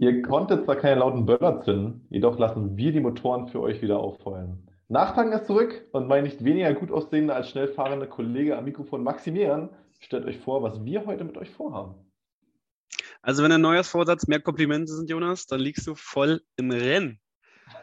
Ihr 0.00 0.22
konntet 0.22 0.64
zwar 0.64 0.76
keine 0.76 1.00
lauten 1.00 1.26
Böller 1.26 1.60
zünden, 1.60 2.06
jedoch 2.08 2.38
lassen 2.38 2.76
wir 2.76 2.92
die 2.92 3.00
Motoren 3.00 3.48
für 3.48 3.60
euch 3.60 3.82
wieder 3.82 3.98
aufheulen. 3.98 4.70
Nachtanken 4.86 5.36
ist 5.36 5.46
zurück 5.46 5.86
und 5.90 6.06
mein 6.06 6.22
nicht 6.22 6.44
weniger 6.44 6.72
gut 6.72 6.92
aussehender 6.92 7.34
als 7.34 7.50
schnell 7.50 7.66
fahrender 7.66 8.06
Kollege 8.06 8.56
am 8.56 8.64
Mikrofon 8.64 9.02
Maximilian 9.02 9.70
stellt 9.98 10.24
euch 10.24 10.38
vor, 10.38 10.62
was 10.62 10.84
wir 10.84 11.04
heute 11.04 11.24
mit 11.24 11.36
euch 11.36 11.50
vorhaben. 11.50 11.96
Also 13.22 13.42
wenn 13.42 13.50
der 13.50 13.58
Neujahrsvorsatz 13.58 14.28
mehr 14.28 14.40
Komplimente 14.40 14.92
sind, 14.92 15.10
Jonas, 15.10 15.46
dann 15.46 15.58
liegst 15.58 15.84
du 15.88 15.96
voll 15.96 16.42
im 16.56 16.70
Rennen. 16.70 17.20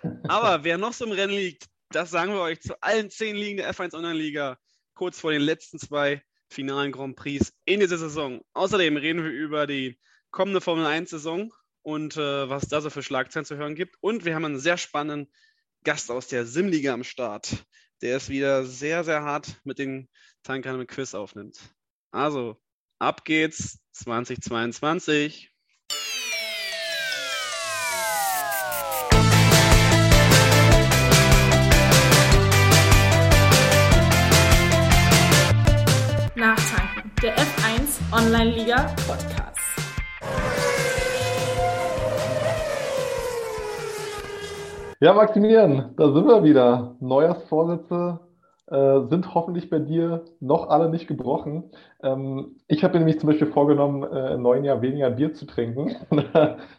Aber 0.30 0.64
wer 0.64 0.78
noch 0.78 0.94
so 0.94 1.06
im 1.06 1.12
Rennen 1.12 1.34
liegt, 1.34 1.66
das 1.92 2.12
sagen 2.12 2.32
wir 2.32 2.40
euch 2.40 2.62
zu 2.62 2.82
allen 2.82 3.10
zehn 3.10 3.36
Ligen 3.36 3.58
der 3.58 3.74
F1 3.74 3.94
Online-Liga, 3.94 4.58
kurz 4.94 5.20
vor 5.20 5.34
den 5.34 5.42
letzten 5.42 5.80
zwei 5.80 6.24
finalen 6.48 6.94
Grand 6.94 7.18
Prix 7.18 7.54
in 7.66 7.82
dieser 7.82 7.98
Saison. 7.98 8.40
Außerdem 8.54 8.96
reden 8.96 9.22
wir 9.22 9.32
über 9.32 9.68
die 9.68 10.00
kommende 10.32 10.62
Formel 10.62 10.86
1-Saison 10.86 11.52
und 11.86 12.18
äh, 12.18 12.50
was 12.50 12.68
da 12.68 12.82
so 12.82 12.90
für 12.90 13.04
Schlagzeilen 13.04 13.46
zu 13.46 13.58
hören 13.58 13.76
gibt. 13.76 13.96
Und 14.02 14.26
wir 14.26 14.34
haben 14.34 14.44
einen 14.44 14.60
sehr 14.60 14.78
spannenden 14.78 15.32
Gast 15.84 16.10
aus 16.10 16.28
der 16.28 16.48
Sim-Liga 16.48 16.94
am 16.94 17.04
Start, 17.04 17.64
der 18.02 18.18
es 18.18 18.28
wieder 18.28 18.66
sehr, 18.66 19.04
sehr 19.04 19.22
hart 19.22 19.62
mit 19.64 19.78
den 19.78 20.10
Tankern 20.42 20.82
im 20.82 20.88
Quiz 20.88 21.14
aufnimmt. 21.14 21.60
Also, 22.10 22.60
ab 22.98 23.24
geht's 23.24 23.80
2022. 23.92 25.52
Nachtanken, 36.36 37.12
der 37.22 37.38
F1 37.38 38.12
Online-Liga 38.12 38.88
Podcast. 39.08 39.55
Ja, 45.06 45.14
Maximilian, 45.14 45.94
da 45.98 46.12
sind 46.12 46.26
wir 46.26 46.44
wieder. 46.44 46.96
Neujahrsvorsätze 47.00 48.22
äh, 48.66 49.02
sind 49.08 49.36
hoffentlich 49.36 49.70
bei 49.70 49.78
dir 49.78 50.26
noch 50.40 50.70
alle 50.70 50.90
nicht 50.90 51.06
gebrochen. 51.06 51.66
Ähm, 52.02 52.56
ich 52.68 52.84
habe 52.84 52.94
mir 52.94 53.02
nämlich 53.02 53.20
zum 53.20 53.30
Beispiel 53.30 53.46
vorgenommen, 53.46 54.02
äh, 54.02 54.34
im 54.34 54.42
neuen 54.42 54.64
Jahr 54.64 54.82
weniger 54.82 55.12
Bier 55.12 55.32
zu 55.32 55.46
trinken. 55.46 55.96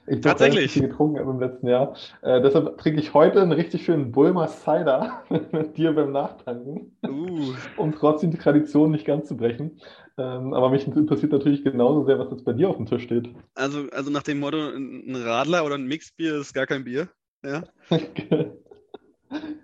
ich 0.09 0.23
Tatsächlich. 0.23 0.73
viel 0.73 0.89
getrunken 0.89 1.19
im 1.19 1.39
letzten 1.39 1.69
Jahr. 1.69 1.95
Äh, 2.23 2.43
deshalb 2.43 2.77
trinke 2.79 2.99
ich 2.99 3.15
heute 3.15 3.41
einen 3.41 3.53
richtig 3.53 3.85
schönen 3.85 4.11
Bulmer 4.11 4.49
Cider 4.49 5.23
mit 5.53 5.77
dir 5.77 5.93
beim 5.95 6.11
Nachtanken, 6.11 6.97
uh. 7.07 7.55
um 7.77 7.93
trotzdem 7.93 8.33
die 8.33 8.39
Tradition 8.39 8.91
nicht 8.91 9.07
ganz 9.07 9.29
zu 9.29 9.37
brechen. 9.37 9.81
Ähm, 10.19 10.53
aber 10.53 10.71
mich 10.71 10.85
interessiert 10.85 11.31
natürlich 11.31 11.63
genauso 11.63 12.05
sehr, 12.07 12.19
was 12.19 12.33
jetzt 12.33 12.45
bei 12.45 12.55
dir 12.55 12.71
auf 12.71 12.77
dem 12.77 12.87
Tisch 12.87 13.05
steht. 13.05 13.29
Also, 13.55 13.85
also 13.93 14.11
nach 14.11 14.25
dem 14.25 14.41
Motto, 14.41 14.59
ein 14.59 15.15
Radler 15.15 15.65
oder 15.65 15.77
ein 15.77 15.87
Mixbier 15.87 16.35
ist 16.35 16.55
gar 16.55 16.67
kein 16.67 16.83
Bier. 16.83 17.09
Ja. 17.43 17.65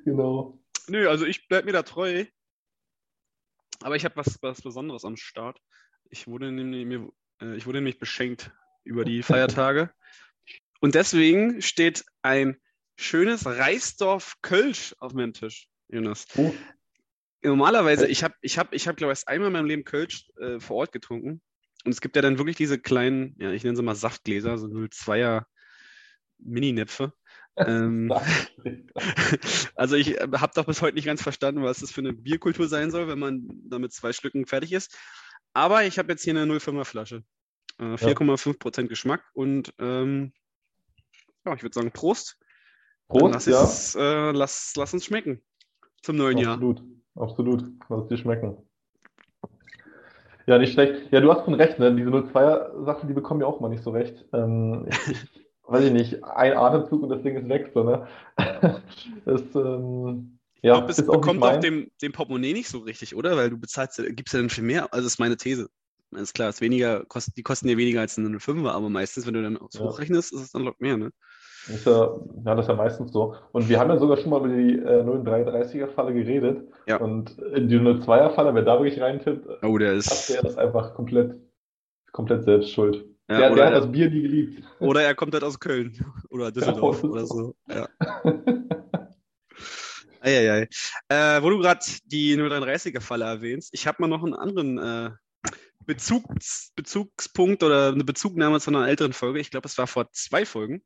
genau. 0.05 0.59
Nö, 0.89 1.09
also 1.09 1.27
ich 1.27 1.49
bleibe 1.49 1.67
mir 1.67 1.73
da 1.73 1.83
treu. 1.83 2.25
Aber 3.83 3.97
ich 3.97 4.05
habe 4.05 4.17
was, 4.17 4.39
was 4.43 4.63
Besonderes 4.63 5.05
am 5.05 5.17
Start. 5.17 5.61
Ich 6.09 6.27
wurde, 6.27 6.53
nämlich, 6.53 7.01
äh, 7.41 7.57
ich 7.57 7.67
wurde 7.67 7.79
nämlich 7.79 7.99
beschenkt 7.99 8.53
über 8.85 9.05
die 9.05 9.23
Feiertage. 9.23 9.91
Und 10.81 10.95
deswegen 10.95 11.63
steht 11.63 12.05
ein 12.23 12.61
schönes 12.97 13.47
Reisdorf 13.47 14.37
Kölsch 14.43 14.95
auf 14.99 15.15
meinem 15.15 15.33
Tisch, 15.33 15.69
Jonas. 15.89 16.27
Oh. 16.37 16.53
Normalerweise, 17.43 18.07
ich 18.07 18.23
habe, 18.23 18.35
ich 18.41 18.59
habe, 18.59 18.75
ich 18.75 18.87
habe, 18.87 18.97
glaube 18.97 19.13
ich, 19.13 19.19
erst 19.19 19.29
einmal 19.29 19.49
in 19.49 19.53
meinem 19.53 19.67
Leben 19.67 19.85
Kölsch 19.85 20.29
äh, 20.41 20.61
vor 20.61 20.77
Ort 20.77 20.93
getrunken. 20.93 21.41
Und 21.85 21.91
es 21.93 22.01
gibt 22.01 22.15
ja 22.15 22.23
dann 22.23 22.39
wirklich 22.39 22.57
diese 22.57 22.79
kleinen, 22.79 23.35
ja, 23.41 23.51
ich 23.51 23.65
nenne 23.65 23.77
sie 23.77 23.83
mal 23.83 23.97
Saftgläser, 23.97 24.59
so 24.59 24.67
02er 24.69 25.45
Mini-Näpfe 26.39 27.13
ähm, 27.57 28.13
also 29.75 29.97
ich 29.97 30.19
äh, 30.19 30.29
habe 30.33 30.53
doch 30.55 30.67
bis 30.67 30.83
heute 30.83 30.95
nicht 30.95 31.07
ganz 31.07 31.23
verstanden, 31.23 31.63
was 31.63 31.81
das 31.81 31.91
für 31.91 32.01
eine 32.01 32.13
Bierkultur 32.13 32.69
sein 32.69 32.91
soll, 32.91 33.09
wenn 33.09 33.19
man 33.19 33.49
damit 33.65 33.93
zwei 33.93 34.13
Schlücken 34.13 34.47
fertig 34.47 34.73
ist. 34.73 34.97
Aber 35.55 35.85
ich 35.85 35.99
habe 35.99 36.11
jetzt 36.13 36.23
hier 36.23 36.35
eine 36.37 36.53
0,5er 36.53 36.85
Flasche. 36.85 37.25
Äh, 37.79 37.95
4,5% 37.95 38.81
ja. 38.83 38.87
Geschmack 38.87 39.23
und 39.35 39.73
ähm, 39.79 40.33
ja, 41.45 41.55
ich 41.55 41.63
würde 41.63 41.75
sagen 41.75 41.93
Prost. 41.93 42.39
Prost, 43.09 43.35
lass, 43.35 43.47
ja. 43.47 43.63
es, 43.63 43.95
äh, 43.95 44.31
lass, 44.33 44.73
lass 44.77 44.95
uns 44.95 45.05
schmecken 45.05 45.43
zum 46.03 46.17
neuen 46.17 46.39
absolut, 46.39 46.79
Jahr. 46.79 46.89
Absolut, 47.17 47.63
absolut. 47.63 47.89
Lass 47.89 48.03
es 48.03 48.09
dir 48.09 48.17
schmecken. 48.19 48.57
Ja, 50.47 50.59
nicht 50.59 50.73
schlecht. 50.73 51.13
Ja, 51.13 51.21
du 51.21 51.33
hast 51.33 51.45
schon 51.45 51.55
recht, 51.55 51.79
ne? 51.79 51.95
Diese 51.95 52.11
02er-Sachen, 52.11 53.09
die 53.09 53.15
bekommen 53.15 53.41
ja 53.41 53.47
auch 53.47 53.61
mal 53.61 53.69
nicht 53.69 53.85
so 53.85 53.91
recht. 53.91 54.25
Ähm, 54.33 54.89
ich, 54.89 55.42
weiß 55.73 55.85
ich 55.85 55.93
nicht, 55.93 56.25
ein 56.25 56.57
Atemzug 56.57 57.03
und 57.03 57.09
das 57.09 57.23
Ding 57.23 57.37
ist 57.37 57.49
weg. 57.49 57.71
So, 57.75 57.83
ne? 57.83 58.07
das, 59.25 59.43
ähm, 59.55 60.39
ich 60.63 60.69
ja, 60.69 60.75
glaube, 60.75 60.93
es 60.93 61.05
bekommt 61.05 61.43
auch 61.43 61.59
dem, 61.59 61.91
dem 62.01 62.13
Portemonnaie 62.13 62.53
nicht 62.53 62.69
so 62.69 62.79
richtig, 62.79 63.17
oder? 63.17 63.37
Weil 63.37 63.51
du 63.51 63.59
bezahlst, 63.59 64.01
gibst 64.11 64.33
ja 64.33 64.41
dann 64.41 64.51
viel 64.51 64.65
mehr. 64.65 64.93
Also 64.93 65.05
das 65.05 65.15
ist 65.15 65.19
meine 65.19 65.37
These. 65.37 65.69
Ist 66.13 66.35
klar, 66.35 66.51
ist 66.51 66.61
weniger, 66.61 67.05
kost, 67.07 67.37
die 67.37 67.43
kosten 67.43 67.69
ja 67.69 67.77
weniger 67.77 68.01
als 68.01 68.19
eine 68.19 68.39
5 68.39 68.67
aber 68.67 68.91
meistens, 68.91 69.27
wenn 69.27 69.35
du 69.35 69.43
dann 69.43 69.57
aufs 69.57 69.77
ja. 69.77 69.81
hochrechnest, 69.81 70.33
ist 70.33 70.41
es 70.41 70.53
dann 70.53 70.65
noch 70.65 70.79
mehr, 70.79 70.97
ne? 70.97 71.11
Ist 71.69 71.87
ja, 71.87 72.17
ja, 72.45 72.55
das 72.55 72.67
ist 72.67 72.69
ja 72.69 72.75
meistens 72.75 73.13
so. 73.13 73.37
Und 73.53 73.69
wir 73.69 73.79
haben 73.79 73.89
ja 73.89 73.97
sogar 73.97 74.17
schon 74.17 74.31
mal 74.31 74.45
über 74.45 74.49
die 74.49 74.79
äh, 74.79 75.03
0,330er-Falle 75.03 76.13
geredet. 76.13 76.69
Ja. 76.87 76.97
Und 76.97 77.39
in 77.39 77.69
die 77.69 77.79
0,2er-Falle, 77.79 78.55
wer 78.55 78.63
da 78.63 78.79
wirklich 78.79 79.01
reintippt, 79.01 79.47
oh, 79.63 79.79
der 79.79 79.95
ist... 79.95 80.11
hat 80.11 80.37
der 80.37 80.43
das 80.43 80.59
einfach 80.59 80.95
komplett, 80.95 81.37
komplett 82.13 82.45
selbst 82.45 82.71
schuld. 82.71 83.05
Ja, 83.29 83.39
der, 83.39 83.55
der 83.55 83.67
hat 83.67 83.75
das 83.75 83.91
Bier 83.91 84.11
nie 84.11 84.23
geliebt. 84.23 84.63
Oder 84.79 85.03
er 85.03 85.15
kommt 85.15 85.33
halt 85.35 85.45
aus 85.45 85.61
Köln 85.61 86.05
oder 86.31 86.51
Düsseldorf 86.53 87.05
oder 87.05 87.27
so. 87.27 87.55
Ja. 87.69 87.89
Eieiei. 90.21 90.69
Äh, 91.09 91.43
wo 91.43 91.51
du 91.51 91.59
gerade 91.59 91.85
die 92.05 92.37
033er-Falle 92.37 93.25
erwähnst, 93.25 93.71
ich 93.73 93.87
habe 93.87 93.99
mal 94.01 94.09
noch 94.09 94.23
einen 94.23 94.35
anderen 94.35 94.79
äh, 94.79 95.11
Bezugs, 95.85 96.73
Bezugspunkt 96.77 97.63
oder 97.65 97.89
eine 97.89 98.05
Bezugnahme 98.05 98.61
zu 98.61 98.71
einer 98.71 98.87
älteren 98.87 99.13
Folge. 99.13 99.41
Ich 99.41 99.51
glaube, 99.51 99.67
es 99.67 99.77
war 99.79 99.89
vor 99.89 100.11
zwei 100.13 100.47
Folgen. 100.47 100.83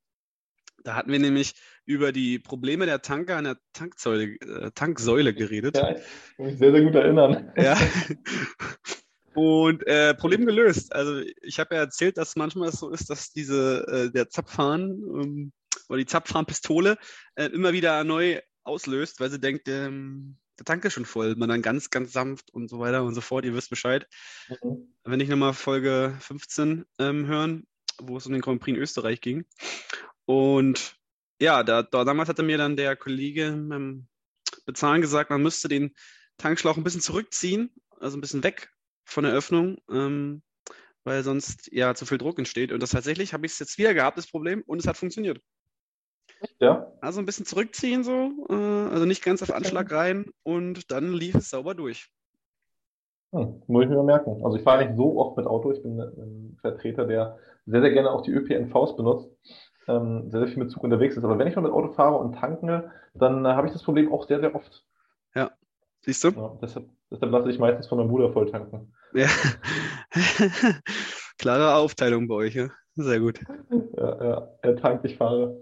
Da 0.84 0.94
hatten 0.94 1.12
wir 1.12 1.18
nämlich 1.18 1.54
über 1.84 2.12
die 2.12 2.38
Probleme 2.38 2.86
der 2.86 3.02
Tanker 3.02 3.36
an 3.36 3.44
der 3.44 3.58
Tanksäule, 3.72 4.36
äh, 4.40 4.70
Tanksäule 4.72 5.34
geredet. 5.34 5.76
Ja, 5.76 5.96
ich 5.96 6.36
kann 6.36 6.46
mich 6.46 6.58
sehr, 6.58 6.72
sehr 6.72 6.82
gut 6.82 6.94
erinnern. 6.94 7.52
Ja. 7.56 7.76
Und 9.36 9.86
äh, 9.86 10.14
Problem 10.14 10.46
gelöst. 10.46 10.94
Also 10.94 11.20
ich 11.42 11.60
habe 11.60 11.74
ja 11.74 11.82
erzählt, 11.82 12.16
dass 12.16 12.36
manchmal 12.36 12.70
es 12.70 12.76
so 12.76 12.88
ist, 12.88 13.10
dass 13.10 13.32
diese 13.32 13.86
äh, 13.86 14.10
der 14.10 14.30
Zapfhahn 14.30 14.82
ähm, 14.82 15.52
oder 15.90 15.98
die 15.98 16.06
Zapfhahnpistole 16.06 16.96
äh, 17.34 17.44
immer 17.48 17.74
wieder 17.74 18.02
neu 18.02 18.40
auslöst, 18.64 19.20
weil 19.20 19.30
sie 19.30 19.38
denkt, 19.38 19.68
ähm, 19.68 20.38
der 20.58 20.64
Tank 20.64 20.86
ist 20.86 20.94
schon 20.94 21.04
voll. 21.04 21.36
Man 21.36 21.50
dann 21.50 21.60
ganz, 21.60 21.90
ganz 21.90 22.14
sanft 22.14 22.50
und 22.54 22.70
so 22.70 22.78
weiter 22.78 23.04
und 23.04 23.14
so 23.14 23.20
fort. 23.20 23.44
Ihr 23.44 23.54
wisst 23.54 23.68
Bescheid. 23.68 24.08
Mhm. 24.48 24.94
Wenn 25.04 25.20
ich 25.20 25.28
nochmal 25.28 25.52
Folge 25.52 26.16
15 26.20 26.86
ähm, 26.98 27.26
hören, 27.26 27.66
wo 28.00 28.16
es 28.16 28.24
um 28.24 28.32
den 28.32 28.40
Grand 28.40 28.62
Prix 28.62 28.74
in 28.74 28.82
Österreich 28.82 29.20
ging. 29.20 29.44
Und 30.24 30.96
ja, 31.42 31.62
da, 31.62 31.82
da 31.82 32.04
damals 32.04 32.30
hatte 32.30 32.42
mir 32.42 32.56
dann 32.56 32.74
der 32.74 32.96
Kollege 32.96 33.52
beim 33.52 34.08
Bezahlen 34.64 35.02
gesagt, 35.02 35.28
man 35.28 35.42
müsste 35.42 35.68
den 35.68 35.94
Tankschlauch 36.38 36.78
ein 36.78 36.84
bisschen 36.84 37.02
zurückziehen, 37.02 37.70
also 38.00 38.16
ein 38.16 38.22
bisschen 38.22 38.42
weg 38.42 38.70
von 39.06 39.24
der 39.24 39.32
Öffnung, 39.32 39.78
ähm, 39.90 40.42
weil 41.04 41.22
sonst 41.22 41.72
ja 41.72 41.94
zu 41.94 42.04
viel 42.04 42.18
Druck 42.18 42.38
entsteht. 42.38 42.72
Und 42.72 42.82
das 42.82 42.90
tatsächlich 42.90 43.32
habe 43.32 43.46
ich 43.46 43.52
es 43.52 43.58
jetzt 43.58 43.78
wieder 43.78 43.94
gehabt, 43.94 44.18
das 44.18 44.26
Problem, 44.26 44.62
und 44.66 44.80
es 44.80 44.86
hat 44.86 44.96
funktioniert. 44.96 45.40
Ja. 46.58 46.92
Also 47.00 47.20
ein 47.20 47.26
bisschen 47.26 47.46
zurückziehen 47.46 48.04
so, 48.04 48.46
äh, 48.50 48.54
also 48.54 49.06
nicht 49.06 49.24
ganz 49.24 49.42
auf 49.42 49.54
Anschlag 49.54 49.90
rein 49.90 50.26
und 50.42 50.90
dann 50.90 51.12
lief 51.12 51.34
es 51.36 51.48
sauber 51.48 51.74
durch. 51.74 52.10
Hm, 53.32 53.62
muss 53.66 53.84
ich 53.84 53.88
mir 53.88 54.02
merken. 54.02 54.44
Also 54.44 54.56
ich 54.56 54.62
fahre 54.62 54.84
nicht 54.84 54.96
so 54.96 55.18
oft 55.18 55.36
mit 55.36 55.46
Auto, 55.46 55.72
ich 55.72 55.82
bin 55.82 55.98
ein 55.98 56.58
Vertreter, 56.60 57.06
der 57.06 57.38
sehr, 57.66 57.80
sehr 57.80 57.90
gerne 57.90 58.10
auch 58.10 58.22
die 58.22 58.32
ÖPNVs 58.32 58.96
benutzt, 58.96 59.30
ähm, 59.88 60.30
sehr, 60.30 60.40
sehr 60.40 60.48
viel 60.48 60.62
mit 60.62 60.70
Zug 60.70 60.84
unterwegs 60.84 61.16
ist. 61.16 61.24
Aber 61.24 61.38
wenn 61.38 61.46
ich 61.46 61.56
mal 61.56 61.62
mit 61.62 61.72
Auto 61.72 61.92
fahre 61.92 62.16
und 62.16 62.34
tanke, 62.34 62.90
dann 63.14 63.44
äh, 63.44 63.48
habe 63.48 63.66
ich 63.66 63.72
das 63.72 63.82
Problem 63.82 64.12
auch 64.12 64.26
sehr, 64.26 64.40
sehr 64.40 64.54
oft. 64.54 64.84
Ja, 65.34 65.50
siehst 66.06 66.24
du? 66.24 66.28
Ja, 66.30 66.56
deshalb, 66.62 66.88
deshalb 67.10 67.32
lasse 67.32 67.50
ich 67.50 67.58
meistens 67.58 67.88
von 67.88 67.98
meinem 67.98 68.08
Bruder 68.08 68.32
voll 68.32 68.50
tanken. 68.50 68.92
Ja. 69.12 69.28
Klare 71.38 71.74
Aufteilung 71.74 72.28
bei 72.28 72.34
euch, 72.36 72.54
ja? 72.54 72.68
Sehr 72.94 73.20
gut. 73.20 73.40
Ja, 73.96 74.24
ja. 74.24 74.48
Er 74.62 74.76
tankt, 74.76 75.04
ich 75.04 75.16
fahre. 75.16 75.60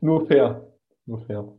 Nur 0.00 0.26
fair. 0.26 0.66
Nur 1.04 1.20
fair. 1.26 1.52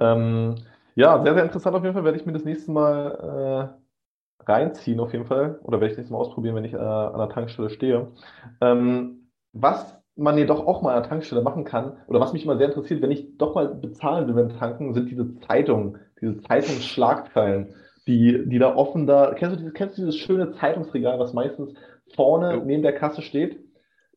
Ähm, 0.00 0.54
ja, 0.94 1.22
sehr, 1.22 1.34
sehr 1.34 1.44
interessant 1.44 1.76
auf 1.76 1.82
jeden 1.82 1.94
Fall. 1.94 2.04
Werde 2.04 2.18
ich 2.18 2.24
mir 2.24 2.32
das 2.32 2.44
nächste 2.44 2.70
Mal 2.70 3.74
äh, 4.40 4.44
reinziehen, 4.44 5.00
auf 5.00 5.12
jeden 5.12 5.26
Fall. 5.26 5.58
Oder 5.62 5.80
werde 5.80 5.86
ich 5.86 5.92
das 5.92 5.98
nächste 5.98 6.12
Mal 6.14 6.20
ausprobieren, 6.20 6.54
wenn 6.54 6.64
ich 6.64 6.72
äh, 6.72 6.78
an 6.78 7.18
der 7.18 7.28
Tankstelle 7.28 7.70
stehe. 7.70 8.12
Ähm, 8.60 9.30
was 9.52 9.97
man 10.18 10.36
jedoch 10.36 10.66
auch 10.66 10.82
mal 10.82 10.94
an 10.94 11.02
der 11.02 11.08
Tankstelle 11.08 11.42
machen 11.42 11.64
kann, 11.64 11.92
oder 12.08 12.20
was 12.20 12.32
mich 12.32 12.44
immer 12.44 12.58
sehr 12.58 12.68
interessiert, 12.68 13.00
wenn 13.02 13.10
ich 13.10 13.38
doch 13.38 13.54
mal 13.54 13.68
bezahlen 13.68 14.26
will 14.26 14.34
beim 14.34 14.58
Tanken, 14.58 14.92
sind 14.92 15.10
diese 15.10 15.38
Zeitungen, 15.40 15.98
diese 16.20 16.40
Zeitungsschlagzeilen 16.42 17.74
die, 18.08 18.48
die 18.48 18.58
da 18.58 18.74
offen 18.74 19.06
da, 19.06 19.34
kennst 19.34 19.54
du 19.54 19.58
dieses, 19.58 19.74
kennst 19.74 19.98
du 19.98 20.02
dieses 20.02 20.16
schöne 20.16 20.52
Zeitungsregal, 20.52 21.20
was 21.20 21.34
meistens 21.34 21.74
vorne 22.16 22.56
ja. 22.56 22.64
neben 22.64 22.82
der 22.82 22.94
Kasse 22.94 23.20
steht? 23.20 23.58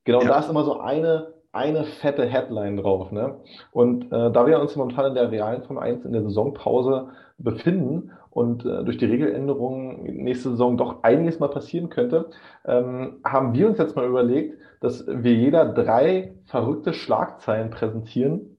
Genau, 0.05 0.21
Ja. 0.21 0.29
da 0.29 0.39
ist 0.39 0.49
immer 0.49 0.63
so 0.63 0.79
eine, 0.79 1.33
eine 1.51 1.83
fette 1.83 2.25
Headline 2.25 2.77
drauf. 2.77 3.11
Ne? 3.11 3.35
Und 3.73 4.05
äh, 4.05 4.31
da 4.31 4.47
wir 4.47 4.61
uns 4.61 4.77
momentan 4.77 5.07
in 5.07 5.15
der 5.15 5.29
realen 5.29 5.63
Formel 5.63 5.83
1 5.83 6.05
in 6.05 6.13
der 6.13 6.23
Saisonpause 6.23 7.09
befinden 7.37 8.11
und 8.29 8.65
äh, 8.65 8.85
durch 8.85 8.97
die 8.97 9.05
Regeländerungen 9.05 10.03
nächste 10.23 10.51
Saison 10.51 10.77
doch 10.77 11.03
einiges 11.03 11.39
mal 11.39 11.49
passieren 11.49 11.89
könnte, 11.89 12.29
ähm, 12.65 13.19
haben 13.25 13.53
wir 13.53 13.67
uns 13.67 13.77
jetzt 13.77 13.97
mal 13.97 14.07
überlegt, 14.07 14.57
dass 14.81 15.05
wir 15.07 15.33
jeder 15.33 15.65
drei 15.65 16.33
verrückte 16.45 16.93
Schlagzeilen 16.93 17.69
präsentieren, 17.69 18.57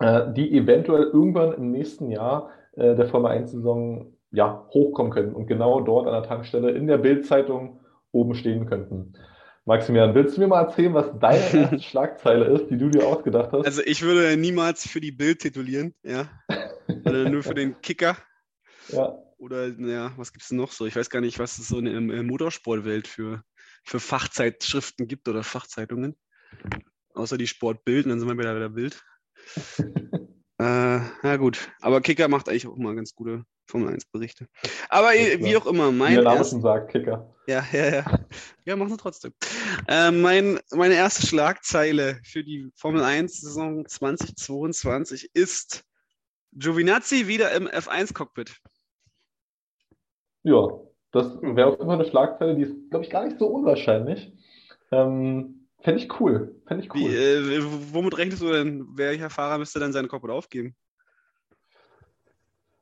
äh, 0.00 0.32
die 0.34 0.54
eventuell 0.54 1.04
irgendwann 1.04 1.54
im 1.54 1.70
nächsten 1.70 2.10
Jahr 2.10 2.50
äh, 2.72 2.94
der 2.94 3.06
Formel 3.06 3.30
1-Saison 3.30 4.12
ja, 4.32 4.66
hochkommen 4.70 5.12
können 5.12 5.34
und 5.34 5.46
genau 5.46 5.80
dort 5.80 6.06
an 6.06 6.14
der 6.14 6.28
Tankstelle 6.28 6.72
in 6.72 6.86
der 6.86 6.98
Bild-Zeitung 6.98 7.80
oben 8.10 8.34
stehen 8.34 8.66
könnten. 8.66 9.14
Maximilian, 9.64 10.14
willst 10.14 10.36
du 10.36 10.40
mir 10.40 10.48
mal 10.48 10.64
erzählen, 10.64 10.92
was 10.94 11.16
deine 11.20 11.38
erste 11.52 11.80
Schlagzeile 11.80 12.46
ist, 12.46 12.68
die 12.68 12.76
du 12.76 12.88
dir 12.88 13.06
ausgedacht 13.06 13.52
hast? 13.52 13.64
Also 13.64 13.82
ich 13.84 14.02
würde 14.02 14.36
niemals 14.36 14.88
für 14.88 15.00
die 15.00 15.12
Bild 15.12 15.40
titulieren, 15.40 15.94
ja. 16.02 16.28
Sondern 16.88 17.30
nur 17.30 17.44
für 17.44 17.54
den 17.54 17.80
Kicker. 17.80 18.16
Ja, 18.88 19.16
Oder, 19.38 19.68
naja, 19.68 20.12
was 20.16 20.32
gibt 20.32 20.44
es 20.44 20.50
noch 20.50 20.72
so? 20.72 20.86
Ich 20.86 20.96
weiß 20.96 21.08
gar 21.08 21.20
nicht, 21.20 21.38
was 21.38 21.58
es 21.58 21.68
so 21.68 21.78
in 21.78 22.08
der 22.08 22.22
Motorsportwelt 22.24 23.06
für, 23.06 23.44
für 23.82 24.00
Fachzeitschriften 24.00 25.08
gibt 25.08 25.28
oder 25.28 25.42
Fachzeitungen. 25.42 26.16
Außer 27.14 27.36
die 27.36 27.46
Sportbild, 27.46 28.06
und 28.06 28.10
dann 28.10 28.20
sind 28.20 28.28
wir 28.28 28.38
wieder 28.38 28.54
bei 28.54 28.60
der 28.60 28.68
Bild. 28.70 29.02
äh, 30.58 31.00
na 31.22 31.36
gut, 31.36 31.70
aber 31.80 32.00
Kicker 32.00 32.28
macht 32.28 32.48
eigentlich 32.48 32.66
auch 32.66 32.76
mal 32.76 32.94
ganz 32.94 33.14
gute 33.14 33.44
Formel 33.66 33.94
1-Berichte. 33.94 34.46
Aber 34.88 35.08
Alles 35.08 35.20
eh, 35.20 35.36
klar. 35.36 35.50
wie 35.50 35.56
auch 35.56 35.66
immer, 35.66 35.92
mein 35.92 36.14
der 36.14 36.24
Name 36.24 36.44
schon 36.44 36.62
sagt, 36.62 36.92
Kicker. 36.92 37.34
ja, 37.46 37.64
ja, 37.72 37.94
ja. 37.94 38.18
Ja, 38.64 38.76
machen 38.76 38.90
wir 38.90 38.98
trotzdem. 38.98 39.32
Äh, 39.88 40.10
mein, 40.10 40.60
meine 40.70 40.94
erste 40.94 41.26
Schlagzeile 41.26 42.20
für 42.24 42.44
die 42.44 42.70
Formel 42.76 43.02
1 43.02 43.40
Saison 43.40 43.86
2022 43.86 45.30
ist 45.34 45.84
Giovinazzi 46.52 47.28
wieder 47.28 47.52
im 47.52 47.66
F1-Cockpit. 47.66 48.56
Ja, 50.44 50.68
das 51.12 51.40
wäre 51.42 51.68
auf 51.68 51.74
jeden 51.78 51.86
Fall 51.86 52.00
eine 52.00 52.08
Schlagzeile, 52.08 52.54
die 52.56 52.62
ist, 52.62 52.90
glaube 52.90 53.04
ich, 53.04 53.10
gar 53.10 53.24
nicht 53.24 53.38
so 53.38 53.46
unwahrscheinlich. 53.46 54.32
Ähm, 54.90 55.66
fände 55.80 56.00
ich 56.00 56.20
cool. 56.20 56.56
Fände 56.66 56.84
ich 56.84 56.92
Wie, 56.94 57.04
cool. 57.04 57.10
äh, 57.10 57.92
womit 57.92 58.18
rechnest 58.18 58.42
du 58.42 58.50
denn? 58.50 58.86
Welcher 58.94 59.30
Fahrer 59.30 59.58
müsste 59.58 59.78
dann 59.80 59.92
seinen 59.92 60.08
Cockpit 60.08 60.30
aufgeben? 60.30 60.74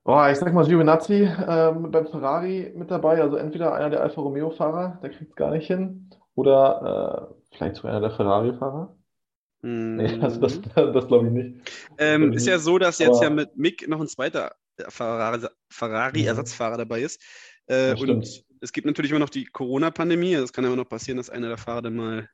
Boah, 0.02 0.30
ich 0.30 0.38
sag 0.38 0.52
mal, 0.54 0.66
Giovinazzi 0.66 1.28
ähm, 1.46 1.90
beim 1.90 2.06
Ferrari 2.06 2.72
mit 2.74 2.90
dabei, 2.90 3.20
also 3.20 3.36
entweder 3.36 3.74
einer 3.74 3.90
der 3.90 4.02
Alfa 4.02 4.20
Romeo-Fahrer, 4.20 4.98
der 5.02 5.10
kriegt 5.10 5.30
es 5.30 5.36
gar 5.36 5.50
nicht 5.50 5.66
hin, 5.66 6.08
oder 6.34 7.30
äh, 7.52 7.54
vielleicht 7.56 7.76
sogar 7.76 7.92
einer 7.92 8.00
der 8.00 8.16
Ferrari-Fahrer. 8.16 8.96
Nee, 9.62 10.16
das, 10.18 10.40
das, 10.40 10.58
das 10.74 11.06
glaube 11.06 11.26
ich 11.26 11.32
nicht. 11.32 11.70
ähm, 11.98 12.32
ist 12.32 12.46
ja 12.46 12.58
so, 12.58 12.78
dass 12.78 12.98
jetzt 12.98 13.16
Aber- 13.16 13.24
ja 13.24 13.30
mit 13.30 13.56
Mick 13.58 13.86
noch 13.88 14.00
ein 14.00 14.08
zweiter 14.08 14.52
Ferrari- 14.88 15.48
Ferrari-Ersatzfahrer 15.68 16.78
dabei 16.78 17.02
ist. 17.02 17.20
Äh, 17.70 17.92
und 17.92 17.98
stimmt. 18.26 18.44
es 18.60 18.72
gibt 18.72 18.86
natürlich 18.86 19.10
immer 19.12 19.20
noch 19.20 19.30
die 19.30 19.44
Corona-Pandemie. 19.46 20.34
Also 20.34 20.44
Es 20.44 20.52
kann 20.52 20.64
immer 20.64 20.76
noch 20.76 20.88
passieren, 20.88 21.16
dass 21.18 21.30
einer 21.30 21.48
der 21.48 21.58
Fahrer 21.58 21.82
dann 21.82 21.96
mal 21.96 22.28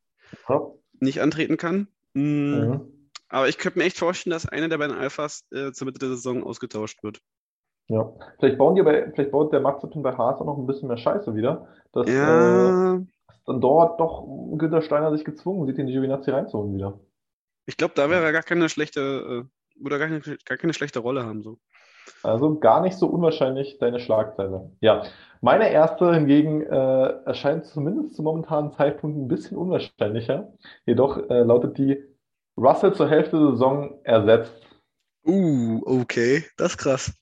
Ja. 0.48 0.60
nicht 1.00 1.20
antreten 1.20 1.56
kann. 1.56 1.88
Mhm. 2.14 3.08
Aber 3.28 3.48
ich 3.48 3.58
könnte 3.58 3.78
mir 3.78 3.84
echt 3.84 3.98
vorstellen, 3.98 4.32
dass 4.32 4.48
einer 4.48 4.68
der 4.68 4.78
beiden 4.78 4.96
Alphas 4.96 5.44
äh, 5.52 5.72
zur 5.72 5.86
Mitte 5.86 5.98
der 5.98 6.10
Saison 6.10 6.42
ausgetauscht 6.44 7.02
wird. 7.02 7.20
Ja. 7.88 8.12
Vielleicht 8.38 8.58
bauen 8.58 8.74
die 8.76 8.82
bei, 8.82 9.10
vielleicht 9.12 9.30
baut 9.32 9.52
der 9.52 9.60
Mazepin 9.60 10.02
bei 10.02 10.12
Haas 10.16 10.40
auch 10.40 10.46
noch 10.46 10.58
ein 10.58 10.66
bisschen 10.66 10.88
mehr 10.88 10.96
Scheiße 10.96 11.34
wieder, 11.36 11.68
dass 11.92 12.08
äh, 12.08 12.14
Ja, 12.14 13.00
dann 13.46 13.60
dort 13.60 14.00
doch 14.00 14.24
Günther 14.58 14.82
Steiner 14.82 15.12
sich 15.14 15.24
gezwungen 15.24 15.66
sieht, 15.66 15.78
den 15.78 15.86
Giovinazzi 15.86 16.30
reinzuholen 16.30 16.74
wieder. 16.74 16.98
ich 17.66 17.76
glaube, 17.76 17.94
da 17.94 18.08
wäre 18.10 18.24
er 18.24 18.32
gar 18.32 18.42
keine 18.42 18.68
schlechte, 18.68 19.00
äh, 19.46 19.82
würde 19.82 19.98
gar 19.98 20.08
keine, 20.08 20.20
gar 20.44 20.56
keine 20.56 20.72
schlechte 20.74 20.98
Rolle 21.00 21.24
haben. 21.24 21.42
So. 21.42 21.58
Also 22.22 22.58
gar 22.58 22.80
nicht 22.80 22.96
so 22.96 23.06
unwahrscheinlich 23.06 23.78
deine 23.78 24.00
Schlagzeile. 24.00 24.70
Ja, 24.80 25.02
meine 25.40 25.70
erste 25.70 26.14
hingegen 26.14 26.62
äh, 26.62 27.08
erscheint 27.24 27.66
zumindest 27.66 28.14
zum 28.14 28.24
momentanen 28.24 28.72
Zeitpunkt 28.72 29.16
ein 29.16 29.28
bisschen 29.28 29.56
unwahrscheinlicher. 29.56 30.52
Jedoch 30.86 31.18
äh, 31.28 31.42
lautet 31.42 31.78
die 31.78 32.02
Russell 32.56 32.94
zur 32.94 33.08
Hälfte 33.08 33.38
der 33.38 33.50
Saison 33.50 34.00
ersetzt. 34.04 34.66
Uh, 35.26 35.82
okay, 35.84 36.44
das 36.56 36.72
ist 36.72 36.78
krass. 36.78 37.12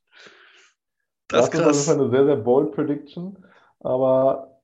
Das 1.28 1.46
ist 1.46 1.54
Das 1.54 1.60
ist 1.60 1.64
krass. 1.64 1.86
Fall 1.86 2.00
eine 2.00 2.10
sehr, 2.10 2.24
sehr 2.26 2.36
bold 2.36 2.72
Prediction. 2.72 3.44
Aber 3.80 4.60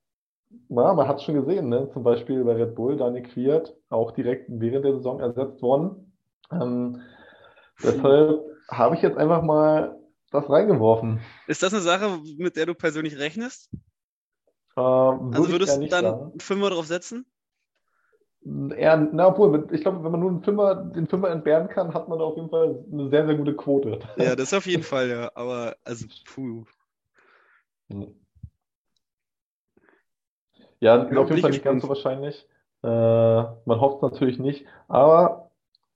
na, 0.68 0.94
man 0.94 1.08
hat 1.08 1.18
es 1.18 1.24
schon 1.24 1.34
gesehen, 1.34 1.68
ne? 1.68 1.88
Zum 1.92 2.02
Beispiel 2.02 2.44
bei 2.44 2.54
Red 2.54 2.74
Bull, 2.74 2.96
Daniel 2.96 3.22
Kvyat, 3.22 3.74
auch 3.88 4.12
direkt 4.12 4.46
während 4.48 4.84
der 4.84 4.94
Saison 4.94 5.20
ersetzt 5.20 5.62
worden. 5.62 6.12
Ähm, 6.52 7.00
deshalb 7.82 8.42
habe 8.68 8.94
ich 8.94 9.02
jetzt 9.02 9.16
einfach 9.16 9.42
mal 9.42 9.99
das 10.30 10.48
reingeworfen. 10.48 11.20
Ist 11.46 11.62
das 11.62 11.72
eine 11.74 11.82
Sache, 11.82 12.20
mit 12.38 12.56
der 12.56 12.66
du 12.66 12.74
persönlich 12.74 13.18
rechnest? 13.18 13.70
Äh, 14.76 14.80
Also 14.80 15.50
würdest 15.50 15.76
du 15.76 15.86
dann 15.88 15.90
sagen. 15.90 16.30
einen 16.32 16.40
Fünfer 16.40 16.70
drauf 16.70 16.86
setzen? 16.86 17.26
Eher, 18.42 18.96
na, 19.12 19.26
obwohl, 19.28 19.68
ich 19.70 19.82
glaube, 19.82 20.02
wenn 20.02 20.12
man 20.12 20.20
nur 20.20 20.30
einen 20.30 20.42
Fünfer, 20.42 20.74
den 20.74 21.06
Fünfer 21.06 21.30
entbehren 21.30 21.68
kann, 21.68 21.92
hat 21.92 22.08
man 22.08 22.18
da 22.18 22.24
auf 22.24 22.36
jeden 22.36 22.48
Fall 22.48 22.84
eine 22.90 23.10
sehr, 23.10 23.26
sehr 23.26 23.34
gute 23.34 23.54
Quote. 23.54 23.98
Ja, 24.16 24.34
das 24.36 24.54
auf 24.54 24.64
jeden 24.66 24.82
Fall, 24.82 25.10
ja. 25.10 25.30
Aber, 25.34 25.76
also, 25.84 26.06
puh. 26.24 26.64
Ja, 27.88 28.06
Ja, 30.80 31.02
auf 31.02 31.10
jeden 31.28 31.40
Fall 31.42 31.50
nicht 31.50 31.64
ganz 31.64 31.82
so 31.82 31.88
wahrscheinlich. 31.88 32.48
Äh, 32.82 32.86
man 32.86 33.80
hofft 33.80 33.96
es 33.96 34.02
natürlich 34.10 34.38
nicht, 34.38 34.64
aber 34.88 35.49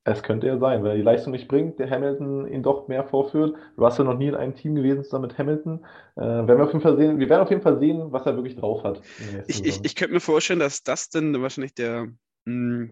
es 0.05 0.23
könnte 0.23 0.47
ja 0.47 0.59
sein, 0.59 0.83
wenn 0.83 0.91
er 0.91 0.97
die 0.97 1.03
Leistung 1.03 1.33
nicht 1.33 1.49
bringt, 1.49 1.79
der 1.79 1.89
Hamilton 1.91 2.47
ihn 2.47 2.63
doch 2.63 2.89
mehr 2.89 3.05
vorführt. 3.05 3.57
Russell 3.79 4.05
noch 4.05 4.19
nie 4.19 4.29
in 4.29 4.35
einem 4.35 4.55
Team 4.55 4.75
gewesen 4.75 5.03
zusammen 5.03 5.29
mit 5.29 5.39
Hamilton. 5.39 5.85
Äh, 6.17 6.21
werden 6.21 6.59
wir 6.59 6.65
auf 6.65 6.73
jeden 6.73 6.83
Fall 6.83 6.97
sehen, 6.99 7.19
wir 7.19 7.29
werden 7.29 7.43
auf 7.43 7.51
jeden 7.51 7.63
Fall 7.63 7.79
sehen, 7.79 8.13
was 8.13 8.27
er 8.27 8.37
wirklich 8.37 8.57
drauf 8.57 8.85
hat. 8.85 9.01
Ich, 9.49 9.65
ich, 9.65 9.81
ich 9.83 9.97
könnte 9.97 10.13
mir 10.15 10.21
vorstellen, 10.21 10.61
dass 10.61 10.83
das 10.83 11.09
dann 11.09 11.41
wahrscheinlich 11.41 11.75
der 11.75 12.09
mh, 12.45 12.91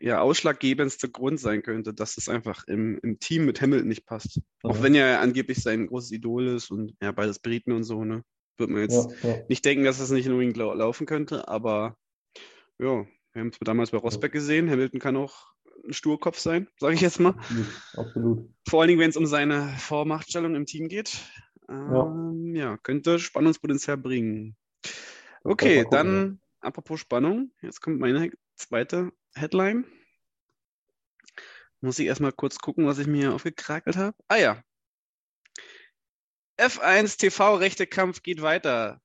ja, 0.00 0.20
ausschlaggebendste 0.20 1.08
Grund 1.10 1.40
sein 1.40 1.62
könnte, 1.62 1.92
dass 1.92 2.16
es 2.18 2.28
einfach 2.28 2.64
im, 2.68 2.98
im 3.02 3.18
Team 3.18 3.44
mit 3.44 3.60
Hamilton 3.60 3.88
nicht 3.88 4.06
passt. 4.06 4.40
Auch 4.62 4.78
Mhm. 4.78 4.82
wenn 4.84 4.94
er 4.94 5.20
angeblich 5.20 5.60
sein 5.60 5.88
großes 5.88 6.12
Idol 6.12 6.46
ist 6.46 6.70
und 6.70 6.94
ja, 7.02 7.10
beides 7.10 7.40
Briten 7.40 7.72
und 7.72 7.82
so, 7.82 8.04
ne? 8.04 8.22
Wird 8.58 8.70
man 8.70 8.82
jetzt 8.82 9.10
Ja, 9.24 9.30
ja. 9.30 9.38
nicht 9.48 9.64
denken, 9.64 9.84
dass 9.84 9.98
es 10.00 10.10
nicht 10.10 10.28
unbedingt 10.28 10.56
lau 10.56 10.72
laufen 10.74 11.06
könnte, 11.06 11.48
aber 11.48 11.96
ja, 12.78 13.06
wir 13.38 13.42
haben 13.42 13.52
es 13.52 13.58
damals 13.60 13.92
bei 13.92 13.98
Rosberg 13.98 14.32
gesehen. 14.32 14.68
Hamilton 14.68 14.98
kann 14.98 15.16
auch 15.16 15.46
ein 15.86 15.92
Sturkopf 15.92 16.40
sein, 16.40 16.66
sage 16.80 16.94
ich 16.94 17.00
jetzt 17.00 17.20
mal. 17.20 17.36
Absolut. 17.94 18.50
Vor 18.68 18.80
allen 18.80 18.88
Dingen, 18.88 19.00
wenn 19.00 19.10
es 19.10 19.16
um 19.16 19.26
seine 19.26 19.68
Vormachtstellung 19.78 20.56
im 20.56 20.66
Team 20.66 20.88
geht. 20.88 21.18
Ähm, 21.68 22.52
ja. 22.56 22.76
könnte 22.78 23.20
Spannungspotenzial 23.20 23.96
bringen. 23.96 24.56
Okay, 25.44 25.84
gucken, 25.84 25.90
dann 25.92 26.40
apropos 26.60 26.98
Spannung, 26.98 27.52
jetzt 27.62 27.80
kommt 27.80 28.00
meine 28.00 28.32
zweite 28.56 29.12
Headline. 29.34 29.84
Muss 31.80 32.00
ich 32.00 32.08
erstmal 32.08 32.32
kurz 32.32 32.58
gucken, 32.58 32.86
was 32.86 32.98
ich 32.98 33.06
mir 33.06 33.34
aufgekrakelt 33.34 33.96
habe. 33.96 34.16
Ah 34.26 34.36
ja. 34.36 34.64
F1 36.58 37.18
TV-Rechte-Kampf 37.18 38.24
geht 38.24 38.42
weiter. 38.42 39.00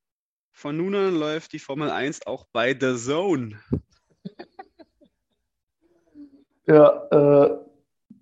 Von 0.54 0.78
nun 0.78 0.96
an 0.96 1.16
läuft 1.16 1.54
die 1.54 1.60
Formel 1.60 1.92
1 1.92 2.26
auch 2.26 2.48
bei 2.52 2.76
The 2.80 2.96
Zone. 2.96 3.62
Ja, 6.66 7.08
äh, 7.12 7.58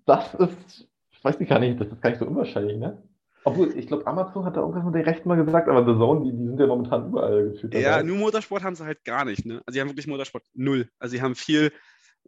das 0.04 0.34
ist, 0.34 0.88
ich 1.10 1.24
weiß 1.24 1.38
nicht 1.38 1.48
gar 1.48 1.60
nicht, 1.60 1.80
das 1.80 1.88
ist 1.88 2.02
gar 2.02 2.10
nicht 2.10 2.18
so 2.18 2.26
unwahrscheinlich, 2.26 2.76
ne? 2.76 3.00
Obwohl, 3.44 3.76
ich 3.76 3.86
glaube, 3.88 4.06
Amazon 4.06 4.44
hat 4.44 4.56
da 4.56 4.60
irgendwas 4.60 4.84
mit 4.84 4.94
den 4.94 5.04
Rechten 5.04 5.28
mal 5.28 5.36
gesagt, 5.42 5.68
aber 5.68 5.80
The 5.84 5.98
Zone, 5.98 6.24
die, 6.24 6.36
die 6.36 6.46
sind 6.46 6.60
ja 6.60 6.66
momentan 6.66 7.08
überall 7.08 7.50
gefühlt 7.50 7.74
Ja, 7.74 7.98
dabei. 7.98 8.02
nur 8.02 8.16
Motorsport 8.16 8.62
haben 8.62 8.74
sie 8.76 8.84
halt 8.84 9.04
gar 9.04 9.24
nicht, 9.24 9.44
ne? 9.46 9.62
Also 9.66 9.74
sie 9.74 9.80
haben 9.80 9.88
wirklich 9.88 10.06
Motorsport 10.06 10.44
null. 10.54 10.88
Also 10.98 11.12
sie 11.12 11.22
haben 11.22 11.34
viel, 11.34 11.72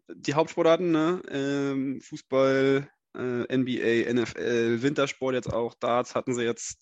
die 0.09 0.35
Hauptsportarten, 0.35 0.91
ne? 0.91 1.21
Ähm, 1.31 2.01
Fußball, 2.01 2.89
äh, 3.17 3.57
NBA, 3.57 4.11
NFL, 4.13 4.83
Wintersport 4.83 5.35
jetzt 5.35 5.53
auch, 5.53 5.75
Darts 5.75 6.15
hatten 6.15 6.35
sie 6.35 6.45
jetzt. 6.45 6.79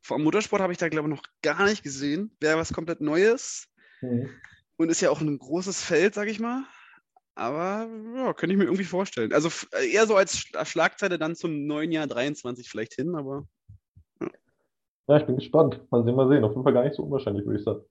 Vom 0.00 0.22
Motorsport 0.22 0.62
habe 0.62 0.72
ich 0.72 0.78
da, 0.78 0.88
glaube 0.88 1.08
ich, 1.08 1.14
noch 1.14 1.24
gar 1.42 1.64
nicht 1.64 1.82
gesehen. 1.82 2.36
Wäre 2.40 2.58
was 2.58 2.72
komplett 2.72 3.00
Neues 3.00 3.68
Mhm. 4.02 4.28
Und 4.76 4.90
ist 4.90 5.00
ja 5.00 5.10
auch 5.10 5.20
ein 5.20 5.38
großes 5.38 5.82
Feld, 5.82 6.14
sag 6.14 6.28
ich 6.28 6.40
mal. 6.40 6.64
Aber 7.34 7.88
ja, 8.16 8.32
könnte 8.34 8.54
ich 8.54 8.58
mir 8.58 8.64
irgendwie 8.64 8.84
vorstellen. 8.84 9.32
Also 9.32 9.48
f- 9.48 9.68
eher 9.92 10.06
so 10.06 10.16
als 10.16 10.36
Sch- 10.38 10.64
Schlagzeile 10.64 11.18
dann 11.18 11.36
zum 11.36 11.66
neuen 11.66 11.92
Jahr 11.92 12.06
23 12.06 12.68
vielleicht 12.68 12.94
hin, 12.94 13.14
aber 13.14 13.46
Ja, 15.08 15.18
ich 15.18 15.26
bin 15.26 15.36
gespannt. 15.36 15.80
Mal 15.90 16.04
sehen, 16.04 16.16
mal 16.16 16.28
sehen. 16.28 16.44
Auf 16.44 16.52
jeden 16.52 16.64
Fall 16.64 16.72
gar 16.72 16.82
nicht 16.84 16.96
so 16.96 17.02
unwahrscheinlich, 17.04 17.44
würde 17.44 17.58
ich 17.58 17.64
sagen. 17.64 17.84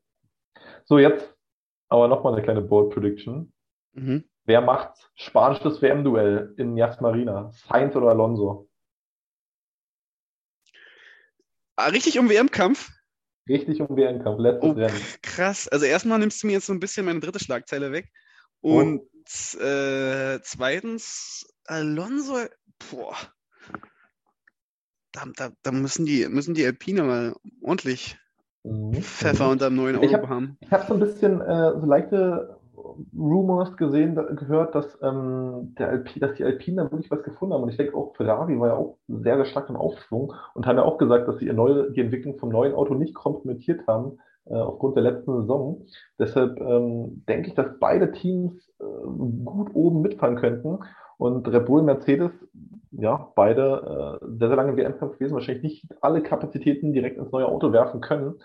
So, 0.86 0.98
jetzt 1.00 1.34
aber 1.90 2.08
nochmal 2.08 2.34
eine 2.34 2.44
kleine 2.44 2.62
Bold 2.62 2.94
Prediction. 2.94 3.54
mhm. 3.94 4.24
Wer 4.46 4.62
macht 4.62 5.12
spanisches 5.16 5.82
WM-Duell 5.82 6.54
in 6.58 6.76
Yas 6.78 7.00
Marina? 7.02 7.52
Sainz 7.52 7.96
oder 7.96 8.10
Alonso? 8.10 8.70
ah, 11.78 11.88
richtig 11.88 12.20
um 12.20 12.30
WM-Kampf. 12.30 12.92
Richtig 13.48 13.80
um 13.82 13.96
WM-Kampf, 13.96 14.40
letztes 14.40 14.70
Oh, 14.70 14.72
Rennen. 14.74 15.02
krass. 15.22 15.68
Also 15.68 15.86
erstmal 15.86 16.18
nimmst 16.20 16.42
du 16.42 16.48
mir 16.48 16.54
jetzt 16.54 16.66
so 16.66 16.74
ein 16.74 16.80
bisschen 16.80 17.06
meine 17.06 17.20
dritte 17.20 17.40
Schlagzeile 17.40 17.92
weg. 17.92 18.12
Und 18.62 19.02
äh, 19.60 20.40
zweitens, 20.42 21.46
Alonso, 21.66 22.46
boah, 22.90 23.16
da, 25.12 25.26
da, 25.36 25.52
da 25.62 25.72
müssen 25.72 26.06
die, 26.06 26.28
müssen 26.28 26.56
die 26.56 26.66
Alpine 26.66 27.04
mal 27.04 27.36
ordentlich 27.62 28.18
Mhm. 28.64 28.96
Pfeffer 29.04 29.46
Mhm. 29.46 29.52
unterm 29.52 29.76
neuen 29.76 29.96
Ich 29.98 30.10
Auto 30.10 30.24
hab- 30.24 30.30
haben. 30.30 30.58
Ich 30.62 30.72
habe 30.72 30.84
so 30.88 30.96
ein 30.96 31.00
bisschen 31.00 31.40
äh, 31.40 31.80
so 31.80 31.86
leichte 31.86 32.55
Rumors 33.18 33.78
gesehen, 33.78 34.16
gehört, 34.16 34.76
dass, 34.76 34.98
ähm, 35.02 35.76
der 35.78 35.90
Alpi, 35.90 36.20
dass 36.20 36.36
die 36.36 36.44
Alpinen 36.44 36.78
da 36.78 36.92
wirklich 36.92 37.12
was 37.12 37.24
gefunden 37.24 37.54
haben. 37.54 37.64
Und 37.64 37.70
ich 37.70 37.78
denke 37.78 37.96
auch, 37.96 38.16
Ferrari 38.16 38.60
war 38.60 38.70
ja 38.70 38.76
auch 38.76 38.98
sehr, 39.08 39.36
sehr 39.38 39.46
stark 39.46 39.70
im 39.70 39.76
Aufschwung 39.76 40.34
und 40.54 40.66
haben 40.66 40.78
ja 40.78 40.84
auch 40.84 40.98
gesagt, 40.98 41.28
dass 41.28 41.38
sie 41.38 41.46
ihr 41.46 41.54
neue, 41.54 41.92
die 41.92 42.02
Entwicklung 42.02 42.38
vom 42.38 42.50
neuen 42.50 42.74
Auto 42.74 42.94
nicht 42.94 43.14
kompromittiert 43.14 43.88
haben, 43.88 44.20
äh, 44.46 44.56
aufgrund 44.56 44.96
der 44.96 45.04
letzten 45.04 45.42
Saison. 45.42 45.86
Deshalb 46.20 46.60
ähm, 46.60 47.24
denke 47.28 47.50
ich, 47.50 47.56
dass 47.56 47.80
beide 47.80 48.12
Teams 48.12 48.54
äh, 48.80 48.84
gut 49.44 49.72
oben 49.74 50.02
mitfahren 50.02 50.36
könnten. 50.36 50.80
Und 51.18 51.48
Red 51.48 51.66
Bull, 51.66 51.82
Mercedes, 51.82 52.32
ja, 52.92 53.32
beide 53.36 54.20
äh, 54.22 54.26
sehr, 54.38 54.50
sehr 54.50 54.58
lange 54.58 54.76
WM-Kampf 54.76 55.18
gewesen, 55.18 55.34
wahrscheinlich 55.34 55.64
nicht 55.64 55.86
alle 56.02 56.22
Kapazitäten 56.22 56.94
direkt 56.94 57.18
ins 57.18 57.32
neue 57.32 57.48
Auto 57.48 57.72
werfen 57.72 58.02
können. 58.02 58.36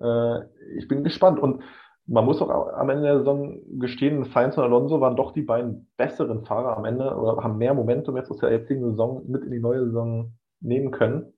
Äh, 0.00 0.40
ich 0.76 0.88
bin 0.88 1.04
gespannt. 1.04 1.40
Und 1.40 1.62
man 2.06 2.24
muss 2.24 2.42
auch 2.42 2.72
am 2.72 2.90
Ende 2.90 3.04
der 3.04 3.18
Saison 3.18 3.60
gestehen, 3.78 4.24
Sainz 4.24 4.56
und 4.56 4.64
Alonso 4.64 5.00
waren 5.00 5.16
doch 5.16 5.32
die 5.32 5.42
beiden 5.42 5.90
besseren 5.96 6.44
Fahrer 6.44 6.76
am 6.76 6.84
Ende 6.84 7.14
oder 7.14 7.42
haben 7.42 7.58
mehr 7.58 7.74
Momentum 7.74 8.16
jetzt 8.16 8.30
aus 8.30 8.38
der 8.38 8.50
jetzigen 8.50 8.90
Saison 8.90 9.24
mit 9.28 9.44
in 9.44 9.50
die 9.50 9.60
neue 9.60 9.86
Saison 9.86 10.32
nehmen 10.60 10.90
können. 10.90 11.32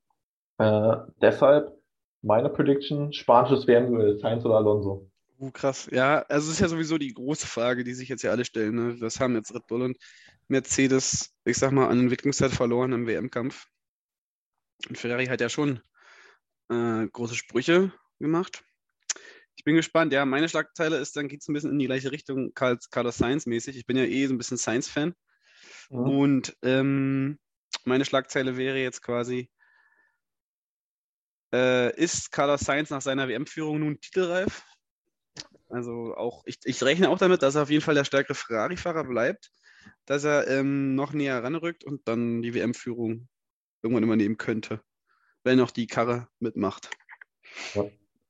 Äh, 0.59 0.97
deshalb 1.21 1.73
meine 2.23 2.49
Prediction, 2.49 3.13
spanisches 3.13 3.67
WM-Duell, 3.67 4.19
Sainz 4.19 4.45
oder 4.45 4.57
Alonso. 4.57 5.11
Uh, 5.39 5.51
krass. 5.51 5.89
Ja, 5.93 6.21
also 6.29 6.49
es 6.49 6.55
ist 6.55 6.61
ja 6.61 6.69
sowieso 6.69 6.97
die 6.97 7.13
große 7.13 7.47
Frage, 7.47 7.85
die 7.85 7.93
sich 7.93 8.09
jetzt 8.09 8.23
ja 8.23 8.31
alle 8.31 8.45
stellen. 8.45 8.75
Ne? 8.75 8.97
Was 9.01 9.21
haben 9.21 9.35
jetzt 9.35 9.55
Red 9.55 9.67
Bull 9.67 9.83
und 9.83 9.99
Mercedes, 10.49 11.35
ich 11.45 11.59
sag 11.59 11.73
mal, 11.73 11.89
an 11.89 12.01
Entwicklungszeit 12.01 12.53
verloren 12.53 12.93
im 12.93 13.07
WM-Kampf? 13.07 13.67
Und 14.89 14.97
Ferrari 14.97 15.27
hat 15.27 15.41
ja 15.41 15.49
schon 15.49 15.81
äh, 16.71 17.07
große 17.07 17.35
Sprüche 17.35 17.93
gemacht. 18.21 18.65
Ich 19.57 19.65
bin 19.65 19.77
gespannt. 19.77 20.13
Ja, 20.13 20.25
meine 20.25 20.49
Schlagzeile 20.49 20.99
ist, 20.99 21.17
dann 21.17 21.29
geht 21.29 21.41
es 21.43 21.49
ein 21.49 21.55
bisschen 21.55 21.71
in 21.71 21.79
die 21.79 21.87
gleiche 21.87 22.13
Richtung, 22.13 22.53
Carl- 22.55 22.79
Carlos 22.91 23.19
Sainz-mäßig. 23.19 23.77
Ich 23.77 23.87
bin 23.87 23.97
ja 23.97 24.05
eh 24.05 24.27
so 24.27 24.35
ein 24.35 24.39
bisschen 24.39 24.57
Sainz-Fan. 24.57 25.15
Mhm. 25.91 25.99
Und 25.99 26.57
ähm, 26.63 27.39
meine 27.85 28.05
Schlagzeile 28.05 28.57
wäre 28.57 28.79
jetzt 28.79 29.03
quasi, 29.03 29.51
äh, 31.53 31.95
ist 31.97 32.33
Carlos 32.33 32.61
Sainz 32.61 32.91
nach 32.91 33.03
seiner 33.03 33.29
WM-Führung 33.29 33.81
nun 33.81 34.01
titelreif? 34.01 34.65
Also 35.69 36.15
auch, 36.17 36.43
ich, 36.47 36.59
ich 36.65 36.83
rechne 36.83 37.09
auch 37.09 37.19
damit, 37.19 37.43
dass 37.43 37.55
er 37.55 37.63
auf 37.63 37.71
jeden 37.71 37.83
Fall 37.83 37.95
der 37.95 38.05
stärkere 38.05 38.35
Ferrari-Fahrer 38.35 39.05
bleibt, 39.05 39.51
dass 40.05 40.25
er 40.25 40.47
ähm, 40.49 40.95
noch 40.95 41.13
näher 41.13 41.43
ranrückt 41.43 41.85
und 41.85 42.07
dann 42.07 42.43
die 42.43 42.55
WM-Führung 42.55 43.29
irgendwann 43.83 44.05
übernehmen 44.05 44.37
könnte, 44.37 44.83
wenn 45.43 45.61
auch 45.61 45.71
die 45.71 45.87
Karre 45.87 46.29
mitmacht. 46.39 46.91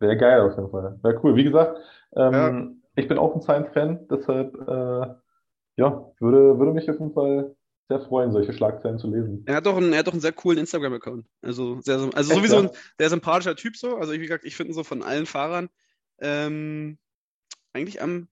Wäre 0.01 0.17
geil 0.17 0.41
auf 0.41 0.57
jeden 0.57 0.71
Fall. 0.71 0.99
Wäre 1.03 1.21
cool. 1.23 1.37
Wie 1.37 1.45
gesagt, 1.45 1.79
ähm, 2.17 2.83
ich 2.97 3.09
bin 3.09 3.19
auch 3.19 3.35
ein 3.35 3.41
Sainz-Fan, 3.41 4.09
deshalb 4.09 4.55
äh, 4.69 5.15
ja, 5.77 6.13
würde, 6.21 6.59
würde 6.59 6.73
mich 6.73 6.89
auf 6.91 6.99
jeden 6.99 7.13
Fall 7.13 7.57
sehr 7.89 8.01
freuen, 8.01 8.33
solche 8.33 8.53
Schlagzeilen 8.53 8.99
zu 8.99 9.09
lesen. 9.09 9.43
Er 9.47 9.57
hat 9.57 9.67
doch 9.67 9.77
einen, 9.77 9.93
er 9.93 9.99
hat 9.99 10.07
doch 10.07 10.13
einen 10.13 10.21
sehr 10.21 10.33
coolen 10.33 10.59
Instagram-Account. 10.59 11.27
Also, 11.43 11.81
sehr, 11.83 11.97
also 11.97 12.17
Echt, 12.17 12.29
sowieso 12.29 12.57
ja? 12.57 12.63
ein 12.63 12.71
sehr 12.99 13.11
sympathischer 13.11 13.57
Typ 13.57 13.77
so. 13.77 13.97
Also 13.97 14.13
wie 14.13 14.19
gesagt, 14.19 14.45
ich 14.45 14.57
finde 14.57 14.73
ihn 14.73 14.75
so 14.75 14.85
von 14.85 15.03
allen 15.03 15.27
Fahrern 15.27 15.69
ähm, 16.19 16.99
eigentlich 17.73 18.01
am, 18.01 18.29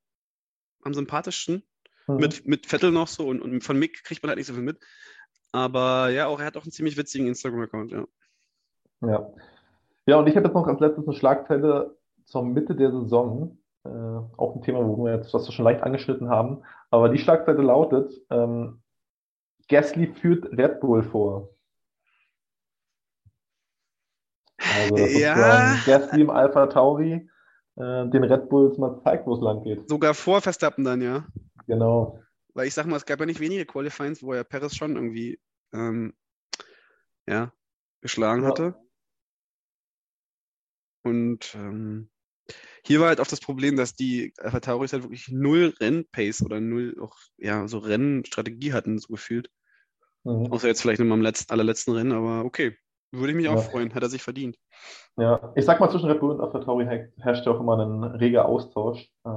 am 0.82 0.94
sympathischsten. 0.94 1.62
Mhm. 2.06 2.16
Mit, 2.16 2.46
mit 2.46 2.66
Vettel 2.66 2.90
noch 2.90 3.08
so 3.08 3.28
und, 3.28 3.40
und 3.40 3.62
von 3.62 3.78
Mick 3.78 4.02
kriegt 4.04 4.22
man 4.22 4.30
halt 4.30 4.38
nicht 4.38 4.46
so 4.46 4.54
viel 4.54 4.62
mit. 4.62 4.78
Aber 5.52 6.08
ja, 6.08 6.26
auch 6.26 6.40
er 6.40 6.46
hat 6.46 6.56
auch 6.56 6.64
einen 6.64 6.72
ziemlich 6.72 6.96
witzigen 6.96 7.28
Instagram-Account, 7.28 7.92
ja. 7.92 8.06
Ja. 9.02 9.30
Ja, 10.06 10.16
und 10.18 10.26
ich 10.26 10.36
habe 10.36 10.46
jetzt 10.46 10.54
noch 10.54 10.66
als 10.66 10.80
letztes 10.80 11.06
eine 11.06 11.16
Schlagzeile 11.16 11.96
zur 12.24 12.44
Mitte 12.44 12.74
der 12.74 12.90
Saison. 12.90 13.58
Äh, 13.84 13.88
auch 13.88 14.54
ein 14.54 14.62
Thema, 14.62 14.86
wo 14.86 15.04
wir 15.04 15.16
jetzt 15.16 15.32
was 15.34 15.46
wir 15.46 15.52
schon 15.52 15.64
leicht 15.64 15.82
angeschnitten 15.82 16.28
haben. 16.28 16.62
Aber 16.90 17.08
die 17.08 17.18
Schlagzeile 17.18 17.62
lautet, 17.62 18.12
ähm, 18.30 18.82
Gasly 19.68 20.08
führt 20.08 20.46
Red 20.56 20.80
Bull 20.80 21.02
vor. 21.02 21.50
Also, 24.58 24.96
dass 24.96 25.12
Ja. 25.12 25.34
sozusagen 25.34 25.84
Gasly 25.84 26.20
im 26.20 26.30
Alpha 26.30 26.66
Tauri 26.66 27.28
äh, 27.76 28.08
den 28.08 28.24
Red 28.24 28.48
Bulls 28.48 28.78
mal 28.78 29.00
zeigt, 29.02 29.26
wo 29.26 29.34
es 29.34 29.40
lang 29.40 29.62
geht. 29.62 29.88
Sogar 29.88 30.14
vor 30.14 30.40
Verstappen 30.40 30.84
dann, 30.84 31.00
ja. 31.00 31.26
Genau. 31.66 32.18
Weil 32.54 32.66
ich 32.66 32.74
sag 32.74 32.86
mal, 32.86 32.96
es 32.96 33.06
gab 33.06 33.20
ja 33.20 33.26
nicht 33.26 33.40
wenige 33.40 33.64
Qualifyings, 33.64 34.22
wo 34.22 34.32
er 34.32 34.44
Perez 34.44 34.74
schon 34.74 34.94
irgendwie 34.94 35.40
ähm, 35.72 36.12
ja, 37.26 37.52
geschlagen 38.00 38.42
Ja. 38.42 38.48
hatte. 38.48 38.74
Und 41.02 41.54
ähm, 41.54 42.10
hier 42.84 43.00
war 43.00 43.08
halt 43.08 43.20
auch 43.20 43.26
das 43.26 43.40
Problem, 43.40 43.76
dass 43.76 43.94
die 43.94 44.32
Alpha 44.38 44.60
Tauris 44.60 44.92
halt 44.92 45.02
wirklich 45.04 45.28
null 45.28 45.74
Rennpace 45.80 46.42
oder 46.42 46.60
null 46.60 46.96
auch, 47.00 47.16
ja, 47.36 47.68
so 47.68 47.78
Rennstrategie 47.78 48.72
hatten, 48.72 48.98
so 48.98 49.08
gefühlt. 49.08 49.50
Mhm. 50.24 50.46
Außer 50.52 50.68
jetzt 50.68 50.82
vielleicht 50.82 51.00
nur 51.00 51.12
am 51.12 51.22
letzten, 51.22 51.52
allerletzten 51.52 51.94
Rennen, 51.94 52.12
aber 52.12 52.44
okay. 52.44 52.76
Würde 53.14 53.30
ich 53.30 53.36
mich 53.36 53.48
auch 53.48 53.56
Ja. 53.56 53.60
freuen, 53.62 53.94
hat 53.94 54.02
er 54.02 54.08
sich 54.08 54.22
verdient. 54.22 54.56
Ja, 55.18 55.52
ich 55.54 55.66
sag 55.66 55.80
mal, 55.80 55.90
zwischen 55.90 56.08
Red 56.08 56.20
Bull 56.20 56.30
und 56.30 56.40
Alpha 56.40 56.60
Tauri 56.60 56.84
her- 56.86 57.12
herrscht 57.18 57.44
ja 57.44 57.52
auch 57.52 57.60
immer 57.60 57.78
ein 57.78 58.04
reger 58.04 58.46
Austausch. 58.46 59.10
Äh, 59.24 59.28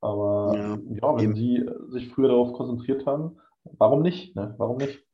aber 0.00 0.54
Ja, 0.54 0.78
ja, 0.90 1.16
wenn 1.16 1.24
eben. 1.24 1.34
sie 1.36 1.64
sich 1.90 2.08
früher 2.08 2.28
darauf 2.28 2.52
konzentriert 2.52 3.06
haben, 3.06 3.38
warum 3.64 4.02
nicht? 4.02 4.34
Ne? 4.34 4.54
Warum 4.58 4.78
nicht? 4.78 5.04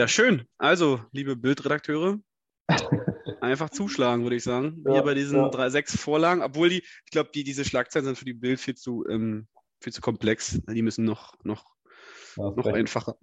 Ja, 0.00 0.06
schön. 0.06 0.46
Also, 0.58 1.00
liebe 1.10 1.34
Bildredakteure, 1.34 2.20
einfach 3.40 3.70
zuschlagen, 3.70 4.22
würde 4.22 4.36
ich 4.36 4.44
sagen. 4.44 4.82
Ja, 4.86 4.94
Hier 4.94 5.02
bei 5.02 5.14
diesen 5.14 5.38
ja. 5.38 5.48
drei, 5.48 5.70
sechs 5.70 5.96
Vorlagen, 5.96 6.42
obwohl 6.42 6.68
die, 6.68 6.78
ich 6.78 7.10
glaube, 7.10 7.30
die, 7.34 7.44
diese 7.44 7.64
Schlagzeilen 7.64 8.06
sind 8.06 8.18
für 8.18 8.24
die 8.24 8.34
Bild 8.34 8.60
viel 8.60 8.74
zu, 8.74 9.04
ähm, 9.08 9.46
viel 9.80 9.92
zu 9.92 10.00
komplex. 10.00 10.60
Die 10.70 10.82
müssen 10.82 11.04
noch, 11.04 11.34
noch, 11.44 11.64
Ja, 12.36 12.50
noch 12.50 12.66
einfacher, 12.66 13.16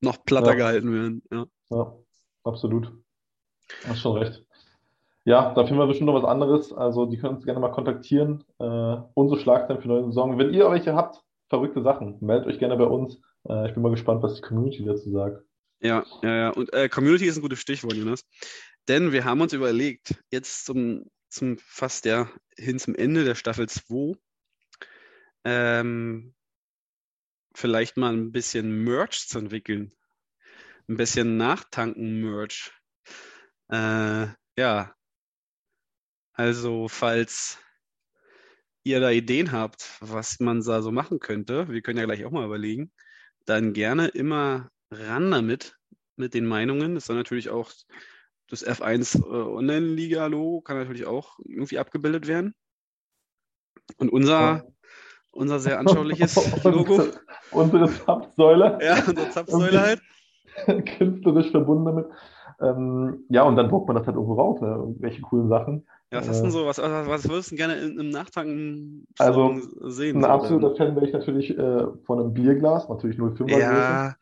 noch 0.00 0.24
platter 0.24 0.56
gehalten 0.56 0.92
werden. 0.92 1.22
Ja. 1.32 1.46
Ja, 1.70 1.96
absolut. 2.44 2.92
Hast 3.86 4.00
schon 4.00 4.16
recht. 4.16 4.44
Ja, 5.24 5.52
da 5.52 5.66
finden 5.66 5.78
wir 5.78 5.86
bestimmt 5.86 6.06
noch 6.06 6.22
was 6.22 6.28
anderes. 6.28 6.72
Also, 6.72 7.04
die 7.04 7.18
können 7.18 7.36
uns 7.36 7.44
gerne 7.44 7.60
mal 7.60 7.72
kontaktieren. 7.72 8.44
Äh, 8.58 8.96
unsere 9.12 9.38
Schlagzeilen 9.38 9.82
für 9.82 9.88
neue 9.88 10.04
Saison. 10.06 10.38
Wenn 10.38 10.54
ihr 10.54 10.70
welche 10.70 10.94
habt, 10.94 11.22
verrückte 11.50 11.82
Sachen, 11.82 12.16
meldet 12.20 12.46
euch 12.46 12.58
gerne 12.58 12.76
bei 12.76 12.86
uns. 12.86 13.20
Äh, 13.46 13.68
ich 13.68 13.74
bin 13.74 13.82
mal 13.82 13.90
gespannt, 13.90 14.22
was 14.22 14.36
die 14.36 14.40
Community 14.40 14.84
dazu 14.86 15.10
sagt. 15.10 15.42
Ja, 15.80 16.04
ja, 16.22 16.34
ja. 16.34 16.50
Und 16.50 16.72
äh, 16.72 16.88
Community 16.88 17.26
ist 17.26 17.36
ein 17.36 17.42
gutes 17.42 17.60
Stichwort, 17.60 17.94
Jonas. 17.94 18.24
Denn 18.88 19.12
wir 19.12 19.24
haben 19.24 19.42
uns 19.42 19.52
überlegt, 19.52 20.14
jetzt 20.30 20.64
zum, 20.64 21.10
zum 21.28 21.58
fast 21.58 22.06
ja 22.06 22.30
hin 22.56 22.78
zum 22.78 22.94
Ende 22.94 23.24
der 23.24 23.34
Staffel 23.34 23.68
2, 23.68 24.18
ähm, 25.44 26.34
vielleicht 27.54 27.98
mal 27.98 28.14
ein 28.14 28.32
bisschen 28.32 28.84
Merch 28.84 29.28
zu 29.28 29.38
entwickeln. 29.38 29.92
Ein 30.88 30.96
bisschen 30.96 31.36
Nachtanken-Merch. 31.36 32.72
Äh, 33.68 34.28
ja. 34.56 34.94
Also, 36.32 36.88
falls 36.88 37.58
ihr 38.84 39.00
da 39.00 39.10
Ideen 39.10 39.52
habt, 39.52 39.98
was 40.00 40.40
man 40.40 40.62
da 40.62 40.80
so 40.80 40.92
machen 40.92 41.18
könnte, 41.18 41.68
wir 41.68 41.82
können 41.82 41.98
ja 41.98 42.06
gleich 42.06 42.24
auch 42.24 42.30
mal 42.30 42.46
überlegen, 42.46 42.90
dann 43.44 43.74
gerne 43.74 44.08
immer 44.08 44.70
ran 44.90 45.30
damit, 45.30 45.76
mit 46.16 46.32
den 46.32 46.46
Meinungen. 46.46 46.94
Das 46.94 47.06
soll 47.06 47.16
natürlich 47.16 47.50
auch 47.50 47.70
das 48.48 48.66
F1 48.66 49.18
äh, 49.18 49.22
Online-Liga-Logo 49.56 50.60
kann 50.62 50.78
natürlich 50.78 51.06
auch 51.06 51.38
irgendwie 51.44 51.78
abgebildet 51.78 52.26
werden. 52.26 52.54
Und 53.98 54.10
unser, 54.10 54.40
Ja. 54.40 54.62
unser 55.32 55.58
sehr 55.60 55.78
anschauliches 55.80 56.34
Logo, 56.64 56.94
Unsere, 56.94 57.20
unsere 57.52 57.90
Zapfsäule. 58.04 58.78
ja, 58.82 58.94
unsere 59.06 59.30
Zapfsäule 59.30 59.80
halt. 59.80 60.02
künstlerisch 60.98 61.50
verbunden 61.50 61.84
damit. 61.84 62.06
Ähm, 62.60 63.24
ja, 63.28 63.42
und 63.44 63.56
dann 63.56 63.68
druckt 63.68 63.86
man 63.86 63.96
das 63.96 64.06
halt 64.06 64.16
irgendwo 64.16 64.34
raus, 64.34 64.60
ne? 64.60 64.68
Irgendwelche 64.68 65.20
coolen 65.22 65.48
Sachen. 65.48 65.86
Ja, 66.10 66.20
was 66.20 66.28
hast 66.28 66.38
du 66.38 66.42
denn 66.44 66.52
so, 66.52 66.64
was, 66.64 66.78
was, 66.78 67.06
was 67.06 67.28
würdest 67.28 67.50
du 67.52 67.56
gerne 67.56 67.76
im, 67.76 67.98
im 67.98 68.08
Nachtanken 68.08 69.06
Also, 69.18 69.60
sehen? 69.90 70.16
Ein 70.16 70.22
so 70.22 70.26
absoluter? 70.26 70.74
Fan 70.76 70.94
wäre 70.96 71.06
ich 71.06 71.12
natürlich 71.12 71.50
äh, 71.50 71.84
von 72.06 72.18
einem 72.18 72.32
Bierglas, 72.32 72.88
natürlich 72.88 73.18
05er 73.18 73.44
Größe. 73.44 73.58
Ja, 73.60 74.16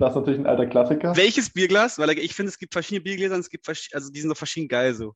Das 0.00 0.10
ist 0.10 0.16
natürlich 0.16 0.40
ein 0.40 0.46
alter 0.46 0.66
Klassiker. 0.66 1.16
welches 1.16 1.50
Bierglas? 1.50 1.98
Weil 2.00 2.10
ich 2.18 2.34
finde, 2.34 2.48
es 2.50 2.58
gibt 2.58 2.72
verschiedene 2.72 3.02
Biergläser 3.04 3.34
und 3.36 3.40
es 3.42 3.48
gibt 3.50 3.68
also 3.68 4.10
die 4.10 4.20
sind 4.20 4.28
doch 4.30 4.36
verschieden 4.36 4.66
geil 4.66 4.92
so. 4.94 5.14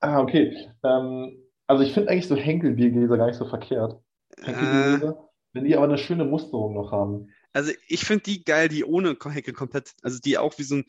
Ah, 0.00 0.20
okay. 0.20 0.68
Ähm, 0.84 1.38
also 1.66 1.82
ich 1.82 1.94
finde 1.94 2.10
eigentlich 2.10 2.28
so 2.28 2.36
Henkel-Biergläser 2.36 3.16
gar 3.16 3.26
nicht 3.28 3.38
so 3.38 3.46
verkehrt. 3.46 3.98
Äh, 4.36 4.44
Henkel-Biergläser, 4.44 5.30
wenn 5.54 5.64
die 5.64 5.74
aber 5.76 5.84
eine 5.84 5.96
schöne 5.98 6.26
Musterung 6.26 6.74
noch 6.74 6.92
haben. 6.92 7.30
also 7.54 7.72
ich 7.88 8.04
finde 8.04 8.24
die 8.24 8.44
geil, 8.44 8.68
die 8.68 8.84
ohne 8.84 9.16
Hecke 9.30 9.54
komplett, 9.54 9.94
also 10.02 10.18
die 10.22 10.36
auch 10.36 10.58
wie 10.58 10.64
so 10.64 10.74
ein 10.76 10.84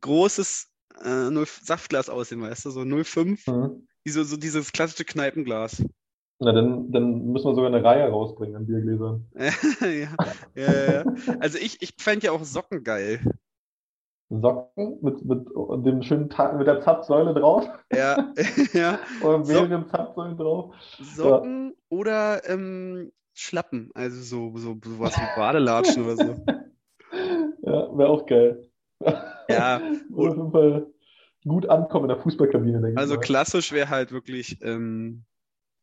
großes 0.00 0.70
äh, 1.02 1.30
0 1.30 1.46
Saftglas 1.46 2.08
aussehen, 2.08 2.42
weißt 2.42 2.66
du, 2.66 2.70
so 2.70 2.84
05, 2.84 3.46
Mhm. 3.46 3.88
wie 4.04 4.10
so, 4.10 4.22
so 4.24 4.36
dieses 4.36 4.72
klassische 4.72 5.04
Kneipenglas. 5.04 5.84
Na, 6.40 6.52
dann, 6.52 6.90
dann 6.90 7.26
müssen 7.26 7.46
wir 7.46 7.54
sogar 7.54 7.72
eine 7.72 7.82
Reihe 7.84 8.08
rausbringen 8.08 8.56
an 8.56 8.66
Biergläsern. 8.66 9.26
ja, 9.80 10.08
ja, 10.54 10.92
ja. 10.92 11.04
Also 11.40 11.58
ich, 11.58 11.80
ich 11.80 11.94
fände 11.98 12.26
ja 12.26 12.32
auch 12.32 12.44
Socken 12.44 12.82
geil. 12.82 13.20
Socken 14.30 14.98
mit, 15.00 15.24
mit 15.24 15.46
dem 15.86 16.02
schönen 16.02 16.28
Ta 16.28 16.52
mit 16.52 16.66
der 16.66 16.80
Zapfsäule 16.80 17.34
drauf. 17.34 17.68
Ja, 17.92 18.32
ja. 18.72 18.98
Oder 19.22 19.38
mehreren 19.38 19.86
Zapfsäulen 19.88 20.36
drauf. 20.36 20.74
Socken 20.98 21.76
oder 21.88 22.48
ähm, 22.48 23.12
Schlappen, 23.34 23.90
also 23.94 24.20
so, 24.22 24.56
so 24.58 24.76
sowas 24.84 25.16
wie 25.16 25.40
Badelatschen 25.40 26.04
oder 26.04 26.16
so. 26.16 26.36
Ja, 27.62 27.96
wäre 27.96 28.08
auch 28.10 28.26
geil. 28.26 28.68
Ja. 29.48 29.76
Auf 30.16 30.36
jeden 30.36 30.50
Fall 30.52 30.86
gut 31.46 31.68
ankommen 31.68 32.04
in 32.04 32.08
der 32.08 32.18
Fußballkabine, 32.18 32.80
denke 32.80 32.98
Also 32.98 33.14
ich 33.14 33.20
mal. 33.20 33.24
klassisch 33.24 33.72
wäre 33.72 33.90
halt 33.90 34.12
wirklich 34.12 34.62
ähm, 34.62 35.24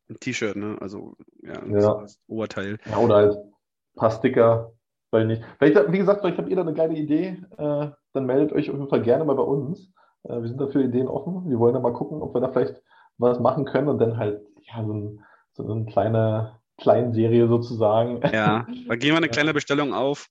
ein 0.10 0.18
T-Shirt, 0.20 0.56
ne? 0.56 0.78
Also 0.82 1.16
ja, 1.44 1.64
Ja. 1.68 1.80
so 1.82 2.06
Oberteil. 2.28 2.80
Ja, 2.90 2.98
oder 2.98 3.16
halt 3.16 3.34
ein 3.38 3.54
paar 3.96 4.12
Sticker, 4.12 4.74
weil 5.12 5.28
nicht. 5.28 5.44
Vielleicht, 5.60 5.92
wie 5.92 5.98
gesagt, 6.00 6.22
vielleicht 6.22 6.38
habt 6.38 6.50
ihr 6.50 6.56
da 6.56 6.64
eine 6.64 6.74
geile 6.74 6.96
Idee, 6.96 7.42
äh, 7.58 7.90
dann 8.14 8.26
meldet 8.26 8.52
euch 8.54 8.70
auf 8.70 8.76
jeden 8.78 8.90
Fall 8.90 9.02
gerne 9.04 9.24
mal 9.26 9.36
bei 9.36 9.44
uns. 9.44 9.92
Äh, 10.24 10.42
wir 10.42 10.48
sind 10.48 10.60
dafür 10.60 10.82
Ideen 10.82 11.08
offen. 11.08 11.48
Wir 11.50 11.60
wollen 11.60 11.74
da 11.76 11.80
mal 11.80 11.94
gucken, 11.94 12.22
ob 12.22 12.34
wir 12.34 12.42
da 12.42 12.50
vielleicht 12.52 12.82
was 13.18 13.40
machen 13.40 13.66
können 13.66 13.88
und 13.88 14.00
dann 14.00 14.18
halt, 14.18 14.42
ja, 14.64 14.84
so, 14.84 14.94
ein, 14.94 15.24
so 15.54 15.72
eine 15.72 15.86
kleine 15.86 16.60
Kleinserie 16.78 17.48
sozusagen. 17.48 18.22
Ja, 18.34 18.66
da 18.88 18.96
gehen 18.96 19.12
wir 19.12 19.18
eine 19.18 19.30
kleine 19.30 19.54
Bestellung 19.54 19.94
auf 19.94 20.28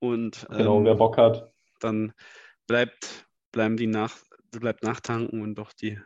und 0.00 0.46
Genau, 0.50 0.78
ähm, 0.78 0.84
wer 0.84 0.96
Bock 0.96 1.16
hat. 1.16 1.52
Dann 1.84 2.12
bleibt, 2.66 3.26
bleiben 3.52 3.76
die 3.76 3.86
nach, 3.86 4.16
bleibt 4.50 4.82
nachtanken 4.82 5.42
und 5.42 5.54
doch 5.56 5.72
die 5.72 5.98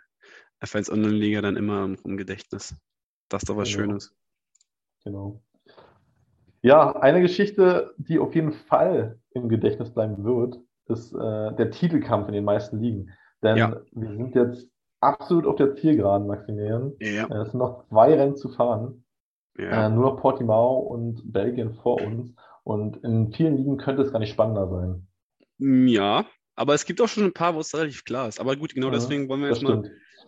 F1 0.60 0.90
Online-Liga 0.92 1.40
dann 1.40 1.56
immer 1.56 1.84
im, 1.84 1.98
im 2.04 2.16
Gedächtnis. 2.16 2.76
Das 3.28 3.42
ist 3.42 3.48
doch 3.48 3.56
was 3.56 3.68
Genau. 3.70 3.84
Schönes. 3.84 4.14
Genau. 5.04 5.42
Ja, 6.62 6.96
eine 6.96 7.20
Geschichte, 7.20 7.94
die 7.98 8.18
auf 8.18 8.34
jeden 8.34 8.52
Fall 8.52 9.18
im 9.30 9.48
Gedächtnis 9.48 9.92
bleiben 9.94 10.24
wird, 10.24 10.58
ist 10.86 11.12
äh, 11.14 11.54
der 11.54 11.70
Titelkampf 11.70 12.28
in 12.28 12.34
den 12.34 12.44
meisten 12.44 12.80
Ligen. 12.80 13.10
Denn 13.42 13.56
Ja. 13.56 13.80
wir 13.92 14.08
sind 14.16 14.34
jetzt 14.34 14.68
absolut 15.00 15.46
auf 15.46 15.56
der 15.56 15.76
Zielgeraden, 15.76 16.26
Maximilian. 16.26 16.92
Ja, 17.00 17.26
Äh, 17.28 17.42
Es 17.42 17.50
sind 17.52 17.60
noch 17.60 17.86
zwei 17.88 18.14
Rennen 18.14 18.36
zu 18.36 18.48
fahren. 18.48 19.04
Äh, 19.56 19.64
ja. 19.66 19.88
nur 19.88 20.04
noch 20.12 20.20
Portimao 20.20 20.78
und 20.78 21.32
Belgien 21.32 21.74
vor 21.74 22.00
uns. 22.00 22.34
Und 22.64 22.96
in 23.04 23.32
vielen 23.32 23.56
Ligen 23.56 23.76
könnte 23.76 24.02
es 24.02 24.12
gar 24.12 24.18
nicht 24.18 24.32
spannender 24.32 24.68
sein. 24.68 25.07
Ja, 25.58 26.28
aber 26.54 26.74
es 26.74 26.84
gibt 26.84 27.00
auch 27.00 27.08
schon 27.08 27.24
ein 27.24 27.32
paar, 27.32 27.54
wo 27.54 27.60
es 27.60 27.74
relativ 27.74 28.04
klar 28.04 28.28
ist. 28.28 28.40
Aber 28.40 28.56
gut, 28.56 28.74
genau 28.74 28.88
Mhm, 28.88 28.92
deswegen 28.92 29.28
wollen 29.28 29.42
wir 29.42 29.48
jetzt 29.48 29.62
mal. 29.62 29.82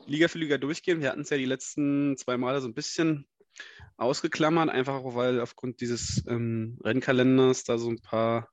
Liga 0.06 0.28
für 0.28 0.38
Liga 0.38 0.58
durchgehen. 0.58 1.00
Wir 1.00 1.10
hatten 1.10 1.20
es 1.20 1.30
ja 1.30 1.36
die 1.36 1.44
letzten 1.44 2.16
zwei 2.16 2.36
Male 2.36 2.60
so 2.60 2.68
ein 2.68 2.74
bisschen 2.74 3.26
ausgeklammert, 3.96 4.70
einfach 4.70 4.94
auch, 4.94 5.14
weil 5.14 5.40
aufgrund 5.40 5.80
dieses 5.80 6.24
ähm, 6.26 6.78
Rennkalenders 6.82 7.64
da 7.64 7.78
so 7.78 7.90
ein 7.90 8.00
paar 8.00 8.48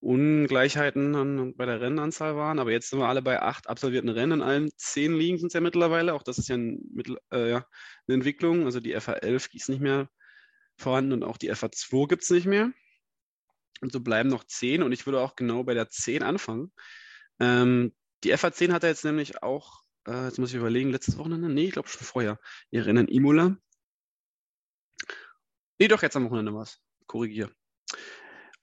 Ungleichheiten 0.00 1.54
bei 1.56 1.66
der 1.66 1.80
Rennanzahl 1.80 2.36
waren. 2.36 2.58
Aber 2.58 2.70
jetzt 2.70 2.90
sind 2.90 2.98
wir 2.98 3.08
alle 3.08 3.22
bei 3.22 3.40
acht 3.40 3.68
absolvierten 3.68 4.08
Rennen 4.10 4.40
in 4.40 4.42
allen 4.42 4.70
zehn 4.76 5.14
Ligen 5.14 5.38
sind 5.38 5.48
es 5.48 5.54
ja 5.54 5.60
mittlerweile. 5.60 6.14
Auch 6.14 6.22
das 6.22 6.38
ist 6.38 6.48
ja, 6.48 6.56
ein, 6.56 6.80
äh, 7.32 7.50
ja 7.50 7.66
eine 8.06 8.14
Entwicklung. 8.14 8.64
Also 8.64 8.80
die 8.80 8.96
FA11 8.96 9.54
ist 9.54 9.68
nicht 9.68 9.80
mehr 9.80 10.08
vorhanden 10.76 11.12
und 11.12 11.24
auch 11.24 11.36
die 11.36 11.52
FA2 11.52 12.08
gibt 12.08 12.22
es 12.22 12.30
nicht 12.30 12.46
mehr. 12.46 12.72
Und 13.80 13.92
so 13.92 14.00
bleiben 14.00 14.28
noch 14.28 14.44
zehn. 14.44 14.82
Und 14.82 14.92
ich 14.92 15.06
würde 15.06 15.20
auch 15.20 15.36
genau 15.36 15.64
bei 15.64 15.74
der 15.74 15.88
10 15.88 16.22
anfangen. 16.22 16.72
Ähm, 17.38 17.94
die 18.24 18.34
FA10 18.34 18.72
hat 18.72 18.82
er 18.82 18.90
jetzt 18.90 19.04
nämlich 19.04 19.42
auch, 19.42 19.82
äh, 20.06 20.26
jetzt 20.26 20.38
muss 20.38 20.50
ich 20.50 20.56
überlegen, 20.56 20.90
letztes 20.90 21.16
Wochenende? 21.18 21.48
Nee, 21.48 21.66
ich 21.66 21.72
glaube 21.72 21.88
schon 21.88 22.06
vorher. 22.06 22.38
Ihr 22.70 22.86
Rennen 22.86 23.08
in 23.08 23.14
Imola. 23.14 23.56
Nee, 25.78 25.88
doch, 25.88 26.02
jetzt 26.02 26.16
am 26.16 26.26
Wochenende 26.26 26.52
war 26.52 26.62
es. 26.62 26.78
Korrigier. 27.06 27.50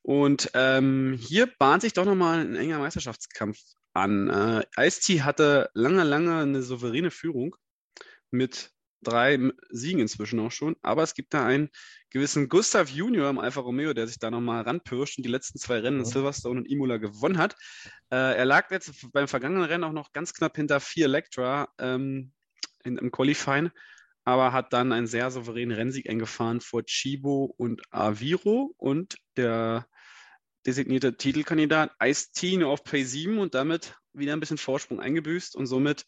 Und 0.03 0.51
ähm, 0.53 1.17
hier 1.19 1.47
bahnt 1.57 1.81
sich 1.81 1.93
doch 1.93 2.05
nochmal 2.05 2.39
ein 2.39 2.55
enger 2.55 2.79
Meisterschaftskampf 2.79 3.57
an. 3.93 4.29
Äh, 4.29 4.65
Ice-T 4.87 5.23
hatte 5.23 5.69
lange, 5.73 6.03
lange 6.03 6.39
eine 6.39 6.61
souveräne 6.61 7.11
Führung 7.11 7.55
mit 8.29 8.71
drei 9.01 9.39
Siegen 9.69 10.01
inzwischen 10.01 10.39
auch 10.39 10.51
schon. 10.51 10.75
Aber 10.81 11.03
es 11.03 11.13
gibt 11.13 11.33
da 11.33 11.45
einen 11.45 11.69
gewissen 12.09 12.49
Gustav 12.49 12.89
Junior 12.89 13.29
im 13.29 13.39
Alfa 13.39 13.61
Romeo, 13.61 13.93
der 13.93 14.07
sich 14.07 14.19
da 14.19 14.31
nochmal 14.31 14.63
ranpirscht 14.63 15.17
und 15.17 15.25
die 15.25 15.31
letzten 15.31 15.59
zwei 15.59 15.79
Rennen 15.79 15.99
in 15.99 16.05
Ja. 16.05 16.11
Silverstone 16.11 16.59
und 16.61 16.65
Imola 16.65 16.97
gewonnen 16.97 17.37
hat. 17.37 17.55
Äh, 18.09 18.37
er 18.37 18.45
lag 18.45 18.71
jetzt 18.71 19.11
beim 19.11 19.27
vergangenen 19.27 19.63
Rennen 19.65 19.83
auch 19.83 19.93
noch 19.93 20.13
ganz 20.13 20.33
knapp 20.33 20.55
hinter 20.55 20.79
vier 20.79 21.05
Electra 21.05 21.67
ähm, 21.79 22.31
in, 22.83 22.97
im 22.97 23.11
Qualifying, 23.11 23.71
aber 24.23 24.53
hat 24.53 24.73
dann 24.73 24.91
einen 24.91 25.07
sehr 25.07 25.31
souveränen 25.31 25.75
Rennsieg 25.75 26.09
eingefahren 26.09 26.61
vor 26.61 26.83
Chibo 26.85 27.53
und 27.57 27.81
Aviro 27.91 28.73
und 28.77 29.17
der 29.35 29.87
designierte 30.65 31.15
Titelkandidat 31.15 31.91
Ice-T 32.03 32.57
nur 32.57 32.69
auf 32.69 32.83
Play 32.83 33.03
7 33.03 33.39
und 33.39 33.55
damit 33.55 33.95
wieder 34.13 34.33
ein 34.33 34.39
bisschen 34.39 34.57
Vorsprung 34.57 34.99
eingebüßt 34.99 35.55
und 35.55 35.65
somit 35.65 36.05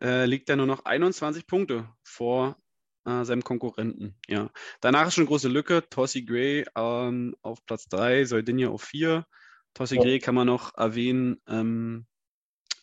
äh, 0.00 0.26
liegt 0.26 0.48
er 0.48 0.56
nur 0.56 0.66
noch 0.66 0.84
21 0.84 1.46
Punkte 1.46 1.88
vor 2.02 2.56
äh, 3.04 3.24
seinem 3.24 3.42
Konkurrenten. 3.42 4.14
Ja. 4.28 4.50
Danach 4.80 5.06
ist 5.06 5.14
schon 5.14 5.22
eine 5.22 5.28
große 5.28 5.48
Lücke. 5.48 5.82
Tossi 5.88 6.22
Gray 6.22 6.64
ähm, 6.76 7.34
auf 7.42 7.64
Platz 7.66 7.88
3, 7.88 8.24
Soldinja 8.24 8.68
auf 8.68 8.82
4. 8.82 9.26
Tossi 9.74 9.96
Ja. 9.96 10.02
Gray 10.02 10.18
kann 10.18 10.34
man 10.34 10.46
noch 10.46 10.76
erwähnen. 10.76 11.40
Ähm, 11.48 12.06